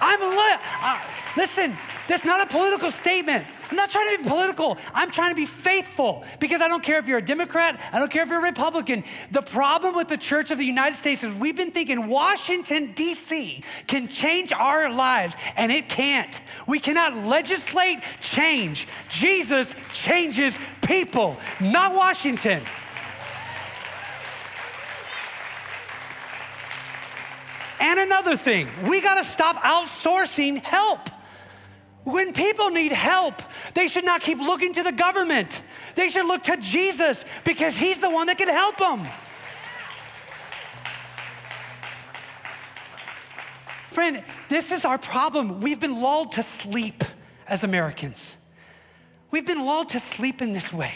I'm 0.01 0.21
li- 0.21 0.59
uh, 0.83 1.01
listen, 1.37 1.73
that's 2.09 2.25
not 2.25 2.41
a 2.41 2.51
political 2.51 2.91
statement. 2.91 3.45
I'm 3.73 3.77
not 3.77 3.89
trying 3.89 4.15
to 4.19 4.23
be 4.23 4.29
political. 4.29 4.77
I'm 4.93 5.11
trying 5.11 5.31
to 5.31 5.35
be 5.35 5.47
faithful 5.47 6.25
because 6.41 6.61
I 6.61 6.69
don't 6.69 6.83
care 6.83 6.99
if 6.99 7.09
you're 7.09 7.17
a 7.17 7.25
Democrat, 7.25 7.81
I 7.91 7.99
don't 7.99 8.13
care 8.13 8.23
if 8.23 8.29
you're 8.29 8.41
a 8.41 8.43
Republican. 8.43 9.03
The 9.31 9.41
problem 9.41 9.97
with 9.97 10.09
the 10.09 10.19
Church 10.19 10.51
of 10.51 10.59
the 10.59 10.65
United 10.67 10.95
States 10.95 11.25
is 11.25 11.35
we've 11.39 11.57
been 11.57 11.71
thinking 11.71 12.07
Washington, 12.07 12.93
D.C. 12.93 13.65
can 13.87 14.09
change 14.09 14.53
our 14.53 14.95
lives, 14.95 15.39
and 15.57 15.73
it 15.73 15.89
can't. 15.89 16.39
We 16.67 16.81
cannot 16.81 17.17
legislate 17.25 18.01
change. 18.21 18.87
Jesus 19.09 19.75
changes 19.95 20.59
people, 20.83 21.39
not 21.59 21.95
Washington. 21.95 22.61
And 27.81 28.01
another 28.01 28.37
thing, 28.37 28.69
we 28.87 29.01
got 29.01 29.15
to 29.15 29.25
stop 29.25 29.57
outsourcing 29.63 30.63
help. 30.63 31.09
When 32.05 32.33
people 32.33 32.71
need 32.71 32.93
help, 32.93 33.43
they 33.75 33.87
should 33.87 34.05
not 34.05 34.23
keep 34.23 34.39
looking 34.39 34.75
to 34.75 34.83
the 34.83 34.93
government. 34.93 35.63
They 35.95 36.09
should 36.09 36.27
look 36.27 36.43
to 36.45 36.57
Jesus 36.57 37.25
because 37.45 37.77
he's 37.77 38.01
the 38.01 38.11
one 38.11 38.27
that 38.27 38.39
can 38.39 38.49
help 38.49 38.77
them. 38.77 39.07
Friend, 43.93 44.25
this 44.49 44.73
is 44.73 44.85
our 44.85 44.99
problem. 44.99 45.61
We've 45.61 45.79
been 45.79 46.01
lulled 46.01 46.33
to 46.33 46.43
sleep 46.43 47.05
as 47.47 47.63
Americans. 47.63 48.39
We've 49.31 49.47
been 49.47 49.65
lulled 49.65 49.91
to 49.91 50.01
sleep 50.01 50.43
in 50.43 50.53
this 50.53 50.73
way. 50.73 50.95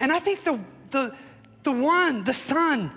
And 0.00 0.10
I 0.10 0.20
think 0.20 0.44
the, 0.44 0.58
the, 0.90 1.16
the 1.64 1.72
one, 1.72 2.24
the 2.24 2.32
Son, 2.32 2.92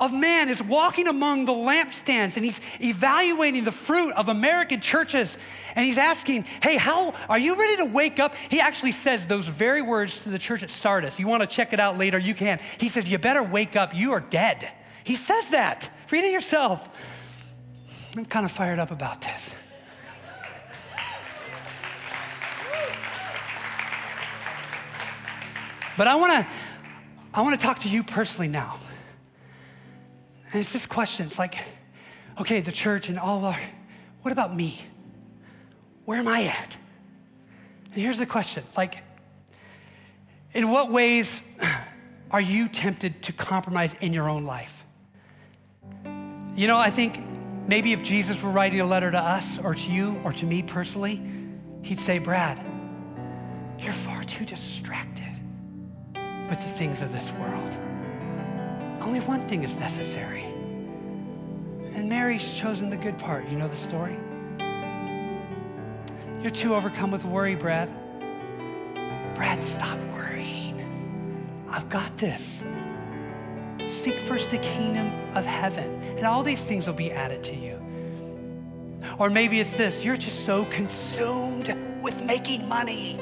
of 0.00 0.12
man 0.12 0.48
is 0.48 0.62
walking 0.62 1.08
among 1.08 1.44
the 1.44 1.52
lampstands 1.52 2.36
and 2.36 2.44
he's 2.44 2.60
evaluating 2.80 3.64
the 3.64 3.72
fruit 3.72 4.12
of 4.12 4.28
American 4.28 4.80
churches 4.80 5.36
and 5.74 5.84
he's 5.84 5.98
asking, 5.98 6.44
Hey, 6.62 6.76
how 6.76 7.14
are 7.28 7.38
you 7.38 7.58
ready 7.58 7.76
to 7.78 7.84
wake 7.84 8.20
up? 8.20 8.34
He 8.36 8.60
actually 8.60 8.92
says 8.92 9.26
those 9.26 9.46
very 9.48 9.82
words 9.82 10.20
to 10.20 10.28
the 10.28 10.38
church 10.38 10.62
at 10.62 10.70
Sardis. 10.70 11.18
You 11.18 11.26
want 11.26 11.40
to 11.42 11.48
check 11.48 11.72
it 11.72 11.80
out 11.80 11.98
later? 11.98 12.18
You 12.18 12.34
can. 12.34 12.60
He 12.78 12.88
says, 12.88 13.10
You 13.10 13.18
better 13.18 13.42
wake 13.42 13.74
up. 13.74 13.94
You 13.94 14.12
are 14.12 14.20
dead. 14.20 14.72
He 15.02 15.16
says 15.16 15.50
that. 15.50 15.90
Read 16.10 16.24
it 16.24 16.32
yourself. 16.32 16.88
I'm 18.16 18.24
kind 18.24 18.46
of 18.46 18.52
fired 18.52 18.78
up 18.78 18.90
about 18.90 19.22
this. 19.22 19.56
But 25.96 26.06
I 26.06 26.14
want 26.14 26.46
to 26.46 26.52
I 27.34 27.42
want 27.42 27.58
to 27.58 27.66
talk 27.66 27.80
to 27.80 27.88
you 27.88 28.04
personally 28.04 28.48
now. 28.48 28.76
And 30.52 30.60
it's 30.60 30.72
this 30.72 30.86
question 30.86 31.26
it's 31.26 31.38
like, 31.38 31.56
okay, 32.40 32.60
the 32.60 32.72
church 32.72 33.08
and 33.08 33.18
all 33.18 33.44
our, 33.44 33.58
what 34.22 34.32
about 34.32 34.54
me? 34.54 34.80
Where 36.04 36.18
am 36.18 36.28
I 36.28 36.44
at? 36.44 36.76
And 37.92 38.02
here's 38.02 38.18
the 38.18 38.26
question 38.26 38.64
like, 38.76 38.98
in 40.52 40.70
what 40.70 40.90
ways 40.90 41.42
are 42.30 42.40
you 42.40 42.68
tempted 42.68 43.22
to 43.22 43.32
compromise 43.32 43.94
in 43.94 44.12
your 44.12 44.28
own 44.28 44.44
life? 44.44 44.84
You 46.54 46.66
know, 46.66 46.78
I 46.78 46.90
think 46.90 47.18
Maybe 47.68 47.92
if 47.92 48.02
Jesus 48.02 48.42
were 48.42 48.48
writing 48.48 48.80
a 48.80 48.86
letter 48.86 49.10
to 49.10 49.18
us 49.18 49.58
or 49.62 49.74
to 49.74 49.92
you 49.92 50.18
or 50.24 50.32
to 50.32 50.46
me 50.46 50.62
personally, 50.62 51.22
he'd 51.82 52.00
say, 52.00 52.18
Brad, 52.18 52.58
you're 53.78 53.92
far 53.92 54.24
too 54.24 54.46
distracted 54.46 55.28
with 56.48 56.58
the 56.58 56.70
things 56.70 57.02
of 57.02 57.12
this 57.12 57.30
world. 57.32 57.78
Only 59.02 59.20
one 59.20 59.42
thing 59.42 59.64
is 59.64 59.78
necessary. 59.78 60.37
And 61.98 62.08
Mary's 62.08 62.54
chosen 62.54 62.90
the 62.90 62.96
good 62.96 63.18
part. 63.18 63.48
You 63.48 63.58
know 63.58 63.66
the 63.66 63.74
story? 63.74 64.16
You're 66.40 66.52
too 66.52 66.76
overcome 66.76 67.10
with 67.10 67.24
worry, 67.24 67.56
Brad. 67.56 67.90
Brad, 69.34 69.64
stop 69.64 69.98
worrying. 70.12 71.66
I've 71.68 71.88
got 71.88 72.16
this. 72.16 72.64
Seek 73.88 74.14
first 74.14 74.52
the 74.52 74.58
kingdom 74.58 75.12
of 75.36 75.44
heaven, 75.44 76.00
and 76.16 76.24
all 76.24 76.44
these 76.44 76.64
things 76.68 76.86
will 76.86 76.94
be 76.94 77.10
added 77.10 77.42
to 77.42 77.56
you. 77.56 77.84
Or 79.18 79.28
maybe 79.28 79.58
it's 79.58 79.76
this 79.76 80.04
you're 80.04 80.16
just 80.16 80.44
so 80.44 80.66
consumed 80.66 81.76
with 82.00 82.22
making 82.22 82.68
money. 82.68 83.18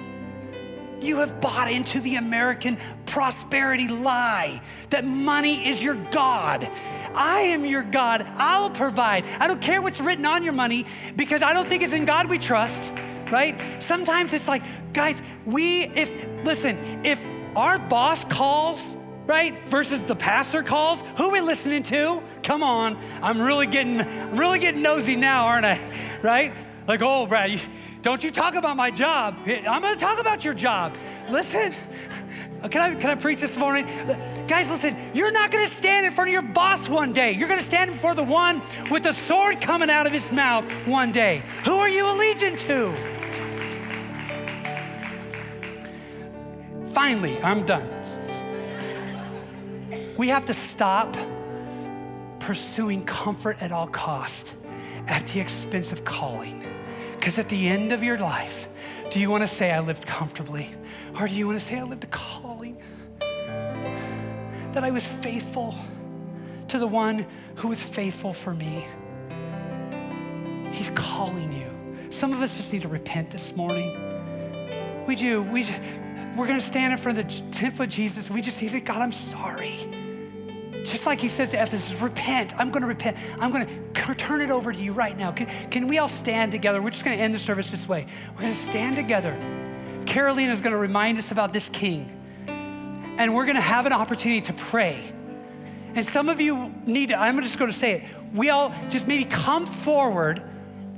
You 1.01 1.19
have 1.19 1.41
bought 1.41 1.71
into 1.71 2.01
the 2.01 2.17
American 2.17 2.79
prosperity 3.07 3.89
lie 3.89 4.61
that 4.91 5.05
money 5.05 5.69
is 5.69 5.83
your 5.83 5.95
God. 6.11 6.69
I 7.15 7.41
am 7.41 7.65
your 7.65 7.83
God. 7.83 8.27
I'll 8.35 8.71
provide. 8.71 9.27
I 9.41 9.47
don't 9.47 9.61
care 9.61 9.81
what's 9.81 10.01
written 10.01 10.27
on 10.27 10.43
your 10.43 10.53
money 10.53 10.85
because 11.17 11.43
I 11.43 11.53
don't 11.53 11.67
think 11.67 11.83
it's 11.83 11.93
in 11.93 12.05
God 12.05 12.29
we 12.29 12.39
trust, 12.39 12.93
right? 13.31 13.59
Sometimes 13.83 14.33
it's 14.33 14.49
like, 14.49 14.63
guys, 14.93 15.23
we, 15.45 15.85
if, 15.85 16.45
listen, 16.45 16.77
if 17.05 17.25
our 17.57 17.79
boss 17.79 18.25
calls, 18.25 18.97
right, 19.27 19.67
versus 19.69 20.01
the 20.03 20.15
pastor 20.15 20.63
calls, 20.63 21.03
who 21.17 21.31
we 21.31 21.41
listening 21.41 21.83
to? 21.85 22.23
Come 22.43 22.63
on. 22.63 22.99
I'm 23.23 23.41
really 23.41 23.67
getting, 23.67 24.37
really 24.37 24.59
getting 24.59 24.83
nosy 24.83 25.17
now, 25.17 25.47
aren't 25.47 25.67
I? 25.67 25.79
Right? 26.23 26.53
Like, 26.89 27.03
oh, 27.03 27.27
Brad, 27.27 27.51
you, 27.51 27.59
don't 28.07 28.23
you 28.23 28.31
talk 28.31 28.55
about 28.55 28.77
my 28.77 28.89
job. 28.89 29.37
I'm 29.49 29.83
gonna 29.83 29.97
talk 29.97 30.21
about 30.21 30.45
your 30.45 30.55
job. 30.55 30.97
Listen, 31.29 31.73
can 32.71 32.81
I, 32.81 32.95
can 32.95 33.11
I 33.11 33.17
preach 33.17 33.41
this 33.41 33.57
morning? 33.57 33.85
Guys, 34.47 34.71
listen, 34.71 34.97
you're 35.13 35.33
not 35.33 35.51
gonna 35.51 35.67
stand 35.67 36.07
in 36.07 36.13
front 36.13 36.29
of 36.29 36.33
your 36.33 36.43
boss 36.43 36.89
one 36.89 37.13
day. 37.13 37.33
You're 37.33 37.49
gonna 37.49 37.61
stand 37.61 37.91
before 37.91 38.15
the 38.15 38.23
one 38.23 38.63
with 38.93 39.03
the 39.03 39.13
sword 39.13 39.61
coming 39.61 39.91
out 39.91 40.07
of 40.07 40.13
his 40.13 40.31
mouth 40.31 40.65
one 40.87 41.11
day. 41.11 41.43
Who 41.65 41.73
are 41.79 41.89
you 41.89 42.05
allegiant 42.05 42.61
to? 42.69 42.87
Finally, 46.91 47.43
I'm 47.43 47.65
done. 47.65 47.89
We 50.17 50.29
have 50.29 50.45
to 50.45 50.55
stop 50.55 51.17
pursuing 52.39 53.05
comfort 53.05 53.61
at 53.61 53.73
all 53.73 53.89
cost 53.89 54.55
at 55.09 55.27
the 55.27 55.41
expense 55.41 55.91
of 55.91 56.05
calling. 56.05 56.76
Because 57.27 57.41
at 57.41 57.49
the 57.49 57.67
end 57.67 57.91
of 57.91 58.05
your 58.05 58.17
life, 58.19 58.69
do 59.11 59.19
you 59.19 59.29
want 59.31 59.43
to 59.43 59.49
say, 59.49 59.73
I 59.73 59.81
lived 59.81 60.07
comfortably? 60.07 60.73
Or 61.19 61.27
do 61.27 61.35
you 61.35 61.49
want 61.49 61.59
to 61.59 61.65
say, 61.65 61.77
I 61.77 61.83
lived 61.83 62.05
a 62.05 62.07
calling? 62.07 62.81
That 63.19 64.85
I 64.85 64.93
was 64.93 65.05
faithful 65.05 65.75
to 66.69 66.79
the 66.79 66.87
one 66.87 67.27
who 67.57 67.67
was 67.67 67.85
faithful 67.85 68.33
for 68.33 68.55
me. 68.55 68.87
He's 70.71 70.91
calling 70.91 71.53
you. 71.53 72.13
Some 72.13 72.33
of 72.33 72.41
us 72.43 72.59
just 72.59 72.73
need 72.73 72.83
to 72.83 72.89
repent 72.89 73.33
this 73.33 73.57
morning. 73.57 73.99
We 75.05 75.17
do. 75.17 75.43
We, 75.43 75.67
we're 76.37 76.47
going 76.47 76.61
to 76.61 76.65
stand 76.65 76.93
in 76.93 76.99
front 77.01 77.19
of 77.19 77.27
the 77.27 77.51
10 77.51 77.73
foot 77.73 77.91
Jesus. 77.91 78.31
We 78.31 78.41
just 78.41 78.59
say, 78.59 78.79
God, 78.79 79.03
I'm 79.03 79.11
sorry. 79.11 79.96
Just 80.87 81.05
like 81.05 81.21
he 81.21 81.29
says 81.29 81.51
to 81.51 81.57
Ephesus, 81.57 82.01
repent. 82.01 82.59
I'm 82.59 82.71
going 82.71 82.83
to 82.83 82.89
repent. 82.89 83.17
I'm 83.41 83.51
going 83.51 83.67
to 83.67 84.15
turn 84.15 84.41
it 84.41 84.51
over 84.51 84.73
to 84.73 84.81
you 84.81 84.93
right 84.93 85.17
now. 85.17 85.33
Can, 85.33 85.47
can 85.71 85.89
we 85.89 85.99
all 85.99 86.09
stand 86.09 86.53
together? 86.53 86.81
We're 86.81 86.91
just 86.91 87.05
going 87.05 87.17
to 87.17 87.23
end 87.23 87.35
the 87.35 87.39
service 87.39 87.71
this 87.71 87.89
way. 87.89 88.07
We're 88.35 88.43
going 88.43 88.53
to 88.53 88.59
stand 88.59 88.95
together. 88.97 89.37
Carolina 90.07 90.53
is 90.53 90.61
going 90.61 90.73
to 90.73 90.79
remind 90.79 91.19
us 91.19 91.33
about 91.33 91.53
this 91.53 91.69
king. 91.69 92.13
And 92.47 93.35
we're 93.35 93.45
going 93.45 93.57
to 93.57 93.63
have 93.63 93.87
an 93.87 93.93
opportunity 93.93 94.41
to 94.43 94.53
pray. 94.53 95.03
And 95.95 96.05
some 96.05 96.29
of 96.29 96.41
you 96.41 96.73
need 96.85 97.09
to, 97.09 97.19
I'm 97.19 97.41
just 97.43 97.59
going 97.59 97.71
to 97.71 97.77
say 97.77 97.95
it. 97.95 98.05
We 98.35 98.51
all 98.51 98.73
just 98.89 99.09
maybe 99.09 99.25
come 99.25 99.67
forward 99.67 100.43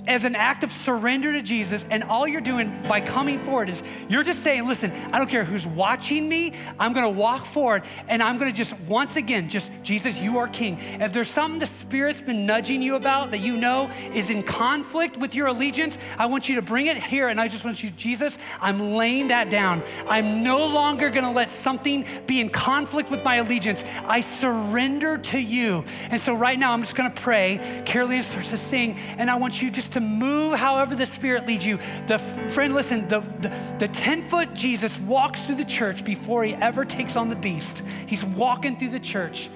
as 0.08 0.24
an 0.24 0.34
act 0.34 0.64
of 0.64 0.72
surrender 0.72 1.32
to 1.32 1.42
Jesus, 1.42 1.86
and 1.90 2.02
all 2.02 2.26
you're 2.26 2.40
doing 2.40 2.72
by 2.88 3.00
coming 3.00 3.38
forward 3.38 3.68
is 3.68 3.82
you're 4.08 4.24
just 4.24 4.42
saying, 4.42 4.66
listen, 4.66 4.90
I 5.12 5.18
don't 5.18 5.30
care 5.30 5.44
who's 5.44 5.66
watching 5.66 6.28
me, 6.28 6.54
I'm 6.78 6.92
gonna 6.92 7.10
walk 7.10 7.44
forward 7.44 7.84
and 8.08 8.22
I'm 8.22 8.38
gonna 8.38 8.52
just 8.52 8.78
once 8.80 9.16
again, 9.16 9.48
just 9.48 9.70
Jesus, 9.82 10.16
you 10.18 10.38
are 10.38 10.48
king. 10.48 10.78
If 10.80 11.12
there's 11.12 11.28
something 11.28 11.60
the 11.60 11.66
Spirit's 11.66 12.20
been 12.20 12.46
nudging 12.46 12.82
you 12.82 12.96
about 12.96 13.30
that 13.30 13.38
you 13.38 13.56
know 13.56 13.90
is 14.12 14.30
in 14.30 14.42
conflict 14.42 15.18
with 15.18 15.34
your 15.34 15.48
allegiance, 15.48 15.98
I 16.18 16.26
want 16.26 16.48
you 16.48 16.56
to 16.56 16.62
bring 16.62 16.86
it 16.86 16.96
here 16.96 17.28
and 17.28 17.40
I 17.40 17.48
just 17.48 17.64
want 17.64 17.82
you, 17.82 17.90
Jesus, 17.90 18.38
I'm 18.60 18.94
laying 18.94 19.28
that 19.28 19.50
down. 19.50 19.82
I'm 20.08 20.42
no 20.42 20.66
longer 20.66 21.10
gonna 21.10 21.32
let 21.32 21.50
something 21.50 22.06
be 22.26 22.40
in 22.40 22.48
conflict 22.48 23.10
with 23.10 23.22
my 23.24 23.36
allegiance. 23.36 23.84
I 24.06 24.22
surrender 24.22 25.18
to 25.18 25.38
you. 25.40 25.84
And 26.10 26.20
so 26.20 26.34
right 26.34 26.58
now, 26.58 26.72
I'm 26.72 26.80
just 26.80 26.96
gonna 26.96 27.10
pray. 27.10 27.82
Carolina 27.84 28.22
starts 28.22 28.50
to 28.50 28.56
sing, 28.56 28.96
and 29.18 29.30
I 29.30 29.36
want 29.36 29.60
you 29.60 29.70
just 29.70 29.92
to 29.92 29.97
to 29.98 30.06
move 30.06 30.58
however 30.58 30.94
the 30.94 31.06
Spirit 31.06 31.46
leads 31.46 31.66
you. 31.66 31.78
The 32.06 32.18
friend, 32.18 32.74
listen, 32.74 33.08
the, 33.08 33.20
the, 33.20 33.74
the 33.78 33.88
10 33.88 34.22
foot 34.22 34.54
Jesus 34.54 34.98
walks 35.00 35.46
through 35.46 35.56
the 35.56 35.64
church 35.64 36.04
before 36.04 36.44
he 36.44 36.54
ever 36.54 36.84
takes 36.84 37.16
on 37.16 37.28
the 37.28 37.36
beast. 37.36 37.84
He's 38.06 38.24
walking 38.24 38.76
through 38.76 38.90
the 38.90 39.00
church. 39.00 39.48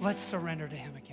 Let's 0.00 0.20
surrender 0.20 0.68
to 0.68 0.76
him 0.76 0.92
again. 0.96 1.03